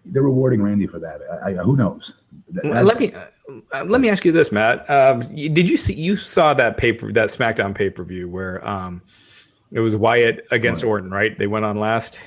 They're 0.06 0.24
rewarding 0.24 0.62
Randy 0.62 0.88
for 0.88 1.00
that. 1.00 1.20
I, 1.44 1.52
I, 1.52 1.64
who 1.64 1.76
knows? 1.76 2.14
That- 2.50 2.86
let 2.86 3.00
me 3.00 3.14
uh, 3.14 3.84
let 3.86 4.02
me 4.02 4.10
ask 4.10 4.26
you 4.26 4.32
this, 4.32 4.52
Matt. 4.52 4.90
Um, 4.90 5.20
did 5.36 5.70
you 5.70 5.78
see 5.78 5.94
you 5.94 6.16
saw 6.16 6.54
that 6.54 6.78
paper 6.78 7.12
that 7.14 7.30
SmackDown 7.30 7.76
pay 7.76 7.90
per 7.90 8.04
view 8.04 8.30
where 8.30 8.66
um, 8.68 9.02
it 9.72 9.80
was 9.80 9.96
Wyatt 9.96 10.46
against 10.52 10.84
Orton, 10.84 11.12
right? 11.12 11.38
They 11.38 11.48
went 11.48 11.66
on 11.66 11.78
last, 11.78 12.20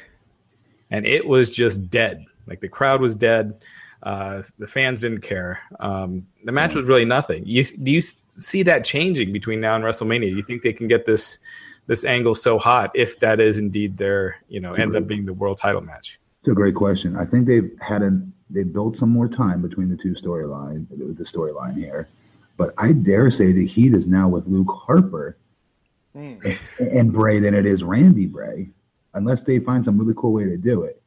and 0.90 1.07
it 1.07 1.27
was 1.27 1.49
just 1.49 1.90
dead. 1.90 2.25
Like 2.51 2.61
the 2.61 2.69
crowd 2.69 3.01
was 3.01 3.15
dead. 3.15 3.63
Uh, 4.03 4.43
the 4.59 4.67
fans 4.67 5.03
didn't 5.03 5.21
care. 5.21 5.61
Um, 5.79 6.27
the 6.45 6.53
match 6.53 6.75
was 6.75 6.85
really 6.87 7.05
nothing. 7.05 7.45
You, 7.47 7.65
do 7.65 7.93
you 7.93 8.01
see 8.01 8.63
that 8.65 8.85
changing 8.85 9.33
between 9.33 9.61
now 9.61 9.77
and 9.77 9.85
WrestleMania? 9.85 10.31
Do 10.31 10.37
you 10.37 10.43
think 10.43 10.63
they 10.63 10.73
can 10.73 10.89
get 10.89 11.07
this 11.07 11.39
this 11.87 12.05
angle 12.05 12.35
so 12.35 12.59
hot 12.59 12.91
if 12.95 13.19
that 13.21 13.41
is 13.41 13.59
indeed 13.59 13.97
their 13.97 14.37
you 14.49 14.61
know 14.61 14.73
ends 14.73 14.95
up 14.95 15.07
being 15.07 15.25
the 15.25 15.33
world 15.33 15.59
title 15.59 15.81
match? 15.81 16.19
It's 16.41 16.49
a 16.49 16.55
great 16.55 16.75
question. 16.75 17.17
I 17.17 17.25
think 17.25 17.47
they've 17.47 17.71
had 17.81 18.03
an 18.03 18.33
they 18.49 18.65
built 18.65 18.97
some 18.97 19.11
more 19.11 19.29
time 19.29 19.63
between 19.63 19.89
the 19.89 19.97
two 19.97 20.15
storyline 20.15 20.87
the 20.91 21.25
storyline 21.25 21.77
here, 21.77 22.09
but 22.57 22.75
I 22.79 22.93
dare 22.93 23.31
say 23.31 23.53
the 23.53 23.67
heat 23.67 23.95
is 23.95 24.09
now 24.09 24.29
with 24.29 24.47
Luke 24.47 24.75
Harper 24.87 25.37
Hmm. 26.15 26.35
and 26.79 27.13
Bray 27.13 27.39
than 27.39 27.55
it 27.55 27.67
is 27.67 27.85
Randy 27.85 28.27
Bray, 28.27 28.69
unless 29.15 29.45
they 29.45 29.61
find 29.61 29.85
some 29.85 29.97
really 29.97 30.15
cool 30.17 30.33
way 30.33 30.45
to 30.45 30.57
do 30.57 30.83
it. 30.83 31.00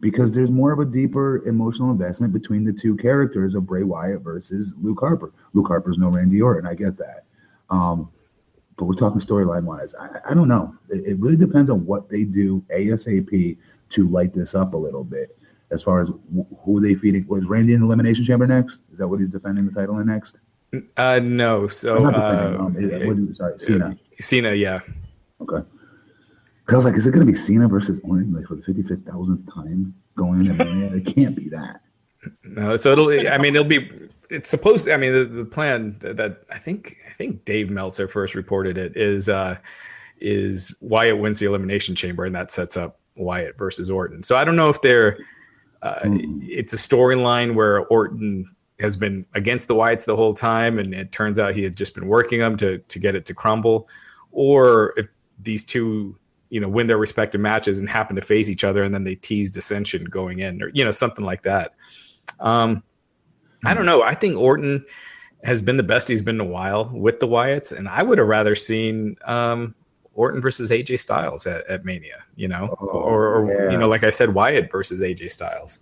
Because 0.00 0.30
there's 0.30 0.50
more 0.50 0.70
of 0.70 0.78
a 0.78 0.84
deeper 0.84 1.44
emotional 1.46 1.90
investment 1.90 2.32
between 2.32 2.64
the 2.64 2.72
two 2.72 2.96
characters 2.96 3.54
of 3.56 3.66
Bray 3.66 3.82
Wyatt 3.82 4.20
versus 4.22 4.74
Luke 4.80 5.00
Harper. 5.00 5.32
Luke 5.54 5.66
Harper's 5.66 5.98
no 5.98 6.08
Randy 6.08 6.40
Orton, 6.40 6.68
I 6.70 6.74
get 6.74 6.96
that. 6.98 7.24
Um, 7.68 8.08
but 8.76 8.84
we're 8.84 8.94
talking 8.94 9.20
storyline 9.20 9.64
wise. 9.64 9.94
I, 9.98 10.20
I 10.30 10.34
don't 10.34 10.46
know. 10.46 10.72
It, 10.88 11.04
it 11.04 11.18
really 11.18 11.36
depends 11.36 11.68
on 11.68 11.84
what 11.84 12.08
they 12.08 12.22
do 12.22 12.64
ASAP 12.72 13.56
to 13.90 14.08
light 14.08 14.32
this 14.32 14.54
up 14.54 14.74
a 14.74 14.76
little 14.76 15.02
bit. 15.02 15.36
As 15.70 15.82
far 15.82 16.00
as 16.00 16.08
wh- 16.08 16.46
who 16.64 16.80
they 16.80 16.94
feeding, 16.94 17.26
was 17.26 17.44
Randy 17.44 17.74
in 17.74 17.80
the 17.80 17.86
Elimination 17.86 18.24
Chamber 18.24 18.46
next? 18.46 18.82
Is 18.92 18.98
that 18.98 19.08
what 19.08 19.18
he's 19.18 19.28
defending 19.28 19.66
the 19.66 19.72
title 19.72 19.98
in 19.98 20.06
next? 20.06 20.38
Uh, 20.96 21.18
no. 21.22 21.66
So 21.66 22.06
uh, 22.06 22.56
um, 22.60 22.76
is- 22.78 23.04
what 23.04 23.36
sorry, 23.36 23.58
Cena. 23.58 23.96
Cena, 24.20 24.52
yeah. 24.54 24.80
Okay. 25.40 25.66
'Cause 26.68 26.74
I 26.74 26.76
was 26.76 26.84
like, 26.84 26.96
is 26.96 27.06
it 27.06 27.12
going 27.12 27.26
to 27.26 27.32
be 27.32 27.36
Cena 27.36 27.66
versus 27.66 27.98
Orton 28.04 28.32
like 28.34 28.46
for 28.46 28.54
the 28.54 28.62
fifty 28.62 28.82
fifth 28.82 29.06
thousandth 29.06 29.52
time 29.52 29.94
going 30.16 30.44
into 30.46 30.52
Mania? 30.64 30.94
It 30.96 31.06
can't 31.14 31.34
be 31.34 31.48
that. 31.48 31.80
No, 32.44 32.76
so 32.76 32.92
it'll. 32.92 33.10
I 33.28 33.38
mean, 33.38 33.56
it'll 33.56 33.66
be. 33.66 33.90
It's 34.28 34.50
supposed. 34.50 34.86
I 34.88 34.98
mean, 34.98 35.14
the, 35.14 35.24
the 35.24 35.44
plan 35.46 35.96
that 36.00 36.42
I 36.52 36.58
think 36.58 36.98
I 37.08 37.12
think 37.14 37.46
Dave 37.46 37.70
Meltzer 37.70 38.06
first 38.06 38.34
reported 38.34 38.76
it 38.76 38.96
is 38.98 39.30
uh 39.30 39.56
is 40.20 40.74
Wyatt 40.80 41.18
wins 41.18 41.38
the 41.38 41.46
elimination 41.46 41.94
chamber, 41.94 42.26
and 42.26 42.34
that 42.34 42.52
sets 42.52 42.76
up 42.76 43.00
Wyatt 43.16 43.56
versus 43.56 43.88
Orton. 43.88 44.22
So 44.22 44.36
I 44.36 44.44
don't 44.44 44.56
know 44.56 44.68
if 44.68 44.82
they're. 44.82 45.16
Uh, 45.80 46.00
Mhm. 46.00 46.46
It's 46.50 46.74
a 46.74 46.76
storyline 46.76 47.54
where 47.54 47.86
Orton 47.86 48.44
has 48.80 48.94
been 48.96 49.24
against 49.34 49.68
the 49.68 49.74
Wyatts 49.74 50.04
the 50.04 50.16
whole 50.16 50.34
time, 50.34 50.78
and 50.78 50.92
it 50.92 51.12
turns 51.12 51.38
out 51.38 51.54
he 51.54 51.62
had 51.62 51.76
just 51.76 51.94
been 51.94 52.08
working 52.08 52.40
them 52.40 52.56
to 52.58 52.76
to 52.78 52.98
get 52.98 53.14
it 53.14 53.24
to 53.26 53.32
crumble, 53.34 53.88
or 54.32 54.92
if 54.98 55.06
these 55.42 55.64
two 55.64 56.14
you 56.50 56.60
know 56.60 56.68
win 56.68 56.86
their 56.86 56.98
respective 56.98 57.40
matches 57.40 57.78
and 57.78 57.88
happen 57.88 58.16
to 58.16 58.22
face 58.22 58.48
each 58.48 58.64
other, 58.64 58.82
and 58.82 58.94
then 58.94 59.04
they 59.04 59.14
tease 59.14 59.50
dissension 59.50 60.04
going 60.04 60.40
in, 60.40 60.62
or 60.62 60.70
you 60.74 60.84
know 60.84 60.90
something 60.90 61.24
like 61.24 61.42
that. 61.42 61.74
Um, 62.40 62.82
I 63.64 63.74
don't 63.74 63.86
know. 63.86 64.02
I 64.02 64.14
think 64.14 64.36
Orton 64.36 64.84
has 65.44 65.60
been 65.60 65.76
the 65.76 65.82
best 65.82 66.08
he's 66.08 66.22
been 66.22 66.36
in 66.36 66.40
a 66.40 66.44
while 66.44 66.90
with 66.92 67.20
the 67.20 67.28
Wyatts, 67.28 67.76
and 67.76 67.88
I 67.88 68.02
would 68.02 68.18
have 68.18 68.28
rather 68.28 68.54
seen 68.54 69.16
um, 69.24 69.74
Orton 70.14 70.40
versus 70.40 70.70
AJ 70.70 71.00
Styles 71.00 71.46
at, 71.46 71.66
at 71.68 71.84
Mania. 71.84 72.24
You 72.36 72.48
know, 72.48 72.76
Oh, 72.80 72.86
or, 72.86 73.36
or 73.36 73.64
yeah. 73.64 73.70
you 73.70 73.78
know, 73.78 73.88
like 73.88 74.04
I 74.04 74.10
said, 74.10 74.34
Wyatt 74.34 74.70
versus 74.70 75.02
AJ 75.02 75.30
Styles, 75.30 75.80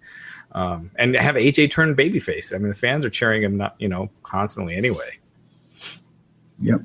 um, 0.53 0.91
and 0.97 1.15
have 1.17 1.37
AJ 1.37 1.71
turn 1.71 1.95
babyface. 1.95 2.55
I 2.55 2.59
mean, 2.59 2.69
the 2.69 2.75
fans 2.75 3.05
are 3.07 3.11
cheering 3.11 3.43
him, 3.43 3.57
not 3.57 3.77
you 3.79 3.89
know, 3.89 4.11
constantly 4.23 4.75
anyway. 4.77 5.19
Yep. 6.61 6.81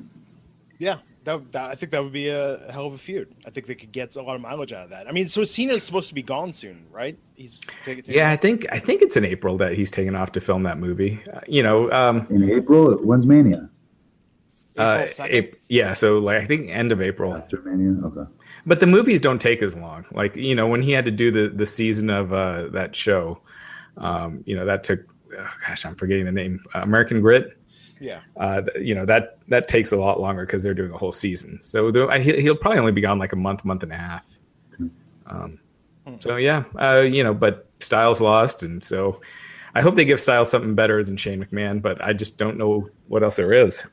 Yeah, 0.78 0.96
that, 1.24 1.52
that 1.52 1.70
I 1.70 1.74
think 1.74 1.92
that 1.92 2.02
would 2.02 2.12
be 2.12 2.28
a 2.28 2.70
hell 2.72 2.86
of 2.86 2.94
a 2.94 2.98
feud. 2.98 3.34
I 3.46 3.50
think 3.50 3.66
they 3.66 3.74
could 3.74 3.92
get 3.92 4.16
a 4.16 4.22
lot 4.22 4.34
of 4.34 4.40
mileage 4.40 4.72
out 4.72 4.84
of 4.84 4.90
that. 4.90 5.06
I 5.08 5.12
mean, 5.12 5.28
so 5.28 5.44
Cena's 5.44 5.82
supposed 5.82 6.08
to 6.08 6.14
be 6.14 6.22
gone 6.22 6.52
soon, 6.52 6.86
right? 6.90 7.16
He's 7.34 7.60
taking. 7.84 8.04
Yeah, 8.06 8.30
I 8.30 8.36
think 8.36 8.66
I 8.72 8.78
think 8.78 9.02
it's 9.02 9.16
in 9.16 9.24
April 9.24 9.56
that 9.58 9.74
he's 9.74 9.90
taking 9.90 10.14
off 10.14 10.32
to 10.32 10.40
film 10.40 10.62
that 10.64 10.78
movie. 10.78 11.20
Uh, 11.32 11.40
you 11.46 11.62
know, 11.62 11.90
um, 11.92 12.26
In 12.30 12.50
April, 12.50 12.94
when's 12.98 13.26
Mania? 13.26 13.68
uh, 14.78 15.06
April 15.08 15.26
2nd? 15.28 15.38
Ap- 15.38 15.54
yeah, 15.68 15.92
so 15.92 16.18
like 16.18 16.38
I 16.42 16.46
think 16.46 16.70
end 16.70 16.92
of 16.92 17.00
April. 17.02 17.34
After 17.34 17.60
Mania? 17.62 18.04
Okay. 18.06 18.32
But 18.64 18.80
the 18.80 18.86
movies 18.86 19.20
don't 19.20 19.40
take 19.40 19.62
as 19.62 19.76
long. 19.76 20.04
Like 20.12 20.36
you 20.36 20.54
know, 20.54 20.66
when 20.66 20.82
he 20.82 20.92
had 20.92 21.04
to 21.04 21.10
do 21.10 21.30
the 21.30 21.48
the 21.48 21.66
season 21.66 22.10
of 22.10 22.32
uh, 22.32 22.68
that 22.68 22.94
show, 22.96 23.40
um, 23.96 24.42
you 24.46 24.56
know, 24.56 24.64
that 24.64 24.84
took. 24.84 25.00
Oh, 25.38 25.48
gosh, 25.66 25.86
I'm 25.86 25.94
forgetting 25.94 26.26
the 26.26 26.32
name. 26.32 26.60
Uh, 26.74 26.80
American 26.80 27.20
Grit. 27.22 27.56
Yeah. 28.02 28.20
Uh, 28.36 28.62
you 28.80 28.94
know 28.94 29.06
that 29.06 29.38
that 29.48 29.68
takes 29.68 29.92
a 29.92 29.96
lot 29.96 30.18
longer 30.20 30.44
because 30.44 30.62
they're 30.62 30.74
doing 30.74 30.90
a 30.92 30.98
whole 30.98 31.12
season. 31.12 31.60
So 31.62 31.90
he- 32.18 32.40
he'll 32.40 32.56
probably 32.56 32.80
only 32.80 32.92
be 32.92 33.00
gone 33.00 33.18
like 33.18 33.32
a 33.32 33.36
month, 33.36 33.64
month 33.64 33.82
and 33.84 33.92
a 33.92 33.96
half. 33.96 34.26
Um, 35.26 35.60
so 36.18 36.36
yeah, 36.36 36.64
uh, 36.76 37.00
you 37.00 37.22
know, 37.22 37.32
but 37.32 37.68
Styles 37.78 38.20
lost, 38.20 38.64
and 38.64 38.84
so 38.84 39.20
I 39.76 39.80
hope 39.80 39.94
they 39.94 40.04
give 40.04 40.18
Styles 40.20 40.50
something 40.50 40.74
better 40.74 41.04
than 41.04 41.16
Shane 41.16 41.42
McMahon. 41.44 41.80
But 41.80 42.02
I 42.04 42.12
just 42.12 42.38
don't 42.38 42.58
know 42.58 42.90
what 43.06 43.22
else 43.22 43.36
there 43.36 43.52
is. 43.52 43.84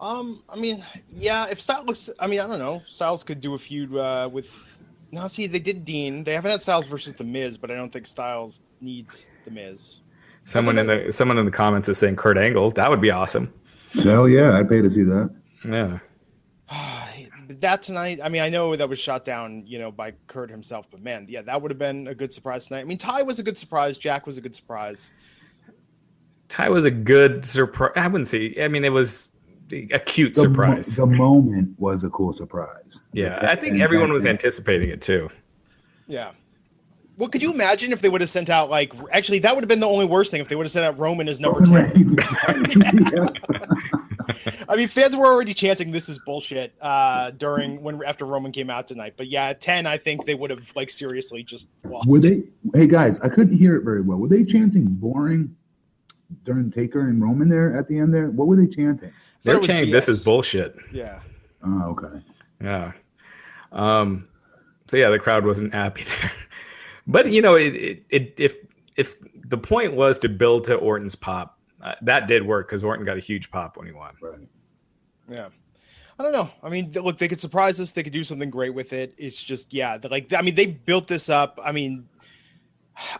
Um, 0.00 0.42
I 0.48 0.56
mean, 0.56 0.84
yeah, 1.14 1.46
if 1.50 1.60
Styles 1.60 1.86
looks, 1.86 2.10
I 2.18 2.26
mean, 2.26 2.40
I 2.40 2.46
don't 2.46 2.58
know, 2.58 2.82
Styles 2.86 3.22
could 3.22 3.40
do 3.40 3.54
a 3.54 3.58
feud 3.58 3.94
uh, 3.96 4.28
with. 4.32 4.73
No, 5.14 5.28
see, 5.28 5.46
they 5.46 5.60
did 5.60 5.84
Dean. 5.84 6.24
They 6.24 6.32
haven't 6.32 6.50
had 6.50 6.60
Styles 6.60 6.86
versus 6.86 7.12
the 7.12 7.22
Miz, 7.22 7.56
but 7.56 7.70
I 7.70 7.76
don't 7.76 7.92
think 7.92 8.04
Styles 8.04 8.62
needs 8.80 9.30
the 9.44 9.52
Miz. 9.52 10.00
Someone 10.42 10.76
in 10.76 10.88
the 10.88 11.12
someone 11.12 11.38
in 11.38 11.44
the 11.44 11.52
comments 11.52 11.88
is 11.88 11.98
saying 11.98 12.16
Kurt 12.16 12.36
Angle. 12.36 12.72
That 12.72 12.90
would 12.90 13.00
be 13.00 13.12
awesome. 13.12 13.52
Hell 13.92 14.28
yeah, 14.28 14.58
I'd 14.58 14.68
pay 14.68 14.82
to 14.82 14.90
see 14.90 15.04
that. 15.04 15.32
Yeah. 15.64 15.98
that 17.60 17.84
tonight, 17.84 18.18
I 18.24 18.28
mean, 18.28 18.42
I 18.42 18.48
know 18.48 18.74
that 18.74 18.88
was 18.88 18.98
shot 18.98 19.24
down, 19.24 19.62
you 19.64 19.78
know, 19.78 19.92
by 19.92 20.14
Kurt 20.26 20.50
himself, 20.50 20.90
but 20.90 21.00
man, 21.00 21.26
yeah, 21.28 21.42
that 21.42 21.62
would 21.62 21.70
have 21.70 21.78
been 21.78 22.08
a 22.08 22.14
good 22.14 22.32
surprise 22.32 22.66
tonight. 22.66 22.80
I 22.80 22.84
mean, 22.84 22.98
Tye 22.98 23.22
was 23.22 23.38
a 23.38 23.44
good 23.44 23.56
surprise. 23.56 23.96
Jack 23.96 24.26
was 24.26 24.36
a 24.36 24.40
good 24.40 24.56
surprise. 24.56 25.12
Tye 26.48 26.68
was 26.68 26.84
a 26.84 26.90
good 26.90 27.46
surprise. 27.46 27.92
I 27.94 28.08
wouldn't 28.08 28.26
say. 28.26 28.52
I 28.60 28.66
mean, 28.66 28.84
it 28.84 28.92
was 28.92 29.28
a 29.72 29.98
cute 29.98 30.34
The 30.34 30.42
mo- 30.42 30.48
surprise. 30.48 30.96
the 30.96 31.06
moment 31.06 31.78
was 31.78 32.04
a 32.04 32.10
cool 32.10 32.32
surprise. 32.34 33.00
yeah, 33.12 33.38
I 33.42 33.54
think 33.56 33.80
everyone 33.80 34.12
was 34.12 34.24
anticipating 34.26 34.90
it 34.90 35.00
too. 35.00 35.28
Yeah. 36.06 36.30
Well, 37.16 37.28
could 37.28 37.42
you 37.42 37.52
imagine 37.52 37.92
if 37.92 38.00
they 38.00 38.08
would 38.08 38.20
have 38.20 38.30
sent 38.30 38.50
out 38.50 38.70
like 38.70 38.92
actually 39.12 39.38
that 39.40 39.54
would 39.54 39.62
have 39.62 39.68
been 39.68 39.78
the 39.80 39.86
only 39.88 40.04
worst 40.04 40.30
thing 40.32 40.40
if 40.40 40.48
they 40.48 40.56
would 40.56 40.66
have 40.66 40.72
sent 40.72 40.84
out 40.84 40.98
Roman 40.98 41.28
as 41.28 41.38
number 41.40 41.60
Roman 41.60 41.90
ten. 41.90 41.96
Reigns 41.96 42.12
is 42.12 42.24
10. 42.72 43.12
Yeah. 43.14 43.28
I 44.68 44.76
mean, 44.76 44.88
fans 44.88 45.14
were 45.14 45.26
already 45.26 45.54
chanting 45.54 45.92
"This 45.92 46.08
is 46.08 46.18
bullshit" 46.18 46.74
uh, 46.80 47.30
during 47.32 47.82
when 47.82 48.02
after 48.04 48.24
Roman 48.24 48.50
came 48.52 48.68
out 48.70 48.88
tonight. 48.88 49.14
But 49.16 49.28
yeah, 49.28 49.46
at 49.46 49.60
ten, 49.60 49.86
I 49.86 49.96
think 49.96 50.24
they 50.24 50.34
would 50.34 50.50
have 50.50 50.72
like 50.74 50.90
seriously 50.90 51.42
just 51.44 51.68
lost. 51.84 52.08
Were 52.08 52.18
they? 52.18 52.42
Hey 52.74 52.86
guys, 52.88 53.20
I 53.20 53.28
couldn't 53.28 53.56
hear 53.56 53.76
it 53.76 53.84
very 53.84 54.00
well. 54.00 54.18
Were 54.18 54.28
they 54.28 54.44
chanting 54.44 54.86
"boring" 54.86 55.54
during 56.44 56.70
Taker 56.70 57.08
and 57.08 57.22
Roman 57.22 57.48
there 57.48 57.76
at 57.76 57.86
the 57.86 57.98
end? 57.98 58.14
There, 58.14 58.30
what 58.30 58.48
were 58.48 58.56
they 58.56 58.66
chanting? 58.66 59.12
They're 59.42 59.56
it 59.56 59.58
was 59.58 59.66
saying 59.66 59.90
this 59.90 60.08
is 60.08 60.24
bullshit. 60.24 60.76
Yeah. 60.92 61.20
Oh, 61.64 61.90
okay. 61.90 62.24
Yeah. 62.62 62.92
Um. 63.72 64.28
So 64.86 64.96
yeah, 64.96 65.10
the 65.10 65.18
crowd 65.18 65.44
wasn't 65.44 65.72
happy 65.72 66.04
there. 66.20 66.32
But 67.06 67.30
you 67.30 67.42
know, 67.42 67.54
it, 67.54 67.74
it, 67.74 68.04
it 68.10 68.34
if 68.38 68.56
if 68.96 69.16
the 69.46 69.58
point 69.58 69.94
was 69.94 70.18
to 70.20 70.28
build 70.28 70.64
to 70.64 70.76
Orton's 70.76 71.14
pop, 71.14 71.58
uh, 71.82 71.94
that 72.02 72.28
did 72.28 72.46
work 72.46 72.68
because 72.68 72.82
Orton 72.82 73.04
got 73.04 73.16
a 73.16 73.20
huge 73.20 73.50
pop 73.50 73.76
when 73.76 73.86
he 73.86 73.92
won. 73.92 74.14
Right. 74.20 74.38
Yeah. 75.28 75.48
I 76.18 76.22
don't 76.22 76.32
know. 76.32 76.48
I 76.62 76.68
mean, 76.68 76.92
look, 76.92 77.18
they 77.18 77.26
could 77.26 77.40
surprise 77.40 77.80
us. 77.80 77.90
They 77.90 78.02
could 78.02 78.12
do 78.12 78.22
something 78.22 78.48
great 78.48 78.72
with 78.72 78.92
it. 78.92 79.14
It's 79.18 79.42
just, 79.42 79.74
yeah, 79.74 79.98
like, 80.08 80.32
I 80.32 80.42
mean, 80.42 80.54
they 80.54 80.66
built 80.66 81.08
this 81.08 81.28
up. 81.28 81.58
I 81.64 81.72
mean, 81.72 82.08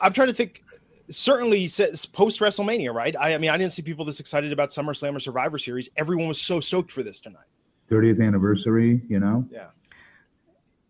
I'm 0.01 0.13
trying 0.13 0.29
to 0.29 0.35
think. 0.35 0.63
Certainly 1.11 1.69
post 2.13 2.41
WrestleMania, 2.41 2.93
right? 2.93 3.15
I, 3.17 3.35
I, 3.35 3.39
mean, 3.39 3.51
I 3.51 3.57
didn't 3.57 3.73
see 3.73 3.83
people 3.83 4.05
this 4.05 4.21
excited 4.21 4.53
about 4.53 4.71
SummerSlam 4.71 5.17
or 5.17 5.21
Survivor 5.21 5.59
Series. 5.59 5.91
Everyone 5.97 6.29
was 6.29 6.41
so 6.41 6.61
stoked 6.61 6.91
for 6.91 7.03
this 7.03 7.21
tonight. 7.21 7.45
30th 7.91 8.25
anniversary, 8.25 9.01
you 9.09 9.21
know? 9.21 9.47
Yeah. 9.51 9.69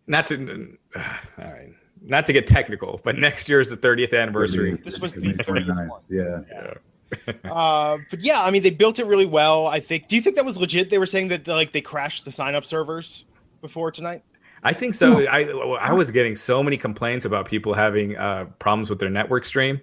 Not 0.07 0.27
to, 0.27 0.77
uh, 0.95 0.99
all 1.41 1.51
right, 1.51 1.73
not 2.01 2.25
to 2.27 2.33
get 2.33 2.47
technical, 2.47 3.01
but 3.03 3.17
next 3.17 3.49
year 3.49 3.59
is 3.59 3.69
the 3.69 3.77
30th 3.77 4.19
anniversary. 4.19 4.79
This 4.83 4.99
was 4.99 5.13
the 5.13 5.33
30th 5.33 5.89
one. 5.89 6.01
Yeah. 6.09 6.41
yeah. 6.51 7.51
uh, 7.51 7.97
but 8.09 8.21
yeah, 8.21 8.43
I 8.43 8.51
mean, 8.51 8.63
they 8.63 8.71
built 8.71 8.99
it 8.99 9.05
really 9.05 9.25
well. 9.25 9.67
I 9.67 9.79
think. 9.79 10.07
Do 10.07 10.15
you 10.15 10.21
think 10.21 10.35
that 10.37 10.45
was 10.45 10.57
legit? 10.57 10.89
They 10.89 10.97
were 10.97 11.05
saying 11.05 11.27
that 11.29 11.47
like 11.47 11.71
they 11.71 11.81
crashed 11.81 12.25
the 12.25 12.31
sign 12.31 12.55
up 12.55 12.65
servers 12.65 13.25
before 13.61 13.91
tonight. 13.91 14.23
I 14.63 14.73
think 14.73 14.95
so. 14.95 15.25
I 15.27 15.43
I 15.79 15.93
was 15.93 16.09
getting 16.09 16.35
so 16.35 16.63
many 16.63 16.77
complaints 16.77 17.25
about 17.25 17.47
people 17.47 17.75
having 17.75 18.17
uh, 18.17 18.45
problems 18.57 18.89
with 18.89 18.99
their 18.99 19.11
network 19.11 19.45
stream. 19.45 19.79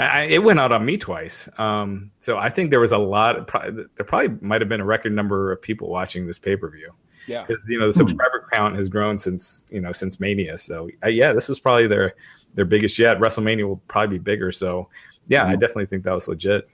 I, 0.00 0.22
it 0.22 0.42
went 0.42 0.60
out 0.60 0.72
on 0.72 0.84
me 0.84 0.96
twice. 0.96 1.48
Um, 1.58 2.10
so 2.18 2.38
I 2.38 2.48
think 2.48 2.70
there 2.70 2.80
was 2.80 2.92
a 2.92 2.98
lot. 2.98 3.46
Probably, 3.46 3.84
there 3.96 4.06
probably 4.06 4.36
might 4.40 4.60
have 4.60 4.68
been 4.68 4.80
a 4.80 4.84
record 4.84 5.12
number 5.12 5.52
of 5.52 5.60
people 5.60 5.88
watching 5.88 6.26
this 6.26 6.38
pay 6.38 6.56
per 6.56 6.70
view. 6.70 6.92
Yeah, 7.26 7.44
because 7.44 7.64
you 7.68 7.78
know 7.78 7.86
the 7.86 7.92
subscriber 7.92 8.48
count 8.52 8.76
has 8.76 8.88
grown 8.88 9.18
since 9.18 9.66
you 9.70 9.80
know 9.80 9.92
since 9.92 10.20
Mania. 10.20 10.58
So 10.58 10.88
uh, 11.04 11.08
yeah, 11.08 11.32
this 11.32 11.48
was 11.48 11.60
probably 11.60 11.86
their 11.86 12.14
their 12.54 12.64
biggest 12.64 12.98
yet. 12.98 13.18
WrestleMania 13.18 13.66
will 13.66 13.82
probably 13.88 14.18
be 14.18 14.22
bigger. 14.22 14.52
So 14.52 14.88
yeah, 15.26 15.46
I 15.46 15.52
definitely 15.52 15.86
think 15.86 16.04
that 16.04 16.14
was 16.14 16.28
legit. 16.28 16.68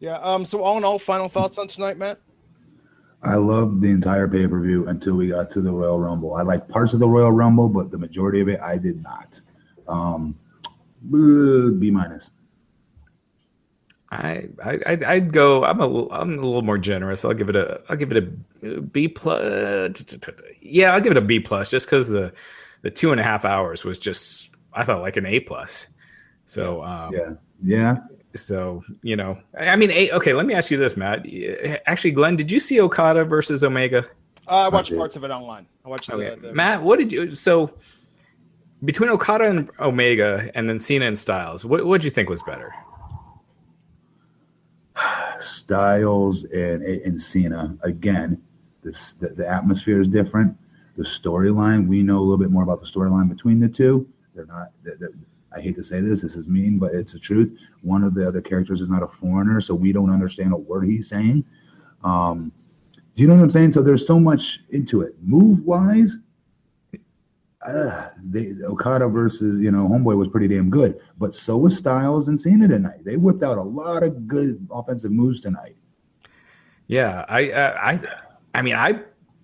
Yeah. 0.00 0.18
Um. 0.18 0.44
So 0.44 0.62
all 0.62 0.78
in 0.78 0.84
all, 0.84 0.98
final 0.98 1.28
thoughts 1.28 1.58
on 1.58 1.68
tonight, 1.68 1.98
Matt. 1.98 2.18
I 3.22 3.34
loved 3.34 3.82
the 3.82 3.90
entire 3.90 4.26
pay 4.26 4.46
per 4.46 4.60
view 4.60 4.88
until 4.88 5.14
we 5.14 5.28
got 5.28 5.50
to 5.50 5.60
the 5.60 5.70
Royal 5.70 6.00
Rumble. 6.00 6.34
I 6.34 6.42
liked 6.42 6.68
parts 6.68 6.94
of 6.94 7.00
the 7.00 7.08
Royal 7.08 7.32
Rumble, 7.32 7.68
but 7.68 7.90
the 7.90 7.98
majority 7.98 8.40
of 8.40 8.48
it 8.48 8.60
I 8.60 8.78
did 8.78 9.02
not. 9.02 9.40
Um, 9.88 10.38
B 11.10 11.90
minus. 11.90 12.30
I, 14.12 14.48
I 14.64 14.98
I'd 15.06 15.32
go. 15.32 15.64
I'm 15.64 15.80
a 15.80 16.08
I'm 16.10 16.32
a 16.32 16.42
little 16.42 16.62
more 16.62 16.78
generous. 16.78 17.24
I'll 17.24 17.34
give 17.34 17.48
it 17.48 17.56
a 17.56 17.80
I'll 17.88 17.96
give 17.96 18.10
it 18.10 18.16
a 18.16 18.80
B 18.80 19.06
plus. 19.06 19.92
Yeah, 20.60 20.94
I'll 20.94 21.00
give 21.00 21.12
it 21.12 21.16
a 21.16 21.22
B 21.22 21.38
plus 21.38 21.70
just 21.70 21.86
because 21.86 22.08
the 22.08 22.32
the 22.82 22.90
two 22.90 23.12
and 23.12 23.20
a 23.20 23.24
half 23.24 23.44
hours 23.44 23.84
was 23.84 23.98
just 23.98 24.50
I 24.72 24.84
thought 24.84 25.00
like 25.00 25.16
an 25.16 25.26
A 25.26 25.40
plus. 25.40 25.86
So 26.44 26.82
um, 26.82 27.14
yeah, 27.14 27.30
yeah. 27.62 27.96
So 28.34 28.82
you 29.02 29.14
know, 29.14 29.38
I 29.56 29.76
mean, 29.76 29.92
a, 29.92 30.10
okay. 30.12 30.32
Let 30.32 30.46
me 30.46 30.54
ask 30.54 30.72
you 30.72 30.76
this, 30.76 30.96
Matt. 30.96 31.24
Actually, 31.86 32.10
Glenn, 32.10 32.34
did 32.34 32.50
you 32.50 32.58
see 32.58 32.80
Okada 32.80 33.24
versus 33.24 33.62
Omega? 33.62 34.04
Uh, 34.48 34.66
I 34.66 34.68
watched 34.68 34.96
parts 34.96 35.14
of 35.14 35.22
it 35.22 35.30
online. 35.30 35.66
I 35.84 35.88
watched 35.88 36.10
okay. 36.10 36.34
the, 36.34 36.48
the 36.48 36.52
Matt. 36.52 36.82
What 36.82 36.98
did 36.98 37.12
you 37.12 37.30
so? 37.30 37.72
Between 38.84 39.10
Okada 39.10 39.44
and 39.44 39.70
Omega, 39.78 40.50
and 40.54 40.68
then 40.68 40.78
Cena 40.78 41.04
and 41.04 41.18
Styles, 41.18 41.64
what 41.64 41.84
what 41.86 42.00
did 42.00 42.06
you 42.06 42.10
think 42.10 42.28
was 42.28 42.42
better? 42.42 42.74
Styles 45.40 46.44
and 46.44 46.82
and 46.82 47.20
Cena 47.20 47.76
again. 47.82 48.40
This 48.82 49.12
the, 49.14 49.28
the 49.28 49.48
atmosphere 49.48 50.00
is 50.00 50.08
different. 50.08 50.56
The 50.96 51.04
storyline 51.04 51.86
we 51.86 52.02
know 52.02 52.18
a 52.18 52.20
little 52.20 52.38
bit 52.38 52.50
more 52.50 52.62
about 52.62 52.80
the 52.80 52.86
storyline 52.86 53.28
between 53.28 53.60
the 53.60 53.68
two. 53.68 54.08
They're 54.34 54.46
not. 54.46 54.68
They're, 54.82 54.96
they're, 54.98 55.12
I 55.54 55.60
hate 55.60 55.74
to 55.76 55.84
say 55.84 56.00
this. 56.00 56.22
This 56.22 56.36
is 56.36 56.46
mean, 56.46 56.78
but 56.78 56.94
it's 56.94 57.12
the 57.12 57.18
truth. 57.18 57.56
One 57.82 58.04
of 58.04 58.14
the 58.14 58.26
other 58.26 58.40
characters 58.40 58.80
is 58.80 58.88
not 58.88 59.02
a 59.02 59.08
foreigner, 59.08 59.60
so 59.60 59.74
we 59.74 59.92
don't 59.92 60.10
understand 60.10 60.52
a 60.52 60.56
word 60.56 60.84
he's 60.84 61.08
saying. 61.08 61.44
Um, 62.04 62.52
do 63.16 63.22
you 63.22 63.28
know 63.28 63.34
what 63.34 63.42
I'm 63.42 63.50
saying? 63.50 63.72
So 63.72 63.82
there's 63.82 64.06
so 64.06 64.20
much 64.20 64.60
into 64.70 65.02
it. 65.02 65.16
Move 65.20 65.64
wise, 65.64 66.16
uh, 67.66 68.08
they, 68.24 68.54
Okada 68.64 69.06
versus 69.08 69.60
you 69.60 69.70
know 69.70 69.86
Homeboy 69.86 70.16
was 70.16 70.28
pretty 70.28 70.48
damn 70.48 70.70
good, 70.70 70.98
but 71.18 71.34
so 71.34 71.58
was 71.58 71.76
Styles 71.76 72.28
and 72.28 72.40
Cena 72.40 72.66
tonight. 72.68 73.04
They 73.04 73.16
whipped 73.16 73.42
out 73.42 73.58
a 73.58 73.62
lot 73.62 74.02
of 74.02 74.26
good 74.26 74.66
offensive 74.70 75.12
moves 75.12 75.40
tonight. 75.40 75.76
Yeah, 76.86 77.24
I 77.28 77.50
uh, 77.50 77.76
I 77.78 78.00
I 78.54 78.62
mean 78.62 78.74
I 78.74 79.00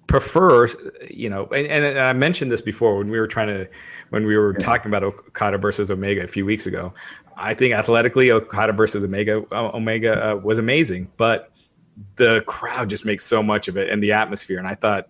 prefer 0.07 0.69
you 1.11 1.29
know, 1.29 1.47
and, 1.47 1.67
and, 1.67 1.99
I 1.99 2.13
mentioned 2.13 2.51
this 2.51 2.61
before 2.61 2.97
when 2.97 3.11
we 3.11 3.19
were 3.19 3.27
trying 3.27 3.49
to 3.49 3.69
when 4.11 4.25
we 4.25 4.37
were 4.37 4.53
yeah. 4.53 4.65
talking 4.65 4.91
about 4.91 5.03
Okada 5.03 5.59
versus 5.59 5.91
Omega 5.91 6.23
a 6.23 6.29
few 6.29 6.47
weeks 6.47 6.67
ago. 6.67 6.95
I 7.37 7.53
think 7.53 7.75
athletically 7.75 8.31
Okada 8.31 8.73
versus 8.73 9.05
Omega 9.05 9.45
Omega 9.53 10.33
uh, 10.33 10.37
was 10.37 10.59
amazing, 10.59 11.11
but 11.19 11.53
the 12.17 12.43
crowd 12.47 12.89
just 12.89 13.05
makes 13.05 13.27
so 13.27 13.43
much 13.43 13.69
of 13.69 13.77
it 13.77 13.91
and 13.91 14.03
the 14.03 14.13
atmosphere. 14.13 14.59
And 14.59 14.67
I 14.67 14.75
thought 14.75 15.09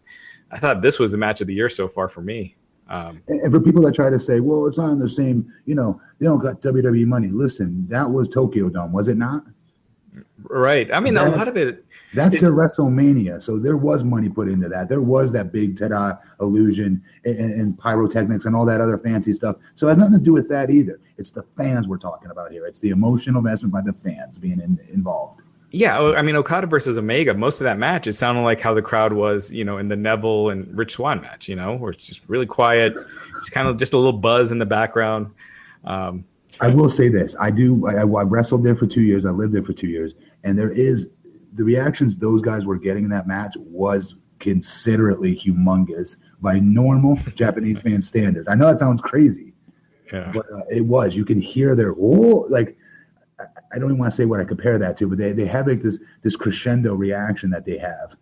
I 0.50 0.58
thought 0.58 0.82
this 0.82 0.98
was 0.98 1.12
the 1.12 1.18
match 1.18 1.40
of 1.40 1.46
the 1.46 1.54
year 1.54 1.68
so 1.68 1.86
far 1.86 2.08
for 2.08 2.20
me. 2.20 2.56
Um, 2.88 3.22
and 3.28 3.52
for 3.52 3.60
people 3.60 3.82
that 3.82 3.94
try 3.94 4.10
to 4.10 4.20
say, 4.20 4.40
well, 4.40 4.66
it's 4.66 4.78
not 4.78 4.90
in 4.90 4.98
the 4.98 5.08
same, 5.08 5.52
you 5.64 5.74
know, 5.74 6.00
they 6.18 6.26
don't 6.26 6.38
got 6.38 6.62
WWE 6.62 7.06
money. 7.06 7.28
Listen, 7.28 7.86
that 7.88 8.08
was 8.08 8.28
Tokyo 8.28 8.68
Dome, 8.68 8.92
was 8.92 9.08
it 9.08 9.16
not? 9.16 9.42
Right. 10.44 10.92
I 10.94 11.00
mean, 11.00 11.14
that, 11.14 11.28
a 11.28 11.30
lot 11.30 11.48
of 11.48 11.56
it. 11.56 11.84
That's 12.14 12.36
it, 12.36 12.40
their 12.40 12.52
WrestleMania. 12.52 13.42
So 13.42 13.58
there 13.58 13.76
was 13.76 14.04
money 14.04 14.28
put 14.28 14.48
into 14.48 14.68
that. 14.68 14.88
There 14.88 15.00
was 15.00 15.32
that 15.32 15.52
big 15.52 15.76
ta 15.76 16.18
illusion 16.40 17.02
and, 17.24 17.38
and, 17.38 17.78
pyrotechnics 17.78 18.44
and 18.44 18.54
all 18.54 18.64
that 18.66 18.80
other 18.80 18.96
fancy 18.98 19.32
stuff. 19.32 19.56
So 19.74 19.88
it 19.88 19.90
has 19.90 19.98
nothing 19.98 20.18
to 20.18 20.24
do 20.24 20.32
with 20.32 20.48
that 20.48 20.70
either. 20.70 21.00
It's 21.18 21.30
the 21.30 21.42
fans 21.56 21.88
we're 21.88 21.98
talking 21.98 22.30
about 22.30 22.52
here. 22.52 22.66
It's 22.66 22.80
the 22.80 22.90
emotional 22.90 23.38
investment 23.38 23.72
by 23.72 23.82
the 23.82 23.92
fans 23.92 24.38
being 24.38 24.60
in, 24.60 24.78
involved. 24.92 25.42
Yeah, 25.70 26.00
I 26.00 26.22
mean 26.22 26.36
Okada 26.36 26.66
versus 26.66 26.96
Omega. 26.96 27.34
Most 27.34 27.60
of 27.60 27.64
that 27.64 27.78
match, 27.78 28.06
it 28.06 28.12
sounded 28.12 28.42
like 28.42 28.60
how 28.60 28.72
the 28.72 28.82
crowd 28.82 29.12
was, 29.12 29.52
you 29.52 29.64
know, 29.64 29.78
in 29.78 29.88
the 29.88 29.96
Neville 29.96 30.50
and 30.50 30.66
Rich 30.76 30.92
Swann 30.92 31.20
match. 31.20 31.48
You 31.48 31.56
know, 31.56 31.76
where 31.76 31.90
it's 31.90 32.04
just 32.04 32.28
really 32.28 32.46
quiet, 32.46 32.94
it's 33.36 33.50
kind 33.50 33.66
of 33.66 33.76
just 33.76 33.92
a 33.92 33.96
little 33.96 34.12
buzz 34.12 34.52
in 34.52 34.58
the 34.58 34.66
background. 34.66 35.32
Um, 35.84 36.24
I 36.60 36.68
will 36.68 36.88
say 36.88 37.08
this: 37.08 37.36
I 37.40 37.50
do. 37.50 37.86
I, 37.86 38.00
I, 38.00 38.04
wrestled 38.04 38.64
there 38.64 38.76
for 38.76 38.86
two 38.86 39.02
years. 39.02 39.26
I 39.26 39.30
lived 39.30 39.52
there 39.52 39.64
for 39.64 39.72
two 39.72 39.88
years, 39.88 40.14
and 40.44 40.58
there 40.58 40.70
is 40.70 41.08
the 41.54 41.64
reactions 41.64 42.16
those 42.16 42.42
guys 42.42 42.64
were 42.64 42.78
getting 42.78 43.04
in 43.04 43.10
that 43.10 43.26
match 43.26 43.54
was 43.58 44.14
considerately 44.38 45.34
humongous 45.34 46.16
by 46.40 46.58
normal 46.60 47.16
Japanese 47.34 47.80
fan 47.80 48.00
standards. 48.02 48.48
I 48.48 48.54
know 48.54 48.66
that 48.66 48.78
sounds 48.78 49.00
crazy, 49.00 49.52
yeah. 50.12 50.30
but 50.32 50.46
uh, 50.52 50.62
it 50.70 50.82
was. 50.82 51.16
You 51.16 51.24
can 51.24 51.40
hear 51.40 51.74
their 51.74 51.92
oh, 51.92 52.46
like 52.48 52.76
I 53.72 53.78
don't 53.78 53.90
even 53.90 53.98
want 53.98 54.12
to 54.12 54.16
say 54.16 54.24
what 54.24 54.40
I 54.40 54.44
compare 54.44 54.78
that 54.78 54.96
to, 54.98 55.08
but 55.08 55.18
they, 55.18 55.32
they 55.32 55.46
have 55.46 55.66
like 55.66 55.82
this 55.82 55.98
this 56.22 56.36
crescendo 56.36 56.94
reaction 56.94 57.50
that 57.50 57.64
they 57.64 57.78
have. 57.78 58.16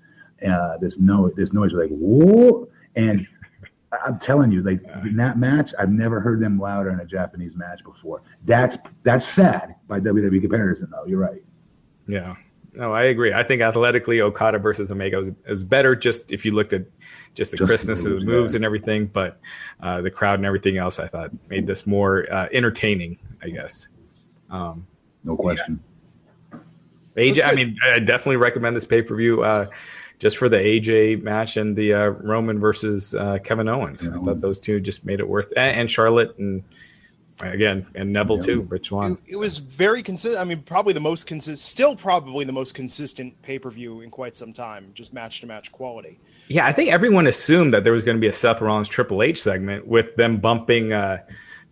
Uh, 0.47 0.77
this 0.79 0.99
no 0.99 1.31
this 1.31 1.53
noise 1.53 1.73
like 1.73 1.91
whoa, 1.91 2.69
and 2.97 3.27
I'm 4.05 4.19
telling 4.19 4.51
you, 4.51 4.63
like 4.63 4.83
in 5.05 5.17
that 5.17 5.39
match, 5.39 5.73
I've 5.79 5.91
never 5.91 6.21
heard 6.21 6.41
them 6.41 6.59
louder 6.59 6.91
in 6.91 7.01
a 7.01 7.05
Japanese 7.05 7.57
match 7.57 7.85
before. 7.85 8.23
That's 8.45 8.77
that's 9.03 9.25
sad 9.25 9.77
by 9.89 10.01
WWE 10.01 10.41
comparison, 10.41 10.89
though. 10.91 11.05
You're 11.07 11.21
right. 11.21 11.43
Yeah. 12.07 12.35
No, 12.73 12.93
I 12.93 13.05
agree. 13.05 13.33
I 13.33 13.45
think 13.45 13.63
athletically, 13.63 14.21
Okada 14.21 14.59
versus 14.59 14.91
Omega 14.91 15.21
is, 15.21 15.31
is 15.47 15.63
better. 15.63 15.95
Just 15.95 16.31
if 16.33 16.45
you 16.45 16.51
looked 16.53 16.73
at 16.73 16.85
just 17.35 17.53
the 17.53 17.57
just 17.57 17.69
crispness 17.69 18.03
the 18.03 18.11
moves, 18.11 18.23
of 18.23 18.27
the 18.27 18.33
moves 18.33 18.53
yeah. 18.53 18.57
and 18.57 18.65
everything, 18.65 19.07
but 19.07 19.41
uh, 19.81 20.01
the 20.01 20.11
crowd 20.11 20.41
and 20.41 20.47
everything 20.47 20.77
else, 20.77 20.99
I 20.99 21.07
thought 21.07 21.31
made 21.49 21.67
this 21.67 21.87
more 21.87 22.27
uh, 22.33 22.49
entertaining. 22.53 23.19
I 23.43 23.51
guess. 23.51 23.89
Um, 24.51 24.87
no 25.25 25.37
question. 25.37 25.81
Yeah. 26.53 26.59
AJ, 27.17 27.45
I 27.45 27.55
mean, 27.55 27.77
I 27.85 27.99
definitely 28.01 28.37
recommend 28.37 28.75
this 28.75 28.85
pay 28.85 29.03
per 29.03 29.15
view 29.15 29.43
uh, 29.43 29.67
just 30.19 30.37
for 30.37 30.49
the 30.49 30.57
AJ 30.57 31.23
match 31.23 31.57
and 31.57 31.77
the 31.77 31.93
uh, 31.93 32.07
Roman 32.07 32.59
versus 32.59 33.15
uh, 33.15 33.39
Kevin 33.45 33.69
Owens. 33.69 34.05
Yeah. 34.05 34.19
I 34.19 34.25
thought 34.25 34.41
those 34.41 34.59
two 34.59 34.81
just 34.81 35.05
made 35.05 35.21
it 35.21 35.29
worth, 35.29 35.53
and, 35.57 35.81
and 35.81 35.91
Charlotte 35.91 36.37
and 36.39 36.63
again 37.41 37.87
and 37.95 38.13
Neville 38.13 38.37
yeah. 38.37 38.47
too. 38.47 38.61
Rich 38.63 38.89
Swann. 38.89 39.19
It, 39.27 39.35
it 39.35 39.39
was 39.39 39.59
very 39.59 40.03
consistent. 40.03 40.41
I 40.41 40.45
mean, 40.45 40.63
probably 40.63 40.93
the 40.93 41.01
most 41.01 41.27
consistent, 41.27 41.59
still 41.59 41.97
probably 41.97 42.45
the 42.45 42.53
most 42.53 42.75
consistent 42.75 43.41
pay 43.43 43.59
per 43.59 43.71
view 43.71 44.01
in 44.01 44.11
quite 44.11 44.37
some 44.37 44.53
time. 44.53 44.91
Just 44.95 45.13
match 45.13 45.41
to 45.41 45.47
match 45.47 45.73
quality. 45.73 46.19
Yeah, 46.49 46.67
I 46.67 46.73
think 46.73 46.91
everyone 46.91 47.27
assumed 47.27 47.73
that 47.73 47.85
there 47.85 47.93
was 47.93 48.03
going 48.03 48.17
to 48.17 48.21
be 48.21 48.27
a 48.27 48.33
Seth 48.33 48.61
Rollins 48.61 48.89
Triple 48.89 49.23
H 49.23 49.43
segment 49.43 49.87
with 49.87 50.15
them 50.17 50.39
bumping. 50.39 50.93
Uh, 50.93 51.23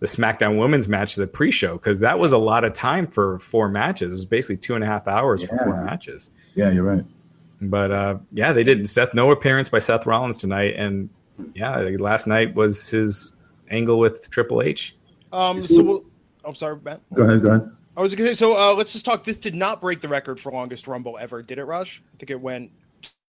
the 0.03 0.09
SmackDown 0.09 0.59
Women's 0.59 0.89
match, 0.89 1.15
to 1.15 1.21
the 1.21 1.29
pre-show, 1.29 1.75
because 1.75 2.01
that 2.01 2.19
was 2.19 2.33
a 2.33 2.39
lot 2.39 2.65
of 2.65 2.73
time 2.73 3.07
for 3.07 3.39
four 3.39 3.69
matches. 3.69 4.11
It 4.11 4.15
was 4.17 4.25
basically 4.25 4.57
two 4.57 4.75
and 4.75 4.83
a 4.83 4.87
half 4.87 5.07
hours 5.07 5.43
yeah. 5.43 5.49
for 5.51 5.59
four 5.59 5.85
matches. 5.85 6.33
Yeah, 6.57 6.73
you're 6.73 6.83
right. 6.83 7.05
But 7.61 7.93
uh, 7.93 8.19
yeah, 8.33 8.53
they 8.53 8.65
didn't. 8.65 8.89
Seth, 8.89 9.15
no 9.15 9.31
appearance 9.31 9.69
by 9.69 9.79
Seth 9.79 10.05
Rollins 10.05 10.39
tonight, 10.39 10.75
and 10.77 11.09
yeah, 11.55 11.77
last 12.01 12.27
night 12.27 12.53
was 12.53 12.91
his 12.91 13.37
angle 13.71 14.01
with 14.01 14.29
Triple 14.29 14.61
H. 14.61 14.97
Um, 15.33 15.63
so 15.63 15.85
we'll, 15.85 16.05
oh, 16.45 16.53
sorry, 16.53 16.81
Matt. 16.83 17.01
Go 17.15 17.23
ahead. 17.23 17.41
Go 17.41 17.51
ahead. 17.51 17.71
I 17.97 18.01
was 18.01 18.13
going 18.17 18.29
to 18.29 18.35
say, 18.35 18.39
so 18.39 18.59
uh, 18.59 18.75
let's 18.75 18.93
just 18.93 19.05
talk. 19.05 19.23
This 19.23 19.39
did 19.39 19.55
not 19.55 19.81
break 19.81 20.01
the 20.01 20.09
record 20.09 20.41
for 20.41 20.51
longest 20.51 20.89
Rumble 20.89 21.17
ever, 21.17 21.45
did 21.45 21.59
it, 21.59 21.65
Rush? 21.65 22.03
I 22.13 22.17
think 22.19 22.31
it 22.31 22.41
went. 22.41 22.73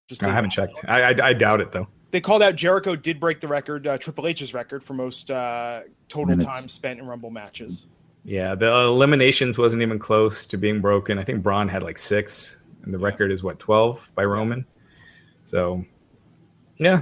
Just 0.08 0.24
I 0.24 0.34
haven't 0.34 0.50
checked. 0.50 0.80
I, 0.88 1.14
I, 1.14 1.28
I 1.28 1.34
doubt 1.34 1.62
it 1.62 1.72
though 1.72 1.88
they 2.14 2.22
called 2.22 2.44
out 2.44 2.56
Jericho 2.56 2.96
did 2.96 3.20
break 3.20 3.42
the 3.42 3.48
record, 3.48 3.88
uh, 3.88 3.98
Triple 3.98 4.28
H's 4.28 4.54
record 4.54 4.84
for 4.84 4.94
most 4.94 5.32
uh, 5.32 5.82
total 6.08 6.28
Minutes. 6.28 6.46
time 6.46 6.70
spent 6.70 7.00
in 7.00 7.08
Rumble 7.08 7.32
matches. 7.32 7.88
Yeah, 8.24 8.54
the 8.54 8.72
eliminations 8.72 9.58
wasn't 9.58 9.82
even 9.82 9.98
close 9.98 10.46
to 10.46 10.56
being 10.56 10.80
broken. 10.80 11.18
I 11.18 11.24
think 11.24 11.42
Braun 11.42 11.68
had 11.68 11.82
like 11.82 11.98
six, 11.98 12.58
and 12.84 12.94
the 12.94 13.00
record 13.00 13.32
is 13.32 13.42
what 13.42 13.58
twelve 13.58 14.12
by 14.14 14.26
Roman. 14.26 14.64
So, 15.44 15.84
yeah. 16.78 17.02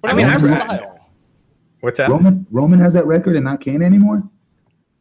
But 0.00 0.12
I 0.12 0.14
mean, 0.14 0.26
I 0.26 0.38
style. 0.38 1.10
What's 1.80 1.98
that? 1.98 2.08
Roman 2.08 2.46
Roman 2.50 2.80
has 2.80 2.94
that 2.94 3.06
record 3.06 3.36
and 3.36 3.44
not 3.44 3.60
Kane 3.60 3.82
anymore. 3.82 4.22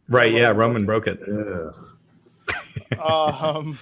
Right. 0.10 0.34
Yeah. 0.34 0.50
Roman 0.50 0.86
broke 0.86 1.08
it. 1.08 1.22
um, 3.02 3.80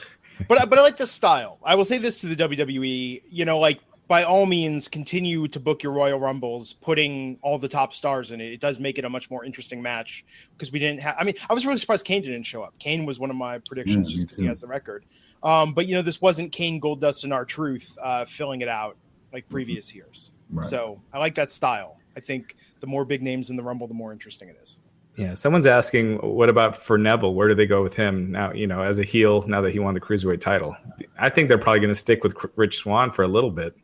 but 0.48 0.70
but 0.70 0.78
I 0.78 0.84
like 0.84 0.98
the 0.98 1.08
style. 1.08 1.58
I 1.64 1.74
will 1.74 1.84
say 1.84 1.98
this 1.98 2.22
to 2.22 2.28
the 2.28 2.36
WWE. 2.36 3.24
You 3.28 3.46
know, 3.46 3.58
like 3.58 3.80
by 4.10 4.24
all 4.24 4.48
means, 4.48 4.88
continue 4.88 5.48
to 5.48 5.60
book 5.60 5.84
your 5.84 5.94
Royal 5.94 6.20
Rumbles, 6.20 6.74
putting 6.74 7.38
all 7.44 7.60
the 7.60 7.68
top 7.70 7.94
stars 7.94 8.32
in 8.32 8.42
it. 8.42 8.52
It 8.52 8.60
does 8.60 8.80
make 8.80 8.98
it 8.98 9.06
a 9.06 9.10
much 9.10 9.30
more 9.30 9.46
interesting 9.46 9.84
match 9.84 10.26
because 10.58 10.72
we 10.72 10.80
didn't 10.80 11.00
have. 11.00 11.16
I 11.18 11.24
mean, 11.24 11.36
I 11.48 11.54
was 11.54 11.64
really 11.64 11.78
surprised 11.78 12.06
Kane 12.06 12.24
didn't 12.24 12.44
show 12.44 12.64
up. 12.64 12.74
Kane 12.80 13.06
was 13.06 13.20
one 13.20 13.30
of 13.30 13.36
my 13.36 13.60
predictions 13.60 14.10
Yeah, 14.10 14.16
just 14.16 14.26
because 14.26 14.40
he 14.40 14.48
has 14.48 14.62
the 14.62 14.68
record. 14.68 15.06
Um, 15.44 15.74
but 15.74 15.86
you 15.86 15.94
know, 15.94 16.02
this 16.02 16.20
wasn't 16.20 16.52
Kane, 16.52 16.82
Goldust, 16.82 17.24
and 17.24 17.32
R-Truth 17.32 17.98
uh, 18.02 18.26
filling 18.26 18.62
it 18.62 18.68
out 18.68 18.98
like 19.32 19.48
previous 19.48 19.94
years. 19.94 20.32
Right. 20.50 20.66
So 20.66 21.00
I 21.14 21.20
like 21.20 21.36
that 21.36 21.52
style. 21.52 21.98
I 22.18 22.20
think 22.20 22.56
the 22.80 22.88
more 22.88 23.06
big 23.06 23.22
names 23.22 23.52
in 23.52 23.58
the 23.58 23.64
Rumble, 23.64 23.88
the 23.88 23.94
more 23.94 24.12
interesting 24.12 24.50
it 24.50 24.58
is. 24.62 24.80
Yeah. 25.18 25.36
Someone's 25.36 25.68
asking, 25.68 26.18
what 26.18 26.50
about 26.50 26.76
for 26.76 26.98
Neville? 26.98 27.36
Where 27.36 27.48
do 27.48 27.54
they 27.54 27.68
go 27.68 27.84
with 27.84 27.96
him 27.96 28.32
now? 28.32 28.52
You 28.54 28.66
know, 28.66 28.82
as 28.82 28.98
a 28.98 29.04
heel, 29.04 29.46
now 29.48 29.62
that 29.62 29.70
he 29.70 29.78
won 29.78 29.94
the 29.94 30.00
cruiserweight 30.00 30.42
title, 30.42 30.76
I 31.20 31.30
think 31.30 31.48
they're 31.48 31.60
probably 31.60 31.82
going 31.82 31.94
to 31.94 32.00
stick 32.00 32.24
with 32.24 32.34
Rich 32.56 32.78
Swann 32.78 33.12
for 33.12 33.22
a 33.22 33.28
little 33.28 33.52
bit. 33.52 33.78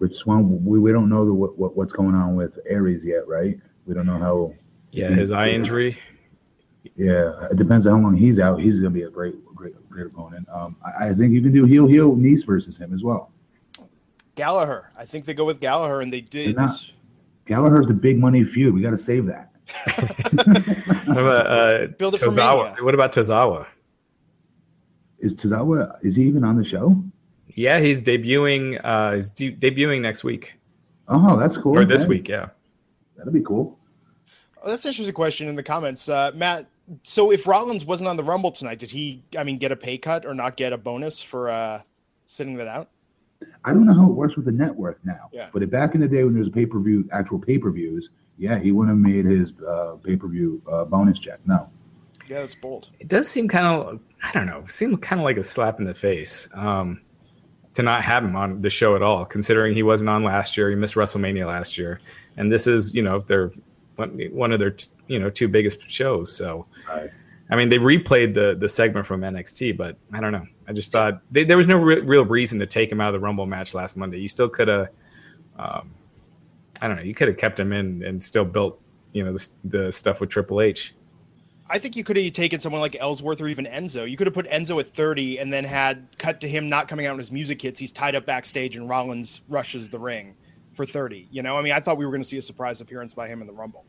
Rich 0.00 0.16
Swann, 0.16 0.64
we, 0.64 0.80
we 0.80 0.92
don't 0.92 1.08
know 1.08 1.24
the, 1.24 1.34
what, 1.34 1.56
what 1.58 1.76
what's 1.76 1.92
going 1.92 2.14
on 2.14 2.34
with 2.34 2.58
Aries 2.68 3.04
yet, 3.04 3.28
right? 3.28 3.58
We 3.86 3.94
don't 3.94 4.06
know 4.06 4.18
how. 4.18 4.54
Yeah. 4.90 5.10
His 5.10 5.30
eye 5.30 5.50
injury. 5.50 5.96
Yeah, 6.96 7.46
it 7.50 7.56
depends 7.56 7.86
on 7.86 7.96
how 7.96 8.02
long 8.02 8.16
he's 8.16 8.40
out. 8.40 8.60
He's 8.60 8.80
going 8.80 8.92
to 8.92 8.98
be 8.98 9.04
a 9.04 9.10
great, 9.10 9.44
great, 9.54 9.74
great 9.88 10.06
opponent. 10.06 10.48
Um, 10.48 10.76
I, 10.84 11.08
I 11.08 11.14
think 11.14 11.32
you 11.32 11.42
can 11.42 11.52
do 11.52 11.64
heel 11.64 11.86
heel 11.86 12.16
Nice 12.16 12.42
versus 12.42 12.76
him 12.76 12.92
as 12.92 13.04
well. 13.04 13.30
Gallagher. 14.34 14.90
I 14.98 15.04
think 15.04 15.26
they 15.26 15.34
go 15.34 15.44
with 15.44 15.60
Gallagher, 15.60 16.00
and 16.00 16.12
they 16.12 16.22
did. 16.22 16.56
They're 16.56 16.66
not. 16.66 16.90
Gallagher's 17.44 17.86
the 17.86 17.94
big 17.94 18.18
money 18.18 18.42
feud. 18.42 18.74
We 18.74 18.80
got 18.80 18.90
to 18.90 18.98
save 18.98 19.26
that. 19.26 19.52
What 21.10 21.18
about 21.18 21.46
uh, 21.46 21.86
Build 21.98 22.14
it 22.14 22.20
for 22.20 22.26
Tozawa? 22.26 22.70
Mania. 22.70 22.84
What 22.84 22.94
about 22.94 23.12
Tozawa? 23.12 23.66
Is 25.18 25.34
Tozawa? 25.34 25.98
Is 26.02 26.14
he 26.14 26.24
even 26.24 26.44
on 26.44 26.56
the 26.56 26.64
show? 26.64 27.02
Yeah, 27.54 27.80
he's 27.80 28.02
debuting. 28.02 28.80
Uh, 28.82 29.14
he's 29.16 29.28
de- 29.30 29.52
debuting 29.54 30.00
next 30.00 30.24
week 30.24 30.54
Oh, 31.08 31.38
that's 31.38 31.56
cool. 31.56 31.78
or 31.78 31.84
this 31.84 32.02
man. 32.02 32.08
week. 32.10 32.28
Yeah. 32.28 32.48
That'd 33.16 33.32
be 33.32 33.40
cool. 33.42 33.78
Oh, 34.62 34.68
that's 34.70 34.84
an 34.84 34.90
interesting 34.90 35.14
question 35.14 35.48
in 35.48 35.56
the 35.56 35.62
comments, 35.62 36.08
uh, 36.08 36.30
Matt. 36.34 36.66
So 37.02 37.30
if 37.30 37.46
Rollins 37.46 37.84
wasn't 37.84 38.08
on 38.08 38.16
the 38.16 38.24
Rumble 38.24 38.50
tonight, 38.50 38.78
did 38.78 38.90
he? 38.90 39.22
I 39.38 39.44
mean, 39.44 39.58
get 39.58 39.72
a 39.72 39.76
pay 39.76 39.96
cut 39.98 40.26
or 40.26 40.34
not 40.34 40.56
get 40.56 40.72
a 40.72 40.78
bonus 40.78 41.22
for 41.22 41.48
uh, 41.48 41.82
sitting 42.26 42.56
that 42.56 42.66
out? 42.68 42.88
I 43.64 43.72
don't 43.72 43.86
know 43.86 43.94
how 43.94 44.04
it 44.06 44.12
works 44.14 44.36
with 44.36 44.44
the 44.44 44.52
network 44.52 44.98
now. 45.04 45.28
Yeah. 45.32 45.48
But 45.52 45.68
back 45.70 45.94
in 45.94 46.00
the 46.00 46.08
day 46.08 46.24
when 46.24 46.34
there 46.34 46.40
was 46.42 46.50
pay 46.50 46.66
per 46.66 46.78
view, 46.80 47.08
actual 47.12 47.38
pay 47.38 47.58
per 47.58 47.70
views, 47.70 48.10
yeah, 48.38 48.58
he 48.58 48.70
wouldn't 48.72 48.96
have 48.96 49.14
made 49.14 49.24
his 49.24 49.52
uh, 49.66 49.96
pay 50.04 50.16
per 50.16 50.28
view 50.28 50.60
uh, 50.70 50.84
bonus 50.84 51.18
check. 51.18 51.38
No. 51.46 51.68
Yeah, 52.28 52.40
that's 52.40 52.54
bold. 52.54 52.90
It 53.00 53.08
does 53.08 53.28
seem 53.28 53.48
kind 53.48 53.66
of, 53.66 54.00
I 54.22 54.30
don't 54.32 54.46
know, 54.46 54.64
seem 54.66 54.96
kind 54.98 55.20
of 55.20 55.24
like 55.24 55.36
a 55.36 55.42
slap 55.42 55.78
in 55.80 55.86
the 55.86 55.94
face 55.94 56.48
um, 56.54 57.00
to 57.80 57.84
not 57.84 58.02
have 58.02 58.24
him 58.24 58.36
on 58.36 58.62
the 58.62 58.70
show 58.70 58.94
at 58.94 59.02
all, 59.02 59.24
considering 59.24 59.74
he 59.74 59.82
wasn't 59.82 60.08
on 60.10 60.22
last 60.22 60.56
year. 60.56 60.70
He 60.70 60.76
missed 60.76 60.94
WrestleMania 60.94 61.46
last 61.46 61.76
year, 61.76 62.00
and 62.36 62.50
this 62.50 62.66
is, 62.66 62.94
you 62.94 63.02
know, 63.02 63.20
their 63.20 63.52
one 63.96 64.52
of 64.52 64.58
their, 64.58 64.74
you 65.08 65.18
know, 65.18 65.28
two 65.28 65.48
biggest 65.48 65.90
shows. 65.90 66.34
So, 66.34 66.66
Right. 66.88 67.10
I 67.50 67.56
mean, 67.56 67.68
they 67.68 67.78
replayed 67.78 68.32
the 68.32 68.56
the 68.58 68.68
segment 68.68 69.06
from 69.06 69.22
NXT, 69.22 69.76
but 69.76 69.96
I 70.12 70.20
don't 70.20 70.32
know. 70.32 70.46
I 70.68 70.72
just 70.72 70.92
thought 70.92 71.20
they, 71.32 71.42
there 71.44 71.56
was 71.56 71.66
no 71.66 71.78
re- 71.78 72.00
real 72.00 72.24
reason 72.24 72.58
to 72.60 72.66
take 72.66 72.90
him 72.90 73.00
out 73.00 73.08
of 73.08 73.20
the 73.20 73.24
Rumble 73.24 73.46
match 73.46 73.74
last 73.74 73.96
Monday. 73.96 74.18
You 74.18 74.28
still 74.28 74.48
could 74.48 74.68
have, 74.68 74.88
um, 75.58 75.90
I 76.80 76.86
don't 76.86 76.96
know, 76.96 77.02
you 77.02 77.12
could 77.12 77.26
have 77.26 77.36
kept 77.36 77.58
him 77.58 77.72
in 77.72 78.04
and 78.04 78.22
still 78.22 78.44
built, 78.44 78.80
you 79.12 79.24
know, 79.24 79.32
the, 79.32 79.48
the 79.64 79.92
stuff 79.92 80.20
with 80.20 80.30
Triple 80.30 80.60
H. 80.60 80.94
I 81.70 81.78
think 81.78 81.94
you 81.94 82.02
could 82.02 82.16
have 82.16 82.32
taken 82.32 82.58
someone 82.58 82.80
like 82.80 82.96
Ellsworth 82.98 83.40
or 83.40 83.46
even 83.46 83.64
Enzo. 83.64 84.10
You 84.10 84.16
could 84.16 84.26
have 84.26 84.34
put 84.34 84.46
Enzo 84.50 84.80
at 84.80 84.88
30 84.88 85.38
and 85.38 85.52
then 85.52 85.62
had 85.62 86.08
cut 86.18 86.40
to 86.40 86.48
him 86.48 86.68
not 86.68 86.88
coming 86.88 87.06
out 87.06 87.12
when 87.12 87.18
his 87.18 87.30
music 87.30 87.62
hits. 87.62 87.78
He's 87.78 87.92
tied 87.92 88.16
up 88.16 88.26
backstage 88.26 88.74
and 88.74 88.88
Rollins 88.88 89.40
rushes 89.48 89.88
the 89.88 89.98
ring 89.98 90.34
for 90.72 90.84
30. 90.84 91.28
You 91.30 91.42
know, 91.42 91.56
I 91.56 91.62
mean, 91.62 91.72
I 91.72 91.78
thought 91.78 91.96
we 91.96 92.04
were 92.04 92.10
going 92.10 92.22
to 92.22 92.28
see 92.28 92.38
a 92.38 92.42
surprise 92.42 92.80
appearance 92.80 93.14
by 93.14 93.28
him 93.28 93.40
in 93.40 93.46
the 93.46 93.52
Rumble. 93.52 93.84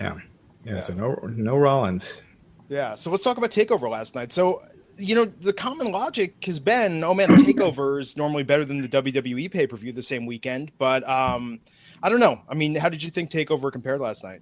Yeah, 0.00 0.18
yeah. 0.64 0.80
So 0.80 0.94
no 0.94 1.14
no 1.28 1.56
Rollins. 1.56 2.22
Yeah. 2.68 2.96
So 2.96 3.10
let's 3.10 3.22
talk 3.22 3.36
about 3.36 3.50
Takeover 3.50 3.88
last 3.88 4.16
night. 4.16 4.32
So, 4.32 4.62
you 4.96 5.14
know, 5.14 5.24
the 5.24 5.52
common 5.52 5.92
logic 5.92 6.44
has 6.46 6.58
been, 6.58 7.04
oh 7.04 7.14
man, 7.14 7.28
Takeover 7.28 8.00
is 8.00 8.16
normally 8.16 8.42
better 8.42 8.64
than 8.64 8.82
the 8.82 8.88
WWE 8.88 9.50
pay 9.52 9.68
per 9.68 9.76
view 9.76 9.92
the 9.92 10.02
same 10.02 10.26
weekend. 10.26 10.72
But 10.78 11.08
um, 11.08 11.60
I 12.02 12.08
don't 12.08 12.20
know. 12.20 12.40
I 12.48 12.54
mean, 12.54 12.74
how 12.74 12.88
did 12.88 13.04
you 13.04 13.10
think 13.10 13.30
Takeover 13.30 13.70
compared 13.70 14.00
last 14.00 14.24
night? 14.24 14.40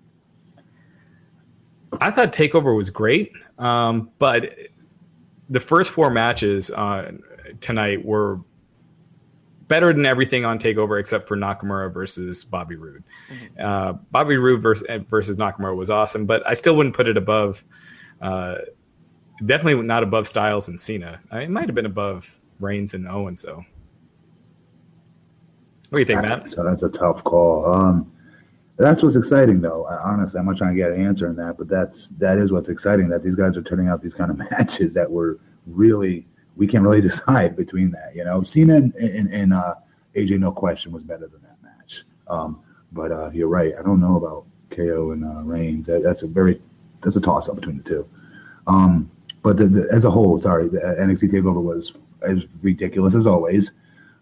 I 2.00 2.10
thought 2.10 2.32
Takeover 2.32 2.76
was 2.76 2.90
great, 2.90 3.32
um, 3.58 4.10
but 4.18 4.54
the 5.48 5.60
first 5.60 5.90
four 5.90 6.10
matches 6.10 6.70
uh, 6.70 7.12
tonight 7.60 8.04
were 8.04 8.40
better 9.68 9.92
than 9.92 10.06
everything 10.06 10.44
on 10.44 10.58
Takeover 10.58 10.98
except 10.98 11.26
for 11.26 11.36
Nakamura 11.36 11.92
versus 11.92 12.44
Bobby 12.44 12.76
Roode. 12.76 13.04
Uh, 13.58 13.94
Bobby 14.10 14.36
Roode 14.36 14.62
versus, 14.62 14.86
versus 15.08 15.36
Nakamura 15.36 15.76
was 15.76 15.90
awesome, 15.90 16.26
but 16.26 16.46
I 16.46 16.54
still 16.54 16.76
wouldn't 16.76 16.94
put 16.94 17.08
it 17.08 17.16
above. 17.16 17.64
Uh, 18.20 18.56
definitely 19.44 19.82
not 19.82 20.02
above 20.02 20.26
Styles 20.26 20.68
and 20.68 20.78
Cena. 20.78 21.20
I 21.30 21.36
mean, 21.36 21.44
it 21.44 21.50
might 21.50 21.66
have 21.66 21.74
been 21.74 21.86
above 21.86 22.38
Reigns 22.60 22.94
and 22.94 23.08
Owens, 23.08 23.42
though. 23.42 23.64
What 25.90 25.96
do 25.96 26.00
you 26.00 26.04
think, 26.04 26.22
Matt? 26.22 26.44
That's, 26.44 26.52
so 26.52 26.64
that's 26.64 26.82
a 26.82 26.88
tough 26.88 27.22
call. 27.24 27.66
Um, 27.72 28.12
that's 28.76 29.02
what's 29.02 29.16
exciting, 29.16 29.60
though. 29.60 29.86
Honestly, 29.86 30.38
I'm 30.38 30.46
not 30.46 30.58
trying 30.58 30.74
to 30.74 30.80
get 30.80 30.92
an 30.92 31.04
answer 31.04 31.28
on 31.28 31.36
that, 31.36 31.56
but 31.56 31.68
that's 31.68 32.08
that 32.08 32.38
is 32.38 32.52
what's 32.52 32.68
exciting. 32.68 33.08
That 33.08 33.22
these 33.22 33.36
guys 33.36 33.56
are 33.56 33.62
turning 33.62 33.88
out 33.88 34.02
these 34.02 34.14
kind 34.14 34.30
of 34.30 34.38
matches 34.50 34.92
that 34.94 35.10
were 35.10 35.38
really 35.66 36.26
we 36.56 36.66
can't 36.66 36.84
really 36.84 37.00
decide 37.12 37.56
between 37.56 37.90
that. 37.92 38.14
You 38.14 38.24
know, 38.24 38.42
Cena 38.42 38.76
and, 38.76 38.94
and, 38.94 39.32
and 39.32 39.54
uh, 39.54 39.76
AJ, 40.14 40.38
no 40.40 40.52
question, 40.52 40.92
was 40.92 41.04
better 41.04 41.26
than 41.26 41.40
that 41.42 41.62
match. 41.62 42.04
Um, 42.28 42.60
but 42.92 43.12
uh, 43.12 43.30
you're 43.32 43.48
right. 43.48 43.74
I 43.78 43.82
don't 43.82 44.00
know 44.00 44.16
about 44.16 44.44
KO 44.70 45.12
and 45.12 45.24
uh, 45.24 45.42
Reigns. 45.42 45.86
That, 45.86 46.02
that's 46.02 46.22
a 46.22 46.26
very 46.26 46.60
that's 47.02 47.16
a 47.16 47.20
toss 47.20 47.48
up 47.48 47.56
between 47.56 47.78
the 47.78 47.82
two. 47.82 48.08
Um, 48.66 49.10
but 49.42 49.56
the, 49.56 49.66
the, 49.66 49.88
as 49.92 50.04
a 50.04 50.10
whole, 50.10 50.40
sorry, 50.40 50.68
the 50.68 50.80
NXT 50.80 51.30
Takeover 51.30 51.62
was 51.62 51.92
as 52.22 52.44
ridiculous 52.62 53.14
as 53.14 53.26
always. 53.26 53.70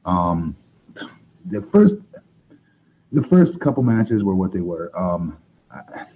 Um, 0.05 0.55
the 1.47 1.63
first 1.63 1.97
the 3.15 3.23
first 3.23 3.61
couple 3.61 3.83
matches 3.83 4.23
were 4.25 4.35
what 4.35 4.53
they 4.53 4.61
were. 4.61 4.91
Um, 4.99 5.39
I, 5.71 6.07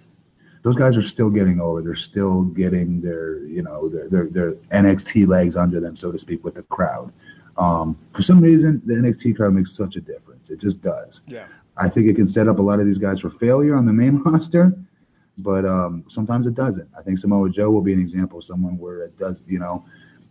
those 0.63 0.77
guys 0.77 0.97
are 0.97 1.03
still 1.03 1.31
getting 1.31 1.61
over. 1.61 1.81
They're 1.81 1.95
still 1.95 2.43
getting 2.43 3.01
their 3.01 3.45
you 3.47 3.63
know 3.63 3.89
their 3.89 4.09
their, 4.09 4.29
their 4.29 4.53
NXT 4.73 5.27
legs 5.27 5.57
under 5.57 5.81
them, 5.81 5.97
so 5.97 6.13
to 6.13 6.19
speak, 6.19 6.45
with 6.45 6.55
the 6.55 6.63
crowd. 6.65 7.13
Um, 7.57 7.97
for 8.13 8.23
some 8.23 8.41
reason, 8.41 8.83
the 8.85 8.95
NXT 8.95 9.37
crowd 9.37 9.55
makes 9.55 9.73
such 9.73 9.97
a 9.97 10.01
difference. 10.01 10.51
It 10.51 10.61
just 10.61 10.81
does. 10.81 11.23
Yeah. 11.27 11.47
I 11.77 11.89
think 11.89 12.09
it 12.09 12.15
can 12.15 12.29
set 12.29 12.49
up 12.49 12.59
a 12.59 12.63
lot 12.63 12.81
of 12.81 12.87
these 12.87 12.99
guys 12.99 13.21
for 13.21 13.31
failure 13.31 13.77
on 13.77 13.87
the 13.87 13.93
main 13.93 14.17
roster, 14.25 14.73
but 15.39 15.65
um, 15.65 16.05
sometimes 16.09 16.47
it 16.47 16.55
doesn't. 16.55 16.89
I 16.97 17.03
think 17.03 17.19
Samoa 17.19 17.51
Joe 17.51 17.71
will 17.71 17.83
be 17.83 17.93
an 17.93 18.01
example 18.01 18.39
of 18.39 18.45
someone 18.45 18.79
where 18.79 19.03
it 19.03 19.17
does, 19.19 19.43
you 19.47 19.59
know, 19.59 19.85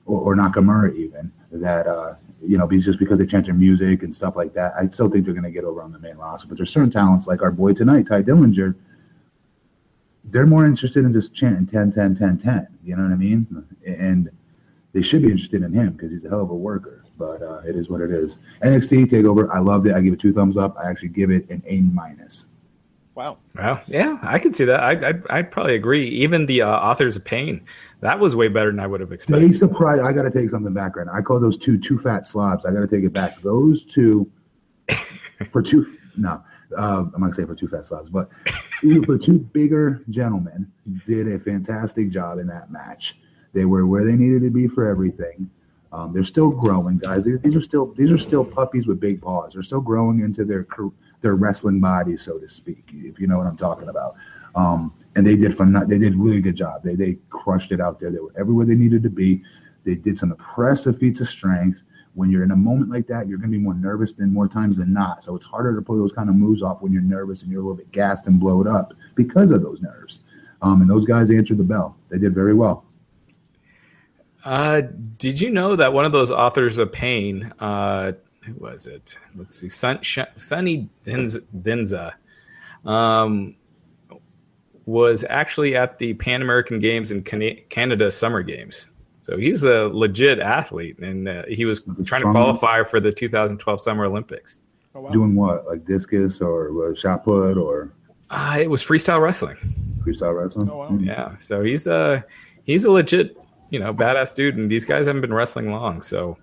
or, 0.05 0.19
or 0.21 0.35
Nakamura 0.35 0.95
even 0.95 1.31
that 1.51 1.87
uh, 1.87 2.15
you 2.41 2.57
know, 2.57 2.67
just 2.67 2.99
because 2.99 3.19
they 3.19 3.25
chant 3.25 3.45
their 3.45 3.55
music 3.55 4.03
and 4.03 4.15
stuff 4.15 4.35
like 4.35 4.53
that, 4.53 4.73
I 4.77 4.87
still 4.87 5.09
think 5.09 5.25
they're 5.25 5.33
going 5.33 5.43
to 5.43 5.51
get 5.51 5.63
over 5.63 5.81
on 5.81 5.91
the 5.91 5.99
main 5.99 6.17
roster. 6.17 6.47
But 6.47 6.57
there's 6.57 6.71
certain 6.71 6.91
talents 6.91 7.27
like 7.27 7.41
our 7.41 7.51
boy 7.51 7.73
tonight, 7.73 8.07
Tye 8.07 8.21
Dillinger. 8.21 8.75
They're 10.25 10.45
more 10.45 10.65
interested 10.65 11.05
in 11.05 11.13
just 11.13 11.33
chanting 11.33 11.65
10, 11.65 11.91
10, 11.91 12.15
10, 12.15 12.37
10. 12.37 12.67
You 12.83 12.95
know 12.95 13.03
what 13.03 13.11
I 13.11 13.15
mean? 13.15 13.65
And 13.85 14.29
they 14.93 15.01
should 15.01 15.21
be 15.21 15.31
interested 15.31 15.63
in 15.63 15.71
him 15.71 15.93
because 15.93 16.11
he's 16.11 16.25
a 16.25 16.29
hell 16.29 16.41
of 16.41 16.49
a 16.49 16.55
worker. 16.55 17.05
But 17.17 17.41
uh, 17.41 17.61
it 17.65 17.75
is 17.75 17.89
what 17.89 18.01
it 18.01 18.11
is. 18.11 18.37
NXT 18.61 19.07
Takeover, 19.07 19.49
I 19.51 19.59
loved 19.59 19.87
it. 19.87 19.95
I 19.95 20.01
give 20.01 20.13
it 20.13 20.19
two 20.19 20.33
thumbs 20.33 20.57
up. 20.57 20.75
I 20.77 20.89
actually 20.89 21.09
give 21.09 21.31
it 21.31 21.49
an 21.49 21.63
A 21.65 21.81
minus. 21.81 22.47
Wow. 23.17 23.39
Well, 23.55 23.81
yeah, 23.87 24.19
I 24.21 24.37
could 24.37 24.53
see 24.53 24.63
that. 24.65 24.79
I, 24.79 25.09
I, 25.09 25.39
I'd 25.39 25.49
probably 25.49 25.73
agree. 25.73 26.07
Even 26.09 26.45
the 26.45 26.61
uh, 26.61 26.69
Authors 26.69 27.15
of 27.15 27.25
Pain, 27.25 27.65
that 28.01 28.19
was 28.19 28.35
way 28.35 28.47
better 28.47 28.69
than 28.69 28.79
I 28.79 28.85
would 28.85 28.99
have 28.99 29.09
They 29.09 29.15
expected. 29.15 29.57
surprised. 29.57 30.03
I 30.03 30.13
got 30.13 30.21
to 30.21 30.29
take 30.29 30.51
something 30.51 30.71
back 30.71 30.95
right 30.95 31.07
now. 31.07 31.13
I 31.13 31.21
call 31.23 31.39
those 31.39 31.57
two 31.57 31.79
two 31.79 31.97
fat 31.97 32.27
slobs. 32.27 32.63
I 32.63 32.71
got 32.71 32.81
to 32.81 32.87
take 32.87 33.03
it 33.03 33.13
back. 33.13 33.41
Those 33.41 33.85
two 33.85 34.29
for 35.51 35.63
two. 35.63 35.97
No, 36.15 36.43
uh, 36.77 37.05
I'm 37.05 37.11
not 37.13 37.19
gonna 37.19 37.33
say 37.33 37.45
for 37.45 37.55
two 37.55 37.67
fat 37.67 37.87
slobs, 37.87 38.11
but 38.11 38.29
for 39.07 39.17
two 39.17 39.39
bigger 39.51 40.03
gentlemen 40.11 40.71
did 41.03 41.27
a 41.27 41.39
fantastic 41.39 42.11
job 42.11 42.37
in 42.37 42.45
that 42.47 42.71
match. 42.71 43.17
They 43.53 43.65
were 43.65 43.87
where 43.87 44.05
they 44.05 44.15
needed 44.15 44.43
to 44.43 44.51
be 44.51 44.67
for 44.67 44.87
everything. 44.87 45.49
Um, 45.91 46.13
they're 46.13 46.23
still 46.23 46.51
growing, 46.51 46.99
guys. 46.99 47.25
These 47.25 47.39
these 47.39 47.55
are 47.55 47.61
still 47.61 47.93
these 47.97 48.11
are 48.11 48.17
still 48.19 48.45
puppies 48.45 48.85
with 48.85 48.99
big 48.99 49.23
paws. 49.23 49.53
They're 49.53 49.63
still 49.63 49.81
growing 49.81 50.19
into 50.19 50.45
their 50.45 50.65
car- 50.65 50.91
their 51.27 51.35
wrestling 51.35 51.81
bodies, 51.81 52.21
so 52.21 52.39
to 52.39 52.47
speak. 52.47 52.89
If 52.93 53.19
you 53.19 53.27
know 53.27 53.37
what 53.37 53.47
I'm 53.47 53.57
talking 53.57 53.89
about. 53.89 54.15
Um, 54.55 54.93
and 55.15 55.27
they 55.27 55.35
did 55.35 55.57
fun. 55.57 55.73
They 55.89 55.99
did 55.99 56.15
really 56.15 56.39
good 56.39 56.55
job. 56.55 56.83
They 56.83 56.95
they 56.95 57.17
crushed 57.29 57.73
it 57.73 57.81
out 57.81 57.99
there. 57.99 58.11
They 58.11 58.19
were 58.19 58.33
everywhere 58.39 58.65
they 58.65 58.75
needed 58.75 59.03
to 59.03 59.09
be. 59.09 59.43
They 59.83 59.95
did 59.95 60.17
some 60.17 60.31
impressive 60.31 60.97
feats 60.99 61.19
of 61.19 61.27
strength. 61.27 61.83
When 62.13 62.31
you're 62.31 62.43
in 62.43 62.51
a 62.51 62.55
moment 62.55 62.89
like 62.89 63.07
that, 63.07 63.27
you're 63.27 63.37
going 63.37 63.51
to 63.51 63.57
be 63.57 63.63
more 63.63 63.73
nervous 63.73 64.13
than 64.13 64.33
more 64.33 64.47
times 64.47 64.77
than 64.77 64.93
not. 64.93 65.23
So 65.23 65.35
it's 65.35 65.45
harder 65.45 65.75
to 65.75 65.81
pull 65.81 65.97
those 65.97 66.13
kind 66.13 66.29
of 66.29 66.35
moves 66.35 66.63
off 66.63 66.81
when 66.81 66.93
you're 66.93 67.01
nervous 67.01 67.43
and 67.43 67.51
you're 67.51 67.61
a 67.61 67.63
little 67.63 67.77
bit 67.77 67.91
gassed 67.91 68.25
and 68.25 68.39
blowed 68.39 68.67
up 68.67 68.93
because 69.15 69.51
of 69.51 69.61
those 69.61 69.81
nerves. 69.81 70.21
Um, 70.61 70.81
and 70.81 70.89
those 70.89 71.05
guys 71.05 71.29
answered 71.29 71.57
the 71.57 71.63
bell. 71.63 71.97
They 72.09 72.17
did 72.17 72.33
very 72.33 72.53
well. 72.53 72.85
Uh, 74.43 74.81
did 75.17 75.41
you 75.41 75.49
know 75.51 75.75
that 75.75 75.93
one 75.93 76.05
of 76.05 76.11
those 76.11 76.31
authors 76.31 76.79
of 76.79 76.91
pain, 76.91 77.51
uh, 77.59 78.13
who 78.47 78.53
was 78.59 78.87
it? 78.87 79.17
Let's 79.35 79.55
see, 79.55 79.69
Sun, 79.69 80.01
Sh- 80.01 80.19
Sunny 80.35 80.89
Dhinsa, 81.05 81.41
Dhinsa 81.61 82.13
um, 82.85 83.55
was 84.85 85.25
actually 85.29 85.75
at 85.75 85.99
the 85.99 86.13
Pan 86.13 86.41
American 86.41 86.79
Games 86.79 87.11
in 87.11 87.23
Can- 87.23 87.59
Canada 87.69 88.09
Summer 88.09 88.41
Games. 88.41 88.89
So 89.23 89.37
he's 89.37 89.63
a 89.63 89.89
legit 89.89 90.39
athlete, 90.39 90.97
and 90.99 91.27
uh, 91.27 91.43
he 91.49 91.65
was 91.65 91.81
trying 92.05 92.21
to 92.21 92.31
qualify 92.31 92.83
for 92.83 93.01
the 93.01 93.11
2012 93.11 93.81
Summer 93.81 94.05
Olympics. 94.05 94.61
Oh, 94.95 95.01
wow. 95.01 95.09
Doing 95.09 95.35
what, 95.35 95.67
like 95.67 95.85
discus 95.85 96.39
or 96.39 96.91
uh, 96.91 96.95
shot 96.95 97.25
put 97.25 97.57
or? 97.57 97.91
Uh, 98.29 98.57
it 98.59 98.69
was 98.69 98.81
freestyle 98.81 99.19
wrestling. 99.19 99.57
Freestyle 99.99 100.35
wrestling. 100.35 100.69
Oh 100.69 100.77
wow! 100.77 100.89
Mm-hmm. 100.89 101.05
Yeah, 101.05 101.37
so 101.39 101.61
he's 101.61 101.87
a 101.87 102.25
he's 102.63 102.85
a 102.85 102.91
legit 102.91 103.37
you 103.69 103.79
know 103.79 103.93
badass 103.93 104.33
dude, 104.33 104.57
and 104.57 104.71
these 104.71 104.85
guys 104.85 105.07
haven't 105.07 105.21
been 105.21 105.33
wrestling 105.33 105.71
long, 105.71 106.01
so 106.01 106.37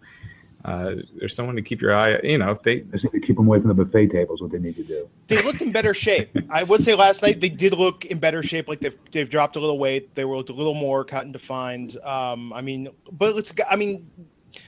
uh, 0.65 0.95
there's 1.17 1.35
someone 1.35 1.57
to 1.57 1.63
keep 1.63 1.83
your 1.83 1.95
eye. 1.95 2.19
You 2.23 2.39
know, 2.39 2.57
they 2.63 2.81
just 2.81 3.05
need 3.05 3.21
to 3.21 3.27
keep 3.27 3.37
them 3.37 3.47
away 3.47 3.61
from 3.61 3.69
the 3.69 3.75
buffet 3.75 4.09
tables. 4.09 4.41
What 4.41 4.51
they 4.51 4.59
need 4.59 4.77
to 4.77 4.83
do. 4.83 5.09
They 5.27 5.43
looked 5.43 5.61
in 5.61 5.73
better 5.73 5.93
shape. 5.93 6.35
I 6.51 6.63
would 6.63 6.83
say 6.83 6.95
last 6.95 7.23
night 7.23 7.41
they 7.41 7.51
did 7.51 7.75
look 7.75 8.07
in 8.07 8.19
better 8.19 8.43
shape. 8.43 8.67
Like 8.67 8.81
they've 8.81 8.97
they've 9.13 9.29
dropped 9.29 9.57
a 9.57 9.61
little 9.61 9.79
weight. 9.79 10.15
They 10.15 10.25
were 10.25 10.37
a 10.37 10.39
little 10.39 10.75
more 10.75 11.05
cut 11.05 11.25
and 11.25 11.33
defined. 11.33 11.99
Um, 11.99 12.53
I 12.53 12.63
mean, 12.63 12.89
but 13.13 13.35
let's. 13.35 13.53
I 13.71 13.77
mean, 13.77 14.07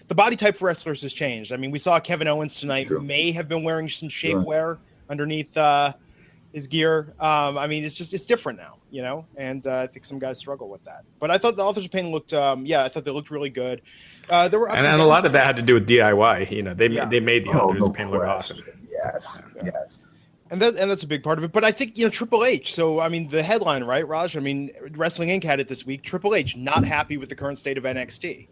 the 0.08 0.14
body 0.14 0.36
type 0.36 0.56
for 0.56 0.66
wrestlers 0.66 1.00
has 1.00 1.14
changed. 1.14 1.52
I 1.52 1.56
mean, 1.56 1.70
we 1.70 1.78
saw 1.78 1.98
Kevin 1.98 2.28
Owens 2.28 2.56
tonight 2.56 2.88
sure. 2.88 3.00
may 3.00 3.32
have 3.32 3.48
been 3.48 3.64
wearing 3.64 3.88
some 3.88 4.10
shapewear 4.10 4.46
sure. 4.46 4.78
underneath 5.08 5.56
uh, 5.56 5.94
his 6.56 6.66
gear. 6.66 7.12
Um, 7.20 7.58
I 7.58 7.66
mean, 7.66 7.84
it's 7.84 7.96
just 7.96 8.14
it's 8.14 8.24
different 8.24 8.58
now, 8.58 8.78
you 8.90 9.02
know. 9.02 9.26
And 9.36 9.66
uh, 9.66 9.80
I 9.80 9.86
think 9.86 10.06
some 10.06 10.18
guys 10.18 10.38
struggle 10.38 10.70
with 10.70 10.82
that. 10.84 11.04
But 11.18 11.30
I 11.30 11.36
thought 11.36 11.54
the 11.54 11.62
authors 11.62 11.84
of 11.84 11.90
pain 11.90 12.10
looked. 12.10 12.32
Um, 12.32 12.64
yeah, 12.64 12.82
I 12.82 12.88
thought 12.88 13.04
they 13.04 13.10
looked 13.10 13.30
really 13.30 13.50
good. 13.50 13.82
Uh, 14.30 14.48
there 14.48 14.58
were 14.58 14.70
and, 14.70 14.86
and 14.86 15.02
a 15.02 15.04
lot 15.04 15.26
of 15.26 15.32
that 15.32 15.44
had 15.44 15.56
to 15.56 15.62
do 15.62 15.74
with 15.74 15.86
DIY. 15.86 16.50
You 16.50 16.62
know, 16.62 16.72
they 16.72 16.88
yeah. 16.88 17.04
they 17.04 17.20
made 17.20 17.44
the 17.44 17.50
oh, 17.50 17.68
authors 17.68 17.82
no 17.82 17.88
of 17.88 17.92
pain 17.92 18.10
look 18.10 18.22
awesome. 18.22 18.62
Yes, 18.90 19.38
yeah. 19.56 19.64
yes. 19.66 20.04
And 20.50 20.62
that 20.62 20.76
and 20.76 20.90
that's 20.90 21.02
a 21.02 21.06
big 21.06 21.22
part 21.22 21.36
of 21.36 21.44
it. 21.44 21.52
But 21.52 21.62
I 21.62 21.72
think 21.72 21.98
you 21.98 22.06
know 22.06 22.10
Triple 22.10 22.42
H. 22.42 22.74
So 22.74 23.00
I 23.00 23.10
mean, 23.10 23.28
the 23.28 23.42
headline, 23.42 23.84
right, 23.84 24.08
Raj? 24.08 24.34
I 24.34 24.40
mean, 24.40 24.70
Wrestling 24.92 25.28
Inc. 25.28 25.44
had 25.44 25.60
it 25.60 25.68
this 25.68 25.84
week. 25.84 26.04
Triple 26.04 26.34
H 26.34 26.56
not 26.56 26.86
happy 26.86 27.18
with 27.18 27.28
the 27.28 27.36
current 27.36 27.58
state 27.58 27.76
of 27.76 27.84
NXT, 27.84 28.48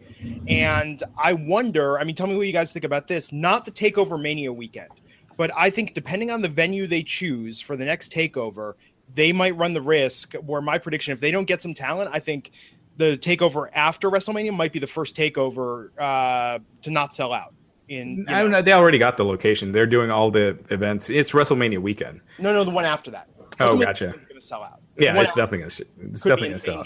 and 0.47 1.01
I 1.17 1.33
wonder. 1.33 1.97
I 1.97 2.03
mean, 2.03 2.13
tell 2.13 2.27
me 2.27 2.37
what 2.37 2.45
you 2.45 2.53
guys 2.53 2.71
think 2.71 2.85
about 2.85 3.07
this. 3.07 3.31
Not 3.31 3.65
the 3.65 3.71
Takeover 3.71 4.21
Mania 4.21 4.53
weekend, 4.53 4.91
but 5.37 5.51
I 5.55 5.69
think 5.69 5.93
depending 5.93 6.31
on 6.31 6.41
the 6.41 6.49
venue 6.49 6.87
they 6.87 7.03
choose 7.03 7.61
for 7.61 7.75
the 7.75 7.85
next 7.85 8.11
Takeover, 8.11 8.73
they 9.13 9.31
might 9.31 9.55
run 9.57 9.73
the 9.73 9.81
risk. 9.81 10.33
Where 10.35 10.61
my 10.61 10.77
prediction, 10.77 11.13
if 11.13 11.19
they 11.19 11.31
don't 11.31 11.45
get 11.45 11.61
some 11.61 11.73
talent, 11.73 12.11
I 12.13 12.19
think 12.19 12.51
the 12.97 13.17
takeover 13.17 13.69
after 13.73 14.09
WrestleMania 14.09 14.55
might 14.55 14.71
be 14.71 14.79
the 14.79 14.87
first 14.87 15.15
takeover 15.15 15.89
uh, 15.97 16.59
to 16.81 16.91
not 16.91 17.13
sell 17.13 17.33
out. 17.33 17.53
In 17.87 18.25
I 18.27 18.41
don't 18.41 18.49
know, 18.49 18.63
they 18.63 18.73
already 18.73 18.97
got 18.97 19.17
the 19.17 19.25
location. 19.25 19.71
They're 19.71 19.85
doing 19.85 20.09
all 20.09 20.31
the 20.31 20.57
events. 20.69 21.11
It's 21.11 21.31
WrestleMania 21.31 21.77
weekend. 21.79 22.21
No, 22.39 22.51
no, 22.51 22.63
the 22.63 22.71
one 22.71 22.85
after 22.85 23.11
that. 23.11 23.29
Oh, 23.59 23.77
gotcha. 23.77 24.07
Going 24.07 24.25
to 24.33 24.41
sell 24.41 24.63
out. 24.63 24.81
Yeah, 24.97 25.19
it's 25.21 25.35
definitely 25.35 25.59
going 25.59 25.69
to. 25.69 25.85
It's 26.09 26.21
definitely 26.23 26.47
going 26.49 26.57
to 26.57 26.63
sell. 26.63 26.85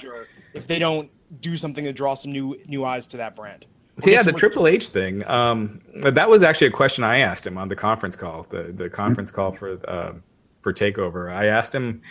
If 0.53 0.67
they 0.67 0.77
don't 0.77 1.09
do 1.39 1.55
something 1.55 1.85
to 1.85 1.93
draw 1.93 2.15
some 2.15 2.31
new 2.31 2.59
new 2.67 2.83
eyes 2.83 3.07
to 3.07 3.17
that 3.17 3.35
brand. 3.35 3.65
So 3.99 4.09
yeah, 4.09 4.21
the 4.21 4.33
Triple 4.33 4.67
H 4.67 4.87
thing. 4.87 5.27
Um, 5.27 5.81
that 5.95 6.29
was 6.29 6.43
actually 6.43 6.67
a 6.67 6.71
question 6.71 7.03
I 7.03 7.19
asked 7.19 7.45
him 7.45 7.57
on 7.57 7.67
the 7.67 7.75
conference 7.75 8.15
call. 8.15 8.43
The 8.49 8.63
the 8.63 8.89
conference 8.89 9.31
call 9.31 9.51
for 9.51 9.79
uh, 9.89 10.13
for 10.61 10.73
Takeover. 10.73 11.31
I 11.31 11.45
asked 11.45 11.73
him. 11.73 12.01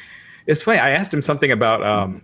It's 0.46 0.62
funny. 0.62 0.78
I 0.78 0.90
asked 0.90 1.12
him 1.12 1.22
something 1.22 1.52
about 1.52 1.82
um, 1.84 2.22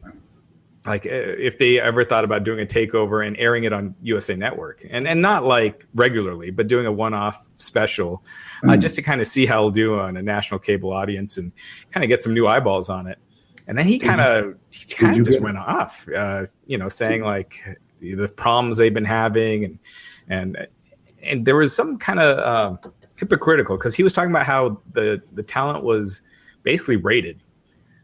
like 0.87 1.07
uh, 1.07 1.11
if 1.11 1.59
they 1.59 1.81
ever 1.81 2.05
thought 2.05 2.25
about 2.25 2.45
doing 2.45 2.61
a 2.61 2.67
takeover 2.67 3.27
and 3.27 3.37
airing 3.39 3.65
it 3.65 3.73
on 3.73 3.95
USA 4.03 4.35
Network, 4.35 4.85
and 4.91 5.09
and 5.09 5.21
not 5.21 5.45
like 5.45 5.87
regularly, 5.95 6.51
but 6.51 6.69
doing 6.69 6.87
a 6.87 6.93
one-off 6.93 7.47
special, 7.55 8.23
mm. 8.63 8.73
uh, 8.73 8.77
just 8.77 8.95
to 8.97 9.03
kind 9.03 9.21
of 9.21 9.27
see 9.27 9.47
how 9.47 9.59
it'll 9.61 9.71
do 9.71 9.99
on 9.99 10.17
a 10.17 10.23
national 10.23 10.61
cable 10.61 10.93
audience 10.93 11.39
and 11.39 11.53
kind 11.91 12.05
of 12.05 12.09
get 12.09 12.23
some 12.23 12.35
new 12.35 12.47
eyeballs 12.47 12.91
on 12.91 13.07
it. 13.07 13.19
And 13.67 13.79
then 13.79 13.87
he 13.87 13.99
kind 13.99 14.21
of 14.21 14.57
he 14.71 14.85
kind 14.95 15.19
of 15.19 15.25
just 15.25 15.41
went 15.41 15.57
off, 15.57 16.07
uh, 16.15 16.47
you 16.67 16.77
know, 16.77 16.91
saying 16.91 17.23
like 17.23 17.63
the 18.13 18.29
problems 18.29 18.77
they've 18.77 18.93
been 18.93 19.05
having, 19.05 19.65
and 19.65 19.79
and 20.29 20.69
and 21.23 21.47
there 21.47 21.57
was 21.57 21.75
some 21.75 21.99
kind 21.99 22.21
of 22.21 22.39
uh, 22.39 22.89
hypocritical 23.17 23.77
because 23.77 23.95
he 23.95 24.03
was 24.03 24.13
talking 24.13 24.31
about 24.31 24.47
how 24.47 24.81
the 24.93 25.23
the 25.33 25.43
talent 25.43 25.85
was 25.85 26.21
basically 26.63 26.97
rated 26.97 27.41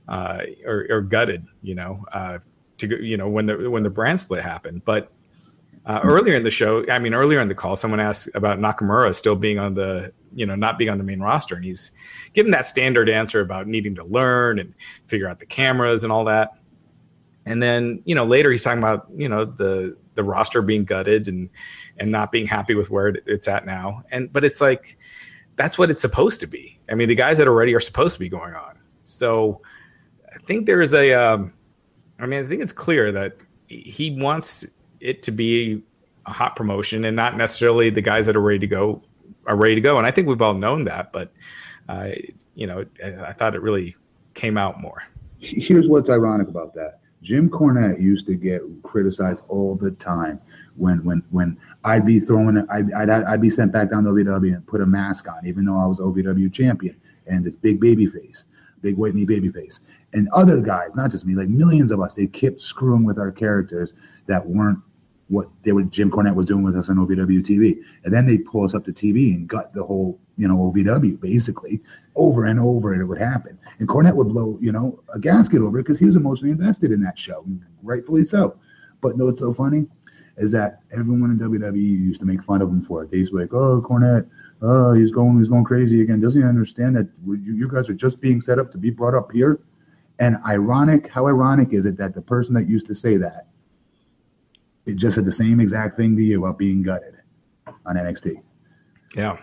uh, 0.09 0.43
or, 0.67 0.87
or, 0.91 1.01
gutted, 1.01 1.47
you 1.63 1.75
know, 1.75 2.05
uh, 2.13 2.39
to 2.79 3.03
you 3.05 3.17
know 3.17 3.29
when 3.29 3.47
the 3.47 3.71
when 3.71 3.83
the 3.83 3.91
brand 3.91 4.19
split 4.19 4.43
happened. 4.43 4.85
But 4.85 5.13
uh, 5.87 6.01
earlier 6.03 6.35
in 6.35 6.43
the 6.43 6.51
show, 6.51 6.85
I 6.91 6.99
mean 6.99 7.15
earlier 7.15 7.41
in 7.41 7.49
the 7.49 7.55
call, 7.55 7.77
someone 7.77 8.01
asked 8.01 8.29
about 8.35 8.59
Nakamura 8.59 9.15
still 9.15 9.37
being 9.37 9.59
on 9.59 9.75
the 9.75 10.13
you 10.35 10.47
know 10.47 10.55
not 10.55 10.79
being 10.79 10.91
on 10.91 10.99
the 10.99 11.05
main 11.05 11.21
roster, 11.21 11.55
and 11.55 11.65
he's 11.65 11.93
given 12.33 12.51
that 12.53 12.67
standard 12.67 13.09
answer 13.09 13.41
about 13.41 13.67
needing 13.67 13.95
to 13.95 14.05
learn 14.05 14.59
and 14.59 14.75
figure 15.07 15.29
out 15.29 15.39
the 15.39 15.47
cameras 15.47 16.05
and 16.05 16.13
all 16.13 16.25
that. 16.25 16.55
And 17.47 17.63
then 17.63 18.03
you 18.05 18.15
know 18.15 18.25
later 18.25 18.51
he's 18.51 18.63
talking 18.63 18.79
about 18.79 19.07
you 19.15 19.29
know 19.29 19.45
the 19.45 19.97
the 20.15 20.25
roster 20.25 20.63
being 20.63 20.85
gutted 20.85 21.29
and 21.29 21.49
and 21.99 22.11
not 22.11 22.33
being 22.33 22.47
happy 22.47 22.75
with 22.75 22.91
where 22.91 23.09
it's 23.27 23.49
at 23.49 23.67
now. 23.67 24.03
And 24.11 24.33
but 24.33 24.45
it's 24.45 24.61
like 24.61 24.99
that's 25.57 25.79
what 25.79 25.91
it's 25.91 26.01
supposed 26.01 26.41
to 26.41 26.47
be. 26.47 26.79
I 26.91 26.95
mean, 26.95 27.09
the 27.09 27.15
guys 27.15 27.37
that 27.39 27.47
are 27.47 27.55
ready 27.55 27.75
are 27.75 27.81
supposed 27.81 28.15
to 28.15 28.21
be 28.21 28.29
going 28.29 28.55
on. 28.55 28.79
So 29.05 29.61
I 30.35 30.39
think 30.39 30.67
there's 30.67 30.95
a 30.95 31.13
um, 31.13 31.53
I 32.19 32.27
mean, 32.27 32.45
I 32.45 32.49
think 32.49 32.63
it's 32.63 32.73
clear 32.73 33.13
that 33.13 33.37
he 33.67 34.17
wants 34.21 34.67
it 35.01 35.23
to 35.23 35.31
be 35.31 35.83
a 36.27 36.33
hot 36.33 36.57
promotion 36.57 37.05
and 37.05 37.17
not 37.17 37.37
necessarily 37.37 37.91
the 37.91 38.03
guys 38.03 38.27
that 38.27 38.37
are 38.37 38.41
ready 38.41 38.59
to 38.59 38.67
go 38.67 39.03
are 39.47 39.57
ready 39.57 39.75
to 39.75 39.81
go. 39.81 39.99
And 39.99 40.07
I 40.07 40.11
think 40.11 40.29
we've 40.29 40.43
all 40.43 40.55
known 40.55 40.85
that, 40.85 41.13
but 41.13 41.33
uh, 41.89 42.11
you 42.55 42.67
know, 42.67 42.85
I, 43.05 43.29
I 43.29 43.33
thought 43.33 43.55
it 43.55 43.63
really 43.63 43.97
came 44.35 44.57
out 44.57 44.81
more. 44.81 45.03
Here's 45.39 45.89
what's 45.89 46.11
ironic 46.11 46.49
about 46.49 46.75
that. 46.75 47.00
Jim 47.23 47.51
Cornette 47.51 48.01
used 48.01 48.27
to 48.27 48.35
get 48.35 48.63
criticized 48.83 49.45
all 49.49 49.77
the 49.77 49.91
time 49.91 50.41
when 50.77 51.05
when 51.05 51.23
when 51.31 51.59
I'd 51.85 52.07
be 52.07 52.19
throwing 52.19 52.59
I'd, 52.71 52.93
I'd, 52.93 53.11
I'd 53.11 53.41
be 53.41 53.51
sent 53.51 53.73
back 53.73 53.91
down 53.91 54.05
to 54.05 54.11
OVW 54.11 54.55
and 54.55 54.67
put 54.67 54.81
a 54.81 54.87
mask 54.87 55.29
on, 55.29 55.47
even 55.47 55.65
though 55.65 55.79
I 55.79 55.87
was 55.87 55.99
OVW 55.99 56.53
champion 56.53 56.97
and 57.27 57.45
this 57.45 57.55
big 57.55 57.81
baby 57.81 58.07
face 58.07 58.45
big 58.83 58.97
white 58.97 59.15
meat 59.15 59.27
baby 59.27 59.51
face. 59.51 59.81
And 60.13 60.29
other 60.31 60.61
guys, 60.61 60.95
not 60.95 61.11
just 61.11 61.27
me, 61.27 61.35
like 61.35 61.49
millions 61.49 61.93
of 61.93 62.01
us, 62.01 62.15
they 62.15 62.27
kept 62.27 62.61
screwing 62.61 63.05
with 63.05 63.19
our 63.19 63.31
characters 63.31 63.95
that 64.27 64.47
weren't 64.47 64.79
what 65.29 65.49
they 65.63 65.73
were 65.73 65.83
Jim 65.85 66.11
Cornette 66.11 66.35
was 66.35 66.47
doing 66.47 66.65
with 66.65 66.77
us 66.77 66.89
on 66.89 66.97
OVW 66.97 67.45
TV. 67.45 67.79
And 68.05 68.13
then 68.13 68.27
they 68.27 68.39
pull 68.39 68.65
us 68.65 68.75
up 68.75 68.85
to 68.87 68.93
TV 68.93 69.35
and 69.35 69.47
gut 69.49 69.73
the 69.75 69.85
whole, 69.85 70.19
you 70.41 70.49
know, 70.49 70.57
OVW 70.57 71.21
basically 71.21 71.83
over 72.17 72.47
and 72.47 72.59
over 72.59 72.95
and 72.95 73.03
it 73.03 73.05
would 73.05 73.19
happen. 73.19 73.59
And 73.79 73.87
Cornette 73.87 74.15
would 74.15 74.29
blow, 74.29 74.59
you 74.61 74.73
know, 74.73 75.03
a 75.13 75.19
gasket 75.19 75.61
over 75.61 75.79
it 75.79 75.83
because 75.83 75.99
he 75.99 76.07
was 76.07 76.17
emotionally 76.17 76.51
invested 76.51 76.93
in 76.93 77.01
that 77.03 77.19
show, 77.19 77.45
rightfully 77.83 78.25
so. 78.25 78.57
But 79.03 79.19
know 79.19 79.27
what's 79.27 79.41
so 79.41 79.53
funny 79.53 79.87
is 80.39 80.51
that 80.53 80.81
everyone 80.93 81.31
in 81.31 81.39
WWE 81.39 81.77
used 81.77 82.21
to 82.21 82.27
make 82.27 82.43
fun 82.43 82.63
of 82.63 82.71
him 82.71 82.81
for 82.81 83.03
it. 83.03 83.11
They 83.11 83.19
used 83.19 83.33
to 83.33 83.37
be 83.37 83.43
like, 83.43 83.53
oh, 83.53 83.83
Cornette, 83.83 84.27
oh, 84.63 84.95
he's 84.95 85.13
going, 85.13 85.39
he's 85.39 85.49
going 85.49 85.65
crazy 85.65 86.01
again. 86.01 86.21
Doesn't 86.21 86.41
he 86.41 86.49
understand 86.49 86.97
that 86.97 87.09
you, 87.27 87.37
you 87.37 87.69
guys 87.69 87.91
are 87.91 87.95
just 87.95 88.21
being 88.21 88.41
set 88.41 88.59
up 88.59 88.73
to 88.73 88.79
be 88.79 88.89
brought 88.89 89.15
up 89.15 89.31
here? 89.31 89.61
And 90.21 90.39
ironic, 90.47 91.11
how 91.11 91.27
ironic 91.27 91.75
is 91.75 91.85
it 91.85 91.99
that 91.99 92.15
the 92.15 92.23
person 92.23 92.55
that 92.55 92.67
used 92.67 92.87
to 92.87 92.95
say 92.95 93.19
that, 93.19 93.49
it 94.87 94.97
just 94.97 95.17
said 95.17 95.27
the 95.27 95.33
same 95.33 95.61
exact 95.61 95.97
thing 95.97 96.17
to 96.17 96.23
you 96.23 96.43
about 96.43 96.57
being 96.59 96.83
gutted 96.83 97.17
on 97.85 97.97
NXT. 97.97 98.43
Yeah. 99.15 99.37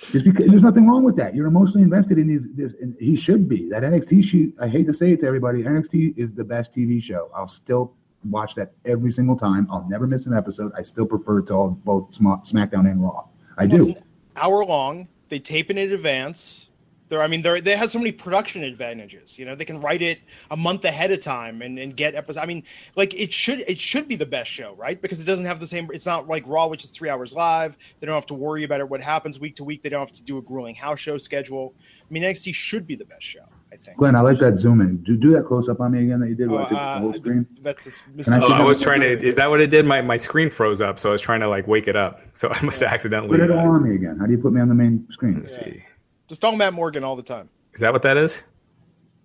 Just 0.00 0.24
because 0.24 0.46
there's 0.46 0.62
nothing 0.62 0.86
wrong 0.86 1.02
with 1.02 1.16
that. 1.16 1.34
You're 1.34 1.48
emotionally 1.48 1.82
invested 1.82 2.18
in 2.18 2.28
these. 2.28 2.46
This 2.54 2.74
and 2.74 2.96
he 3.00 3.16
should 3.16 3.48
be. 3.48 3.68
That 3.68 3.82
NXT 3.82 4.24
shoot. 4.24 4.54
I 4.60 4.68
hate 4.68 4.86
to 4.86 4.94
say 4.94 5.12
it 5.12 5.20
to 5.20 5.26
everybody. 5.26 5.62
NXT 5.62 6.16
is 6.16 6.32
the 6.32 6.44
best 6.44 6.72
TV 6.72 7.02
show. 7.02 7.30
I'll 7.34 7.48
still 7.48 7.94
watch 8.24 8.54
that 8.54 8.72
every 8.84 9.12
single 9.12 9.36
time. 9.36 9.66
I'll 9.70 9.86
never 9.88 10.06
miss 10.06 10.26
an 10.26 10.34
episode. 10.34 10.72
I 10.76 10.82
still 10.82 11.06
prefer 11.06 11.40
it 11.40 11.46
to 11.48 11.54
all 11.54 11.70
both 11.70 12.10
SmackDown 12.12 12.90
and 12.90 13.02
Raw. 13.02 13.26
I 13.56 13.66
do 13.66 13.94
hour 14.36 14.64
long. 14.64 15.08
They 15.28 15.38
tape 15.38 15.70
it 15.70 15.76
in 15.76 15.92
advance. 15.92 16.67
There, 17.08 17.22
I 17.22 17.26
mean, 17.26 17.42
they're, 17.42 17.60
they 17.60 17.76
have 17.76 17.90
so 17.90 17.98
many 17.98 18.12
production 18.12 18.62
advantages. 18.62 19.38
You 19.38 19.46
know, 19.46 19.54
they 19.54 19.64
can 19.64 19.80
write 19.80 20.02
it 20.02 20.20
a 20.50 20.56
month 20.56 20.84
ahead 20.84 21.10
of 21.10 21.20
time 21.20 21.62
and, 21.62 21.78
and 21.78 21.96
get 21.96 22.14
episodes. 22.14 22.42
I 22.42 22.46
mean, 22.46 22.62
like 22.96 23.14
it 23.14 23.32
should 23.32 23.60
it 23.60 23.80
should 23.80 24.08
be 24.08 24.16
the 24.16 24.26
best 24.26 24.50
show, 24.50 24.74
right? 24.74 25.00
Because 25.00 25.20
it 25.20 25.24
doesn't 25.24 25.46
have 25.46 25.60
the 25.60 25.66
same. 25.66 25.88
It's 25.92 26.06
not 26.06 26.28
like 26.28 26.44
Raw, 26.46 26.66
which 26.66 26.84
is 26.84 26.90
three 26.90 27.08
hours 27.08 27.32
live. 27.32 27.76
They 28.00 28.06
don't 28.06 28.14
have 28.14 28.26
to 28.26 28.34
worry 28.34 28.64
about 28.64 28.80
it. 28.80 28.88
What 28.88 29.00
happens 29.00 29.40
week 29.40 29.56
to 29.56 29.64
week? 29.64 29.82
They 29.82 29.88
don't 29.88 30.00
have 30.00 30.12
to 30.12 30.22
do 30.22 30.38
a 30.38 30.42
grueling 30.42 30.74
house 30.74 31.00
show 31.00 31.16
schedule. 31.18 31.74
I 31.78 32.12
mean, 32.12 32.22
NXT 32.22 32.54
should 32.54 32.86
be 32.86 32.94
the 32.94 33.06
best 33.06 33.22
show. 33.22 33.44
I 33.72 33.76
think. 33.76 33.98
Glenn, 33.98 34.16
I 34.16 34.20
like 34.20 34.38
that 34.38 34.58
zoom 34.58 34.80
in. 34.80 34.98
Do 35.02 35.16
do 35.16 35.30
that 35.32 35.44
close 35.44 35.68
up 35.68 35.80
on 35.80 35.92
me 35.92 36.02
again 36.02 36.20
that 36.20 36.28
you 36.28 36.34
did. 36.34 36.50
Oh, 36.50 36.56
uh, 36.58 36.68
the 36.68 37.00
whole 37.00 37.14
screen. 37.14 37.46
That's, 37.60 37.84
that's 37.84 38.30
I, 38.30 38.40
oh, 38.40 38.52
I 38.52 38.62
was 38.62 38.80
trying 38.80 39.00
to. 39.00 39.20
Is 39.20 39.34
that 39.36 39.50
what 39.50 39.60
it 39.60 39.68
did? 39.70 39.84
My 39.84 40.00
my 40.00 40.16
screen 40.16 40.50
froze 40.50 40.80
up, 40.80 40.98
so 40.98 41.10
I 41.10 41.12
was 41.12 41.20
trying 41.20 41.40
to 41.40 41.48
like 41.48 41.66
wake 41.66 41.88
it 41.88 41.96
up. 41.96 42.22
So 42.32 42.48
I 42.50 42.62
must 42.62 42.80
yeah. 42.80 42.88
have 42.88 42.94
accidentally. 42.94 43.38
Put 43.38 43.40
it 43.40 43.50
all 43.50 43.70
on 43.70 43.88
me 43.88 43.94
again. 43.94 44.18
How 44.18 44.26
do 44.26 44.32
you 44.32 44.38
put 44.38 44.52
me 44.52 44.60
on 44.60 44.68
the 44.68 44.74
main 44.74 45.06
screen? 45.10 45.38
Let's 45.40 45.58
yeah. 45.58 45.64
see. 45.64 45.84
Just 46.28 46.42
talk 46.42 46.56
Matt 46.56 46.74
Morgan 46.74 47.04
all 47.04 47.16
the 47.16 47.22
time. 47.22 47.48
Is 47.74 47.80
that 47.80 47.92
what 47.92 48.02
that 48.02 48.16
is? 48.16 48.42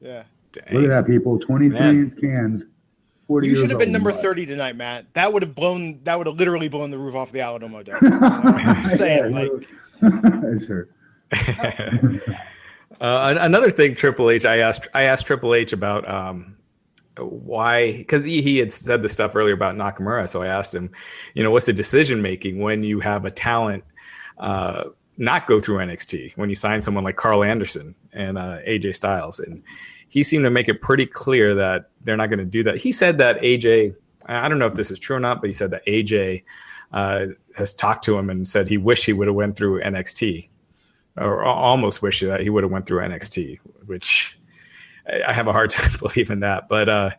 Yeah. 0.01 0.24
Dang. 0.51 0.74
Look 0.74 0.84
at 0.84 0.88
that, 0.88 1.08
people! 1.08 1.39
Twenty-three 1.39 1.78
inch 1.80 2.22
cans. 2.22 2.66
Forty. 3.28 3.49
You 3.49 3.56
should 3.56 3.72
have 3.72 3.80
been 3.80 3.91
number 3.91 4.12
thirty 4.12 4.45
tonight, 4.45 4.76
Matt. 4.76 5.12
That 5.16 5.34
would 5.34 5.41
have 5.41 5.56
blown. 5.56 5.99
That 6.04 6.18
would 6.18 6.28
have 6.28 6.38
literally 6.38 6.70
blown 6.70 6.91
the 6.91 6.97
roof 6.97 7.16
off 7.16 7.32
the 7.32 7.41
Alamo 7.41 7.82
Dome. 7.82 7.97
I'm 8.04 8.84
just 8.84 8.97
saying, 8.97 9.34
like. 9.34 10.62
sure. 10.62 10.89
uh, 13.01 13.36
another 13.39 13.72
thing, 13.72 13.95
Triple 13.95 14.30
H. 14.30 14.45
I 14.45 14.58
asked. 14.58 14.88
I 14.93 15.04
asked 15.04 15.26
Triple 15.26 15.56
H 15.56 15.74
about 15.74 16.08
um, 16.08 16.56
why 17.18 17.93
because 17.93 18.24
he, 18.24 18.41
he 18.41 18.58
had 18.58 18.72
said 18.72 19.01
the 19.01 19.10
stuff 19.10 19.36
earlier 19.36 19.56
about 19.56 19.76
Nakamura. 19.76 20.30
So 20.30 20.43
I 20.43 20.47
asked 20.47 20.76
him, 20.76 20.91
you 21.34 21.43
know, 21.43 21.49
what's 21.49 21.66
the 21.66 21.74
decision 21.74 22.22
making 22.22 22.60
when 22.60 22.84
you 22.84 22.99
have 22.99 23.26
a 23.26 23.32
talent 23.32 23.84
uh, 24.38 24.86
not 25.18 25.47
go 25.47 25.59
through 25.59 25.78
NXT 25.78 26.38
when 26.38 26.49
you 26.49 26.55
sign 26.55 26.82
someone 26.82 27.03
like 27.03 27.16
Karl 27.16 27.43
Anderson 27.43 27.95
and 28.14 28.38
uh, 28.38 28.59
AJ 28.68 28.95
Styles, 28.95 29.39
and 29.39 29.64
he 30.09 30.24
seemed 30.24 30.43
to 30.43 30.49
make 30.49 30.70
it 30.70 30.82
pretty 30.82 31.05
clear 31.05 31.55
that 31.55 31.89
they're 32.03 32.18
not 32.18 32.30
going 32.30 32.39
to 32.39 32.45
do 32.45 32.64
that. 32.64 32.78
He 32.78 32.91
said 32.91 33.18
that 33.18 33.41
AJ, 33.41 33.95
I 34.28 34.47
don't 34.47 34.59
know 34.59 34.68
if 34.68 34.76
this 34.76 34.91
is 34.91 34.99
true 34.99 35.16
or 35.16 35.20
not, 35.20 35.41
but 35.41 35.47
he 35.47 35.53
said 35.53 35.72
that 35.72 35.86
AJ 35.86 36.43
uh, 36.91 37.28
has 37.55 37.74
talked 37.74 38.05
to 38.05 38.18
him 38.18 38.30
and 38.30 38.47
said 38.47 38.68
he 38.68 38.78
wished 38.78 39.05
he 39.05 39.14
would 39.14 39.28
have 39.28 39.36
went 39.36 39.55
through 39.55 39.82
NXT, 39.82 40.49
or 41.18 41.43
almost 41.43 42.01
wish 42.01 42.22
that 42.22 42.41
he 42.41 42.49
would 42.49 42.64
have 42.64 42.72
went 42.72 42.86
through 42.86 43.01
NXT, 43.01 43.59
which 43.86 44.38
I 45.28 45.34
have 45.34 45.47
a 45.47 45.51
hard 45.51 45.70
time 45.72 45.91
believing 45.99 46.39
that. 46.41 46.68
But 46.70 46.89
uh, 46.89 47.09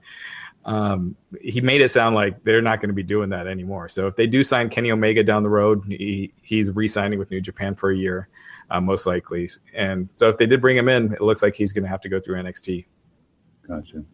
um, 0.64 1.14
he 1.40 1.60
made 1.60 1.82
it 1.82 1.90
sound 1.90 2.14
like 2.14 2.42
they're 2.44 2.62
not 2.62 2.80
going 2.80 2.88
to 2.88 2.94
be 2.94 3.02
doing 3.02 3.28
that 3.30 3.46
anymore. 3.46 3.88
So 3.88 4.06
if 4.06 4.16
they 4.16 4.26
do 4.26 4.42
sign 4.42 4.70
Kenny 4.70 4.90
Omega 4.90 5.22
down 5.22 5.42
the 5.42 5.48
road, 5.48 5.82
he, 5.86 6.32
he's 6.42 6.70
re-signing 6.70 7.18
with 7.18 7.30
New 7.30 7.40
Japan 7.40 7.74
for 7.74 7.90
a 7.90 7.96
year, 7.96 8.28
uh, 8.70 8.80
most 8.80 9.06
likely. 9.06 9.48
And 9.74 10.08
so 10.14 10.28
if 10.28 10.38
they 10.38 10.46
did 10.46 10.60
bring 10.60 10.76
him 10.76 10.88
in, 10.88 11.12
it 11.12 11.20
looks 11.20 11.42
like 11.42 11.54
he's 11.54 11.72
going 11.72 11.84
to 11.84 11.88
have 11.88 12.00
to 12.02 12.08
go 12.08 12.18
through 12.18 12.36
NXT. 12.36 12.86
Gotcha. 13.68 14.04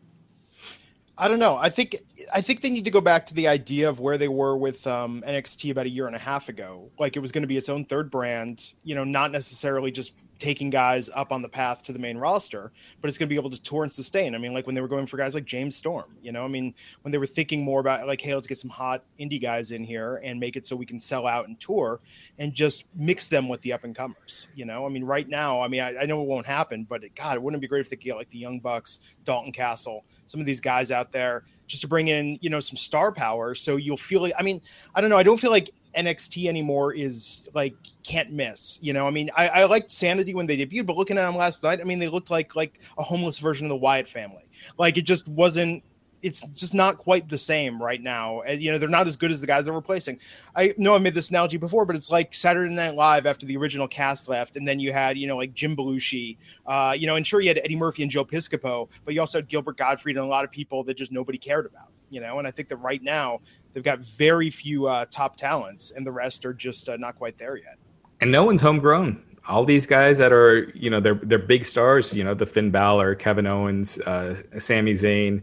I 1.21 1.29
don't 1.29 1.39
know. 1.39 1.57
I 1.57 1.69
think 1.69 1.97
I 2.33 2.41
think 2.41 2.63
they 2.63 2.71
need 2.71 2.87
to 2.87 2.91
go 2.91 3.03
back 3.03 3.27
to 3.27 3.35
the 3.35 3.47
idea 3.47 3.91
of 3.91 4.01
where 4.01 4.17
they 4.17 4.29
were 4.29 4.57
with 4.57 4.87
um, 4.87 5.23
NXT 5.27 5.71
about 5.71 5.85
a 5.85 5.91
year 5.91 6.07
and 6.07 6.17
a 6.17 6.19
half 6.19 6.49
ago. 6.49 6.91
Like 6.99 7.15
it 7.15 7.21
was 7.21 7.31
going 7.31 7.43
to 7.43 7.47
be 7.47 7.59
its 7.59 7.69
own 7.69 7.85
third 7.85 8.11
brand, 8.11 8.73
you 8.85 8.95
know, 8.95 9.05
not 9.05 9.31
necessarily 9.31 9.91
just 9.91 10.15
taking 10.41 10.71
guys 10.71 11.11
up 11.15 11.31
on 11.31 11.43
the 11.43 11.49
path 11.49 11.83
to 11.85 11.93
the 11.93 11.99
main 11.99 12.17
roster, 12.19 12.73
but 13.01 13.09
it's 13.09 13.19
going 13.19 13.29
to 13.29 13.33
be 13.33 13.37
able 13.37 13.51
to 13.51 13.63
tour 13.63 13.85
and 13.85 13.93
sustain. 13.93 14.35
I 14.35 14.39
mean, 14.39 14.53
like 14.55 14.67
when 14.67 14.75
they 14.75 14.81
were 14.81 14.89
going 14.89 15.07
for 15.07 15.17
guys 15.17 15.35
like 15.35 15.45
James 15.45 15.77
Storm, 15.77 16.17
you 16.23 16.33
know, 16.33 16.45
I 16.45 16.49
mean, 16.49 16.75
when 17.03 17.13
they 17.13 17.19
were 17.19 17.27
thinking 17.27 17.63
more 17.63 17.81
about 17.81 18.07
like, 18.07 18.21
hey, 18.21 18.35
let's 18.35 18.47
get 18.47 18.59
some 18.59 18.71
hot 18.71 19.05
indie 19.21 19.41
guys 19.41 19.71
in 19.71 19.85
here 19.85 20.17
and 20.25 20.41
make 20.41 20.57
it 20.57 20.67
so 20.67 20.75
we 20.75 20.87
can 20.87 21.01
sell 21.01 21.27
out 21.27 21.47
and 21.47 21.61
tour 21.61 22.01
and 22.39 22.55
just 22.55 22.85
mix 22.95 23.29
them 23.29 23.49
with 23.49 23.61
the 23.63 23.73
up 23.73 23.85
and 23.85 23.95
comers, 23.95 24.49
you 24.57 24.65
know, 24.65 24.87
I 24.87 24.89
mean, 24.89 25.05
right 25.05 25.29
now, 25.29 25.61
I 25.61 25.69
mean, 25.69 25.83
I, 25.83 25.99
I 25.99 26.07
know 26.07 26.23
it 26.23 26.27
won't 26.27 26.47
happen, 26.47 26.85
but 26.89 27.05
it, 27.05 27.15
God, 27.15 27.37
it 27.37 27.43
wouldn't 27.43 27.61
be 27.61 27.69
great 27.69 27.81
if 27.81 27.91
they 27.91 27.97
get 27.97 28.17
like 28.17 28.31
the 28.31 28.39
Young 28.39 28.59
Bucks, 28.59 29.01
Dalton 29.25 29.53
Castle, 29.53 30.05
some 30.27 30.41
of 30.41 30.47
these 30.47 30.61
guys 30.61 30.91
out 30.91 31.13
there 31.13 31.45
just 31.67 31.83
to 31.83 31.89
bring 31.89 32.09
in, 32.09 32.39
you 32.41 32.51
know, 32.51 32.61
some 32.61 32.77
star 32.77 33.13
power. 33.13 33.55
So 33.55 33.77
you'll 33.77 33.97
feel 33.97 34.23
like, 34.23 34.33
I 34.39 34.43
mean, 34.43 34.61
I 34.95 35.01
don't 35.01 35.11
know. 35.11 35.19
I 35.19 35.23
don't 35.23 35.39
feel 35.39 35.51
like 35.51 35.71
NXT 35.97 36.47
anymore 36.47 36.93
is 36.95 37.43
like 37.55 37.75
can't 38.03 38.31
miss. 38.31 38.79
You 38.83 38.93
know, 38.93 39.07
I 39.07 39.11
mean, 39.11 39.31
I, 39.37 39.49
I 39.49 39.65
liked 39.65 39.91
Sanity 39.91 40.35
when 40.35 40.47
they 40.47 40.57
debuted, 40.57 40.87
but 40.87 40.97
looking 40.97 41.19
at 41.19 41.27
them 41.27 41.37
last 41.37 41.63
night, 41.63 41.81
I 41.81 41.85
mean, 41.85 41.99
they 41.99 42.09
looked 42.09 42.31
like 42.31 42.55
like 42.57 42.81
a 42.99 43.03
homeless 43.03 43.39
version 43.39 43.67
of 43.67 43.71
the 43.71 43.77
Wyatt 43.77 44.09
family. 44.09 44.45
Like 44.79 44.97
it 44.97 45.03
just 45.03 45.29
wasn't. 45.29 45.83
It's 46.23 46.43
just 46.49 46.75
not 46.75 46.99
quite 46.99 47.31
the 47.31 47.39
same 47.39 47.83
right 47.83 48.03
now. 48.03 48.43
You 48.43 48.73
know, 48.73 48.77
they're 48.77 48.91
not 48.91 49.07
as 49.07 49.17
good 49.17 49.31
as 49.31 49.41
the 49.41 49.47
guys 49.47 49.65
they're 49.65 49.73
replacing. 49.73 50.21
I 50.55 50.75
know 50.77 50.95
I 50.95 50.99
made 50.99 51.15
this 51.15 51.31
analogy 51.31 51.57
before, 51.57 51.87
but 51.87 51.97
it's 51.97 52.11
like 52.11 52.35
Saturday 52.35 52.75
Night 52.75 52.95
Live 52.95 53.25
after 53.25 53.47
the 53.47 53.57
original 53.57 53.89
cast 53.89 54.29
left, 54.29 54.57
and 54.57 54.69
then 54.69 54.79
you 54.81 54.93
had 54.93 55.17
you 55.17 55.27
know 55.27 55.39
like 55.39 55.55
Jim 55.55 55.75
Belushi, 55.75 56.37
uh, 56.67 56.95
you 56.97 57.07
know, 57.07 57.17
and 57.17 57.27
sure 57.27 57.41
you 57.41 57.49
had 57.49 57.59
Eddie 57.65 57.77
Murphy 57.77 58.03
and 58.03 58.11
Joe 58.11 58.25
Piscopo, 58.25 58.89
but 59.07 59.15
you 59.15 59.21
also 59.21 59.39
had 59.39 59.49
Gilbert 59.49 59.79
Gottfried 59.79 60.17
and 60.17 60.25
a 60.25 60.29
lot 60.29 60.45
of 60.45 60.51
people 60.51 60.85
that 60.85 60.95
just 60.95 61.11
nobody 61.11 61.39
cared 61.39 61.65
about. 61.65 61.89
You 62.11 62.21
know, 62.21 62.39
and 62.39 62.47
I 62.47 62.51
think 62.51 62.69
that 62.69 62.77
right 62.77 63.03
now 63.03 63.41
they've 63.73 63.85
got 63.85 64.01
very 64.01 64.51
few 64.51 64.87
uh, 64.87 65.07
top 65.11 65.37
talents, 65.37 65.93
and 65.93 66.07
the 66.07 66.13
rest 66.13 66.45
are 66.45 66.55
just 66.55 66.89
uh, 66.89 66.97
not 66.97 67.17
quite 67.17 67.39
there 67.39 67.57
yet. 67.57 67.77
And 68.21 68.31
no 68.31 68.45
one's 68.45 68.61
homegrown. 68.61 69.23
All 69.49 69.65
these 69.65 69.87
guys 69.87 70.19
that 70.19 70.33
are, 70.33 70.71
you 70.75 70.91
know, 70.91 71.01
they're 71.01 71.15
they're 71.15 71.39
big 71.39 71.65
stars. 71.65 72.13
You 72.13 72.25
know, 72.25 72.35
the 72.35 72.47
Finn 72.47 72.71
Balor, 72.71 73.15
Kevin 73.17 73.47
Owens, 73.47 73.99
uh, 74.01 74.41
Sami 74.59 74.93
Zayn, 74.93 75.43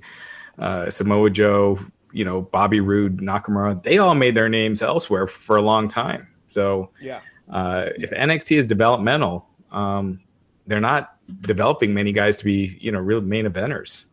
uh, 0.59 0.89
Samoa 0.89 1.29
Joe, 1.29 1.79
you 2.13 2.23
know, 2.23 2.41
Bobby 2.41 2.79
Roode, 2.79 3.19
Nakamura. 3.19 3.81
They 3.81 3.97
all 3.97 4.15
made 4.15 4.35
their 4.35 4.49
names 4.49 4.81
elsewhere 4.81 5.27
for 5.27 5.57
a 5.57 5.61
long 5.61 5.87
time. 5.87 6.27
So 6.45 6.91
yeah, 7.01 7.21
uh, 7.49 7.87
if 7.97 8.11
NXT 8.11 8.57
is 8.57 8.65
developmental, 8.65 9.47
um, 9.71 10.21
they're 10.67 10.79
not 10.79 11.17
developing 11.41 11.93
many 11.93 12.11
guys 12.11 12.37
to 12.37 12.45
be, 12.45 12.77
you 12.79 12.91
know, 12.91 12.99
real 12.99 13.21
main 13.21 13.45
eventers. 13.45 14.05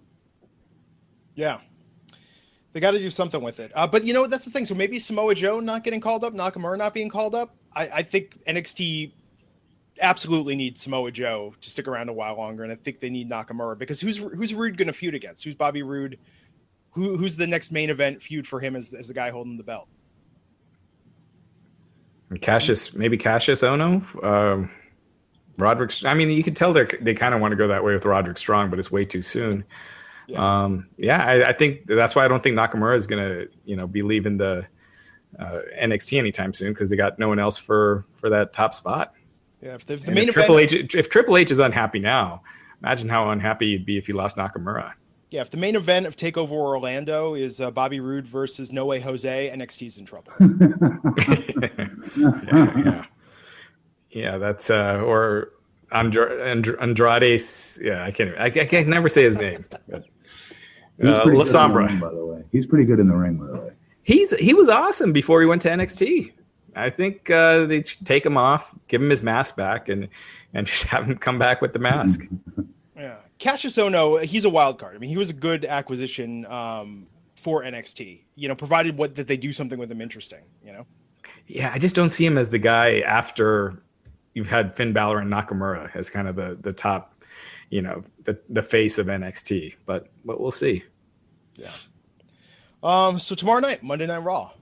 Yeah, 1.35 1.59
they 2.75 2.81
got 2.81 2.91
to 2.91 2.99
do 2.99 3.09
something 3.09 3.41
with 3.41 3.61
it. 3.61 3.73
Uh, 3.75 3.87
but 3.87 4.05
you 4.05 4.13
know 4.13 4.27
that's 4.27 4.45
the 4.45 4.51
thing. 4.51 4.65
So 4.67 4.75
maybe 4.75 4.99
Samoa 4.99 5.35
Joe 5.35 5.61
not 5.61 5.85
getting 5.85 6.01
called 6.01 6.25
up, 6.25 6.35
Nakamura 6.35 6.77
not 6.77 6.93
being 6.93 7.09
called 7.09 7.35
up. 7.35 7.55
I, 7.75 7.89
I 7.89 8.03
think 8.03 8.45
NXT 8.47 9.13
absolutely 10.01 10.57
needs 10.57 10.83
Samoa 10.83 11.13
Joe 11.13 11.55
to 11.61 11.71
stick 11.71 11.87
around 11.87 12.09
a 12.09 12.13
while 12.13 12.37
longer, 12.37 12.65
and 12.65 12.73
I 12.73 12.77
think 12.77 12.99
they 12.99 13.11
need 13.11 13.31
Nakamura 13.31 13.79
because 13.79 14.01
who's 14.01 14.17
who's 14.17 14.53
Roode 14.53 14.77
going 14.77 14.89
to 14.89 14.93
feud 14.93 15.15
against? 15.15 15.45
Who's 15.45 15.55
Bobby 15.55 15.83
Roode? 15.83 16.19
Who 16.91 17.17
who's 17.17 17.37
the 17.37 17.47
next 17.47 17.71
main 17.71 17.91
event 17.91 18.21
feud 18.21 18.47
for 18.47 18.59
him 18.59 18.75
as, 18.75 18.93
as 18.93 19.09
the 19.09 19.15
guy 19.15 19.31
holding 19.31 19.57
the 19.57 19.65
belt? 19.65 19.89
Cassius, 22.41 22.93
maybe 22.93 23.17
Cassius 23.17 23.63
Ohno. 23.63 24.25
Um, 24.25 24.69
Roderick. 25.59 25.93
I 26.05 26.15
mean, 26.15 26.31
you 26.31 26.43
can 26.43 26.55
tell 26.55 26.73
they 26.73 26.87
they 27.01 27.15
kind 27.15 27.35
of 27.35 27.41
want 27.41 27.53
to 27.53 27.57
go 27.57 27.69
that 27.69 27.85
way 27.85 27.95
with 27.95 28.05
Roderick 28.05 28.39
Strong, 28.39 28.71
but 28.71 28.81
it's 28.81 28.91
way 28.91 29.05
too 29.05 29.23
soon. 29.23 29.65
Yeah. 30.27 30.63
Um, 30.63 30.89
yeah, 30.97 31.25
I, 31.25 31.51
I, 31.51 31.53
think 31.53 31.87
that's 31.87 32.15
why 32.15 32.25
I 32.25 32.29
don't 32.29 32.43
think 32.43 32.57
Nakamura 32.57 32.97
is 32.97 33.07
going 33.07 33.23
to, 33.23 33.49
you 33.65 33.77
know, 33.77 33.87
be 33.87 34.03
leaving 34.03 34.37
the 34.39 34.67
uh, 35.39 35.61
NXT 35.79 36.19
anytime 36.19 36.53
soon 36.53 36.73
because 36.73 36.91
they 36.91 36.97
got 36.97 37.19
no 37.19 37.29
one 37.29 37.39
else 37.39 37.59
for 37.59 38.07
for 38.15 38.31
that 38.31 38.53
top 38.53 38.75
spot. 38.75 39.15
Yeah, 39.61 39.75
if 39.75 39.87
the, 39.87 39.95
if 39.95 40.05
the 40.05 40.13
main 40.13 40.29
if 40.29 40.35
Triple 40.35 40.59
H, 40.59 40.95
if 40.95 41.09
Triple 41.09 41.37
H 41.37 41.51
is 41.51 41.59
unhappy 41.59 41.99
now, 41.99 42.43
imagine 42.83 43.09
how 43.09 43.31
unhappy 43.31 43.67
you'd 43.67 43.87
be 43.87 43.99
if 43.99 44.09
you 44.09 44.15
lost 44.15 44.37
Nakamura. 44.37 44.93
Yeah, 45.31 45.41
if 45.41 45.51
the 45.51 45.57
main 45.57 45.75
event 45.75 46.07
of 46.07 46.17
Takeover 46.17 46.53
Orlando 46.53 47.35
is 47.35 47.61
uh, 47.61 47.71
Bobby 47.71 47.99
Roode 47.99 48.27
versus 48.27 48.71
No 48.71 48.87
Way 48.87 49.01
Jose, 49.01 49.51
NXT's 49.55 49.99
in 49.99 50.07
trouble. 50.07 50.33
yeah, 52.17 52.71
yeah, 52.77 53.05
yeah, 54.11 54.39
that's 54.39 54.71
uh, 54.71 55.03
or 55.05 55.51
Andra- 55.91 56.41
Andrade. 56.81 57.41
Yeah, 57.81 58.05
I 58.05 58.11
can't. 58.11 58.37
I, 58.39 58.47
I 58.47 58.51
can 58.51 58.91
never 58.91 59.09
say 59.09 59.25
his 59.25 59.37
name. 59.37 59.65
But 59.89 60.07
uh, 61.03 61.25
La 61.27 61.45
Sombra. 61.45 61.89
Ring, 61.89 61.99
by 61.99 62.11
the 62.11 62.25
way, 62.25 62.45
he's 62.53 62.67
pretty 62.67 62.85
good 62.85 63.01
in 63.01 63.09
the 63.09 63.15
ring. 63.15 63.37
By 63.37 63.47
the 63.47 63.59
way, 63.59 63.71
he's 64.03 64.31
he 64.37 64.55
was 64.55 64.69
awesome 64.69 65.13
before 65.13 65.41
he 65.41 65.47
went 65.47 65.63
to 65.63 65.69
NXT. 65.69 66.33
I 66.77 66.91
think 66.91 67.31
uh, 67.31 67.67
they 67.67 67.83
take 67.83 68.25
him 68.25 68.37
off, 68.37 68.75
give 68.89 69.01
him 69.01 69.11
his 69.11 69.23
mask 69.23 69.57
back, 69.57 69.89
and 69.89 70.09
and 70.53 70.67
just 70.67 70.85
have 70.85 71.05
him 71.07 71.17
come 71.17 71.39
back 71.39 71.61
with 71.61 71.73
the 71.73 71.79
mask. 71.79 72.27
yeah, 72.97 73.17
Cassius 73.39 73.77
Ohno, 73.77 74.23
he's 74.23 74.45
a 74.45 74.51
wild 74.51 74.79
card. 74.79 74.97
I 74.97 74.99
mean, 74.99 75.11
he 75.11 75.17
was 75.17 75.31
a 75.31 75.35
good 75.35 75.65
acquisition 75.65 76.47
um, 76.47 77.09
for 77.37 77.63
NXT. 77.63 78.21
You 78.37 78.49
know, 78.49 78.55
provided 78.55 78.97
what 78.97 79.15
that 79.17 79.27
they 79.27 79.37
do 79.37 79.53
something 79.53 79.79
with 79.79 79.91
him 79.91 80.01
interesting. 80.01 80.45
You 80.65 80.73
know. 80.73 80.87
Yeah, 81.47 81.71
I 81.75 81.79
just 81.79 81.95
don't 81.95 82.11
see 82.11 82.25
him 82.25 82.39
as 82.39 82.49
the 82.49 82.59
guy 82.59 83.01
after 83.01 83.83
you've 84.33 84.49
had 84.49 84.75
Finn 84.75 84.93
Balor 84.93 85.19
and 85.19 85.33
Nakamura 85.33 85.95
as 85.95 86.11
kind 86.11 86.29
of 86.29 86.37
the 86.37 86.57
the 86.61 86.73
top 86.73 87.14
you 87.75 87.83
know 87.83 88.05
the 88.23 88.39
the 88.51 88.63
face 88.63 88.99
of 88.99 89.09
NXT. 89.09 89.75
But 89.85 90.07
but 90.25 90.41
we'll 90.41 90.53
see. 90.53 90.85
Yeah. 91.57 91.73
Um. 92.85 93.19
So 93.19 93.35
tomorrow 93.35 93.59
night, 93.59 93.83
Monday 93.83 94.07
Night 94.07 94.19
Raw, 94.19 94.53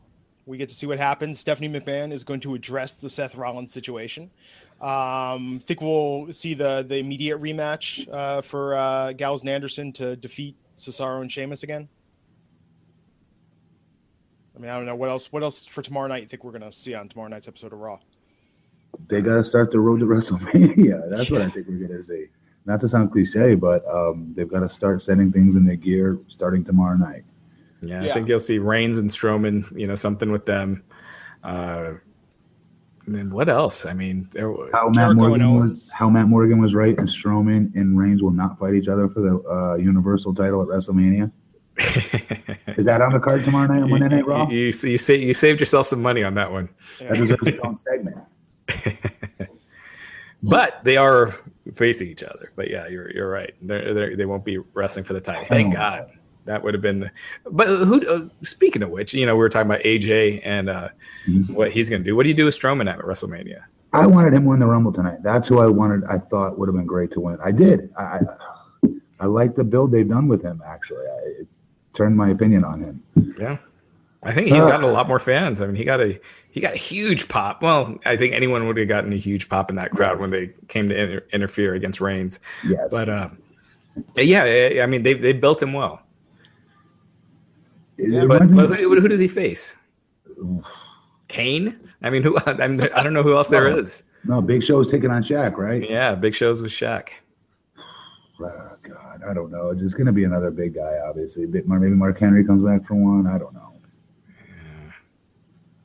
we 0.46 0.56
get 0.56 0.70
to 0.70 0.74
see 0.74 0.86
what 0.86 0.98
happens. 0.98 1.38
Stephanie 1.38 1.68
McMahon 1.68 2.10
is 2.10 2.24
going 2.24 2.40
to 2.40 2.54
address 2.54 2.94
the 2.94 3.10
Seth 3.10 3.34
Rollins 3.34 3.70
situation. 3.70 4.30
Um, 4.80 5.60
think 5.62 5.82
we'll 5.82 6.32
see 6.32 6.54
the 6.54 6.86
the 6.88 6.96
immediate 6.96 7.38
rematch 7.38 8.10
uh, 8.10 8.40
for 8.40 8.74
uh, 8.74 9.12
Gallows 9.12 9.42
and 9.42 9.50
Anderson 9.50 9.92
to 9.92 10.16
defeat 10.16 10.56
Cesaro 10.78 11.20
and 11.20 11.30
Sheamus 11.30 11.64
again. 11.64 11.90
I 14.56 14.58
mean, 14.58 14.70
I 14.70 14.74
don't 14.74 14.86
know 14.86 14.96
what 14.96 15.10
else. 15.10 15.30
What 15.30 15.42
else 15.42 15.66
for 15.66 15.82
tomorrow 15.82 16.06
night? 16.06 16.22
You 16.22 16.28
think 16.28 16.44
we're 16.44 16.52
gonna 16.52 16.72
see 16.72 16.94
on 16.94 17.10
tomorrow 17.10 17.28
night's 17.28 17.46
episode 17.46 17.74
of 17.74 17.78
Raw? 17.78 17.98
They 19.08 19.20
gotta 19.20 19.44
start 19.44 19.70
the 19.70 19.80
road 19.80 20.00
to 20.00 20.06
WrestleMania. 20.06 21.10
That's 21.10 21.28
yeah. 21.28 21.38
what 21.38 21.46
I 21.46 21.50
think 21.50 21.68
we're 21.68 21.86
gonna 21.86 22.02
see 22.02 22.28
not 22.64 22.80
to 22.80 22.88
sound 22.88 23.12
cliche, 23.12 23.54
but 23.54 23.84
um, 23.88 24.32
they've 24.36 24.48
got 24.48 24.60
to 24.60 24.68
start 24.68 25.02
setting 25.02 25.32
things 25.32 25.56
in 25.56 25.64
their 25.64 25.76
gear 25.76 26.18
starting 26.28 26.64
tomorrow 26.64 26.96
night. 26.96 27.24
Yeah, 27.80 28.02
yeah. 28.02 28.10
I 28.10 28.14
think 28.14 28.28
you'll 28.28 28.40
see 28.40 28.58
Reigns 28.58 28.98
and 28.98 29.10
Strowman, 29.10 29.76
you 29.78 29.86
know, 29.86 29.96
something 29.96 30.30
with 30.30 30.46
them. 30.46 30.84
Uh, 31.42 31.94
and 33.06 33.14
then 33.16 33.30
what 33.30 33.48
else? 33.48 33.84
I 33.84 33.94
mean, 33.94 34.28
there, 34.30 34.54
how 34.72 34.88
Matt 34.90 35.16
Morgan 35.16 35.58
was 35.58 35.90
how 35.90 36.08
Matt 36.08 36.28
Morgan 36.28 36.60
was 36.60 36.74
right, 36.74 36.96
and 36.96 37.08
Strowman 37.08 37.74
and 37.74 37.98
Reigns 37.98 38.22
will 38.22 38.30
not 38.30 38.58
fight 38.60 38.74
each 38.74 38.86
other 38.86 39.08
for 39.08 39.20
the 39.20 39.42
uh, 39.50 39.74
Universal 39.74 40.34
title 40.34 40.62
at 40.62 40.68
WrestleMania. 40.68 41.32
Is 42.76 42.86
that 42.86 43.00
on 43.00 43.12
the 43.12 43.18
card 43.18 43.44
tomorrow 43.44 43.66
night 43.66 43.82
on 43.82 43.90
Monday 43.90 44.08
Night 44.08 44.26
Raw? 44.26 44.48
You, 44.48 44.58
you, 44.58 44.72
you, 44.82 44.98
say, 44.98 45.16
you 45.16 45.34
saved 45.34 45.58
yourself 45.58 45.88
some 45.88 46.00
money 46.00 46.22
on 46.22 46.34
that 46.34 46.52
one. 46.52 46.68
That 47.00 47.16
deserves 47.16 47.42
its 47.46 47.60
own 47.60 47.76
segment. 47.76 48.18
but 50.42 50.84
they 50.84 50.96
are 50.96 51.34
facing 51.74 52.08
each 52.08 52.22
other. 52.22 52.52
But 52.56 52.70
yeah, 52.70 52.88
you're 52.88 53.10
you're 53.10 53.30
right. 53.30 53.54
They're, 53.62 53.94
they're, 53.94 54.16
they 54.16 54.24
will 54.24 54.36
not 54.36 54.44
be 54.44 54.58
wrestling 54.74 55.04
for 55.04 55.12
the 55.12 55.20
title. 55.20 55.44
Thank 55.44 55.74
God. 55.74 56.10
That 56.44 56.62
would 56.62 56.74
have 56.74 56.82
been. 56.82 57.10
But 57.50 57.68
who? 57.68 58.06
Uh, 58.06 58.28
speaking 58.42 58.82
of 58.82 58.90
which, 58.90 59.14
you 59.14 59.26
know, 59.26 59.34
we 59.34 59.38
were 59.38 59.48
talking 59.48 59.70
about 59.70 59.82
AJ 59.82 60.40
and 60.44 60.68
uh, 60.68 60.88
mm-hmm. 61.26 61.54
what 61.54 61.70
he's 61.70 61.88
going 61.88 62.02
to 62.02 62.04
do. 62.04 62.16
What 62.16 62.24
do 62.24 62.28
you 62.28 62.34
do 62.34 62.46
with 62.46 62.58
Strowman 62.58 62.92
at 62.92 62.98
WrestleMania? 62.98 63.62
I 63.92 64.06
wanted 64.06 64.32
him 64.32 64.44
to 64.44 64.48
win 64.48 64.58
the 64.58 64.66
Rumble 64.66 64.92
tonight. 64.92 65.22
That's 65.22 65.46
who 65.46 65.60
I 65.60 65.66
wanted. 65.66 66.04
I 66.04 66.18
thought 66.18 66.58
would 66.58 66.68
have 66.68 66.74
been 66.74 66.86
great 66.86 67.12
to 67.12 67.20
win. 67.20 67.38
I 67.44 67.52
did. 67.52 67.90
I 67.96 68.02
I, 68.02 68.20
I 69.20 69.26
like 69.26 69.54
the 69.54 69.64
build 69.64 69.92
they've 69.92 70.08
done 70.08 70.26
with 70.26 70.42
him. 70.42 70.60
Actually, 70.66 71.06
I 71.06 71.44
turned 71.92 72.16
my 72.16 72.30
opinion 72.30 72.64
on 72.64 72.80
him. 72.80 73.02
Yeah, 73.38 73.58
I 74.24 74.32
think 74.32 74.48
he's 74.48 74.58
uh, 74.58 74.68
gotten 74.68 74.84
a 74.84 74.92
lot 74.92 75.06
more 75.08 75.20
fans. 75.20 75.60
I 75.60 75.66
mean, 75.66 75.76
he 75.76 75.84
got 75.84 76.00
a 76.00 76.18
he 76.52 76.60
got 76.60 76.74
a 76.74 76.78
huge 76.78 77.28
pop. 77.28 77.62
Well, 77.62 77.98
I 78.04 78.16
think 78.16 78.34
anyone 78.34 78.66
would 78.66 78.76
have 78.76 78.86
gotten 78.86 79.12
a 79.12 79.16
huge 79.16 79.48
pop 79.48 79.70
in 79.70 79.76
that 79.76 79.90
crowd 79.90 80.12
yes. 80.12 80.20
when 80.20 80.30
they 80.30 80.50
came 80.68 80.88
to 80.90 80.94
inter- 80.94 81.26
interfere 81.32 81.72
against 81.74 82.00
Reigns. 82.00 82.40
Yes, 82.62 82.88
but 82.90 83.08
uh, 83.08 83.30
yeah, 84.16 84.82
I 84.82 84.86
mean 84.86 85.02
they 85.02 85.14
they 85.14 85.32
built 85.32 85.62
him 85.62 85.72
well. 85.72 86.02
Yeah, 87.96 88.26
but, 88.26 88.54
but 88.54 88.80
who, 88.80 89.00
who, 89.00 89.08
does 89.08 89.20
he 89.20 89.28
face? 89.28 89.76
Kane? 91.28 91.78
I 92.02 92.10
mean, 92.10 92.22
who? 92.22 92.36
I, 92.46 92.68
mean, 92.68 92.82
I 92.94 93.02
don't 93.02 93.14
know 93.14 93.22
who 93.22 93.34
else 93.34 93.48
there 93.48 93.68
is. 93.68 94.02
No, 94.24 94.42
Big 94.42 94.62
Show's 94.62 94.90
taking 94.90 95.10
on 95.10 95.22
Shaq, 95.22 95.56
right? 95.56 95.88
Yeah, 95.88 96.14
Big 96.14 96.34
Show's 96.34 96.62
with 96.62 96.72
Shaq. 96.72 97.08
Oh, 98.40 98.76
God, 98.82 99.20
I 99.28 99.34
don't 99.34 99.52
know. 99.52 99.70
It's 99.70 99.80
just 99.80 99.96
going 99.96 100.06
to 100.06 100.12
be 100.12 100.24
another 100.24 100.50
big 100.50 100.74
guy, 100.74 100.98
obviously. 101.06 101.46
Maybe 101.46 101.94
Mark 101.94 102.18
Henry 102.18 102.44
comes 102.44 102.64
back 102.64 102.84
for 102.84 102.94
one. 102.94 103.28
I 103.28 103.38
don't 103.38 103.54
know. 103.54 103.61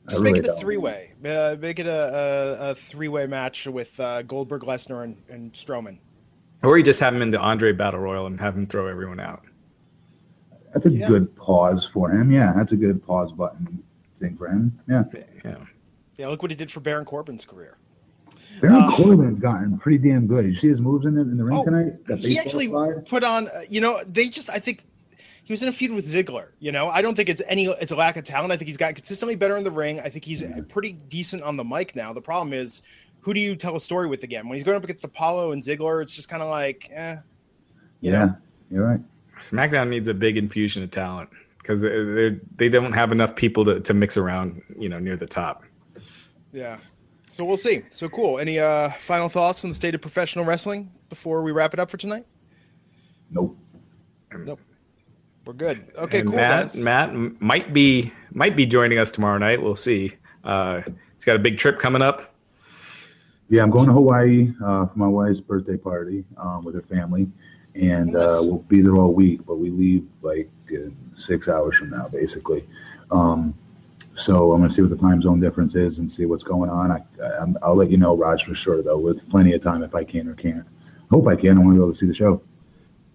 Just 0.08 0.22
really 0.22 0.40
make 0.40 0.48
it 0.48 0.48
a 0.48 0.54
three 0.54 0.76
way. 0.76 1.12
Uh, 1.24 1.56
make 1.60 1.78
it 1.78 1.86
a, 1.86 2.58
a, 2.60 2.70
a 2.70 2.74
three 2.74 3.08
way 3.08 3.26
match 3.26 3.66
with 3.66 3.98
uh, 4.00 4.22
Goldberg, 4.22 4.62
Lesnar, 4.62 5.04
and, 5.04 5.16
and 5.28 5.52
Strowman. 5.52 5.98
Or 6.62 6.76
you 6.76 6.84
just 6.84 7.00
have 7.00 7.14
him 7.14 7.22
in 7.22 7.30
the 7.30 7.40
Andre 7.40 7.72
Battle 7.72 8.00
Royal 8.00 8.26
and 8.26 8.40
have 8.40 8.56
him 8.56 8.66
throw 8.66 8.86
everyone 8.86 9.20
out. 9.20 9.44
That's 10.72 10.86
a 10.86 10.90
yeah. 10.90 11.06
good 11.06 11.34
pause 11.36 11.84
for 11.84 12.10
him. 12.10 12.32
Yeah, 12.32 12.52
that's 12.56 12.72
a 12.72 12.76
good 12.76 13.04
pause 13.04 13.32
button 13.32 13.82
thing 14.20 14.36
for 14.36 14.48
him. 14.48 14.78
Yeah. 14.88 15.04
Yeah. 15.44 15.56
Yeah, 16.16 16.26
look 16.28 16.42
what 16.42 16.50
he 16.50 16.56
did 16.56 16.70
for 16.70 16.80
Baron 16.80 17.04
Corbin's 17.04 17.44
career. 17.44 17.76
Baron 18.60 18.82
uh, 18.82 18.90
Corbin's 18.90 19.38
gotten 19.38 19.78
pretty 19.78 19.98
damn 19.98 20.26
good. 20.26 20.46
You 20.46 20.54
see 20.56 20.68
his 20.68 20.80
moves 20.80 21.06
in 21.06 21.14
the, 21.14 21.20
in 21.20 21.36
the 21.36 21.44
ring 21.44 21.56
oh, 21.56 21.64
tonight? 21.64 21.92
he 22.18 22.38
actually 22.38 22.66
slide? 22.66 23.06
put 23.06 23.22
on, 23.22 23.46
uh, 23.48 23.60
you 23.70 23.80
know, 23.80 24.02
they 24.04 24.28
just, 24.28 24.50
I 24.50 24.58
think 24.58 24.84
he 25.48 25.52
was 25.54 25.62
in 25.62 25.70
a 25.70 25.72
feud 25.72 25.92
with 25.92 26.06
Ziggler. 26.06 26.48
You 26.58 26.72
know, 26.72 26.90
I 26.90 27.00
don't 27.00 27.14
think 27.14 27.30
it's 27.30 27.40
any, 27.46 27.68
it's 27.68 27.90
a 27.90 27.96
lack 27.96 28.18
of 28.18 28.24
talent. 28.24 28.52
I 28.52 28.58
think 28.58 28.66
he's 28.66 28.76
gotten 28.76 28.94
consistently 28.94 29.34
better 29.34 29.56
in 29.56 29.64
the 29.64 29.70
ring. 29.70 29.98
I 29.98 30.10
think 30.10 30.26
he's 30.26 30.42
yeah. 30.42 30.60
pretty 30.68 30.92
decent 30.92 31.42
on 31.42 31.56
the 31.56 31.64
mic 31.64 31.96
now. 31.96 32.12
The 32.12 32.20
problem 32.20 32.52
is, 32.52 32.82
who 33.20 33.32
do 33.32 33.40
you 33.40 33.56
tell 33.56 33.74
a 33.74 33.80
story 33.80 34.08
with 34.08 34.24
again? 34.24 34.46
When 34.46 34.58
he's 34.58 34.62
going 34.62 34.76
up 34.76 34.84
against 34.84 35.04
Apollo 35.04 35.52
and 35.52 35.62
Ziggler, 35.62 36.02
it's 36.02 36.14
just 36.14 36.28
kind 36.28 36.42
of 36.42 36.50
like, 36.50 36.90
eh. 36.92 37.16
You 38.02 38.12
yeah, 38.12 38.24
know? 38.26 38.36
you're 38.70 38.86
right. 38.86 39.00
SmackDown 39.38 39.88
needs 39.88 40.10
a 40.10 40.14
big 40.14 40.36
infusion 40.36 40.82
of 40.82 40.90
talent 40.90 41.30
because 41.56 41.80
they 41.80 42.38
they 42.56 42.68
don't 42.68 42.92
have 42.92 43.10
enough 43.10 43.34
people 43.34 43.64
to, 43.64 43.80
to 43.80 43.94
mix 43.94 44.18
around, 44.18 44.60
you 44.78 44.90
know, 44.90 44.98
near 44.98 45.16
the 45.16 45.26
top. 45.26 45.64
Yeah. 46.52 46.76
So 47.26 47.46
we'll 47.46 47.56
see. 47.56 47.84
So 47.90 48.10
cool. 48.10 48.38
Any 48.38 48.58
uh, 48.58 48.90
final 49.00 49.30
thoughts 49.30 49.64
on 49.64 49.70
the 49.70 49.74
state 49.74 49.94
of 49.94 50.02
professional 50.02 50.44
wrestling 50.44 50.92
before 51.08 51.42
we 51.42 51.52
wrap 51.52 51.72
it 51.72 51.80
up 51.80 51.90
for 51.90 51.96
tonight? 51.96 52.26
Nope. 53.30 53.56
Nope. 54.36 54.60
We're 55.48 55.54
good. 55.54 55.90
Okay, 55.96 56.20
and 56.20 56.28
cool. 56.28 56.36
Matt, 56.36 56.64
guys. 56.64 56.76
Matt 56.76 57.40
might 57.40 57.72
be 57.72 58.12
might 58.32 58.54
be 58.54 58.66
joining 58.66 58.98
us 58.98 59.10
tomorrow 59.10 59.38
night. 59.38 59.62
We'll 59.62 59.76
see. 59.76 60.12
Uh, 60.44 60.82
he's 61.14 61.24
got 61.24 61.36
a 61.36 61.38
big 61.38 61.56
trip 61.56 61.78
coming 61.78 62.02
up. 62.02 62.34
Yeah, 63.48 63.62
I'm 63.62 63.70
going 63.70 63.86
to 63.86 63.94
Hawaii 63.94 64.52
uh, 64.62 64.84
for 64.84 64.98
my 64.98 65.08
wife's 65.08 65.40
birthday 65.40 65.78
party 65.78 66.22
um, 66.36 66.64
with 66.64 66.74
her 66.74 66.82
family, 66.82 67.30
and 67.74 68.14
uh, 68.14 68.40
we'll 68.42 68.58
be 68.68 68.82
there 68.82 68.96
all 68.96 69.14
week. 69.14 69.40
But 69.46 69.56
we 69.56 69.70
leave 69.70 70.06
like 70.20 70.50
in 70.68 70.94
six 71.16 71.48
hours 71.48 71.78
from 71.78 71.88
now, 71.88 72.08
basically. 72.08 72.62
Um, 73.10 73.54
so 74.16 74.52
I'm 74.52 74.60
going 74.60 74.68
to 74.68 74.74
see 74.74 74.82
what 74.82 74.90
the 74.90 74.98
time 74.98 75.22
zone 75.22 75.40
difference 75.40 75.74
is 75.74 75.98
and 75.98 76.12
see 76.12 76.26
what's 76.26 76.44
going 76.44 76.68
on. 76.68 76.92
I, 76.92 77.02
I, 77.22 77.68
will 77.70 77.76
let 77.76 77.90
you 77.90 77.96
know, 77.96 78.14
Raj, 78.14 78.44
for 78.44 78.54
sure, 78.54 78.82
though, 78.82 78.98
with 78.98 79.26
plenty 79.30 79.54
of 79.54 79.62
time 79.62 79.82
if 79.82 79.94
I 79.94 80.04
can 80.04 80.28
or 80.28 80.34
can't. 80.34 80.66
I 80.66 81.06
hope 81.08 81.26
I 81.26 81.36
can. 81.36 81.56
I 81.56 81.60
want 81.62 81.70
to 81.70 81.78
be 81.78 81.82
able 81.82 81.92
to 81.92 81.98
see 81.98 82.06
the 82.06 82.12
show. 82.12 82.42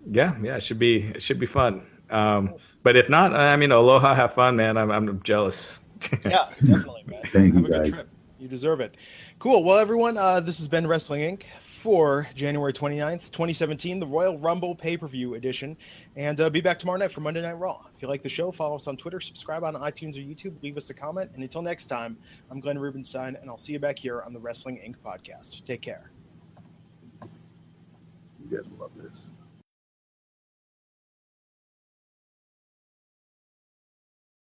Yeah, 0.07 0.35
yeah, 0.41 0.57
it 0.57 0.63
should 0.63 0.79
be 0.79 1.03
it 1.13 1.21
should 1.21 1.39
be 1.39 1.45
fun. 1.45 1.85
Um, 2.09 2.55
but 2.83 2.95
if 2.95 3.09
not, 3.09 3.33
I 3.33 3.55
mean, 3.55 3.71
aloha, 3.71 4.13
have 4.13 4.33
fun, 4.33 4.55
man. 4.55 4.77
I'm 4.77 4.91
I'm 4.91 5.21
jealous. 5.23 5.79
yeah, 6.25 6.49
definitely, 6.59 7.03
man. 7.07 7.21
Thank 7.27 7.55
have 7.55 7.63
you, 7.63 7.69
guys. 7.69 7.99
You 8.39 8.47
deserve 8.49 8.81
it. 8.81 8.97
Cool. 9.39 9.63
Well, 9.63 9.77
everyone, 9.77 10.17
uh, 10.17 10.41
this 10.41 10.57
has 10.57 10.67
been 10.67 10.85
Wrestling 10.85 11.21
Inc 11.21 11.43
for 11.83 12.27
January 12.33 12.71
29th, 12.71 13.29
2017, 13.31 13.99
the 13.99 14.07
Royal 14.07 14.37
Rumble 14.37 14.73
pay 14.73 14.95
per 14.95 15.05
view 15.05 15.33
edition. 15.35 15.75
And 16.15 16.39
uh, 16.39 16.49
be 16.49 16.61
back 16.61 16.79
tomorrow 16.79 16.97
night 16.97 17.11
for 17.11 17.19
Monday 17.19 17.41
Night 17.41 17.59
Raw. 17.59 17.81
If 17.93 18.01
you 18.01 18.07
like 18.07 18.21
the 18.21 18.29
show, 18.29 18.51
follow 18.51 18.75
us 18.75 18.87
on 18.87 18.95
Twitter, 18.95 19.19
subscribe 19.19 19.65
on 19.65 19.75
iTunes 19.75 20.15
or 20.15 20.21
YouTube, 20.21 20.61
leave 20.63 20.77
us 20.77 20.89
a 20.89 20.93
comment. 20.93 21.31
And 21.33 21.43
until 21.43 21.61
next 21.61 21.87
time, 21.87 22.17
I'm 22.49 22.61
Glenn 22.61 22.79
Rubenstein, 22.79 23.35
and 23.35 23.49
I'll 23.49 23.57
see 23.57 23.73
you 23.73 23.79
back 23.79 23.99
here 23.99 24.21
on 24.21 24.31
the 24.31 24.39
Wrestling 24.39 24.77
Inc. 24.77 24.95
podcast. 25.05 25.65
Take 25.65 25.81
care. 25.81 26.11
You 28.49 28.57
guys 28.57 28.71
love 28.79 28.91
this. 28.95 29.22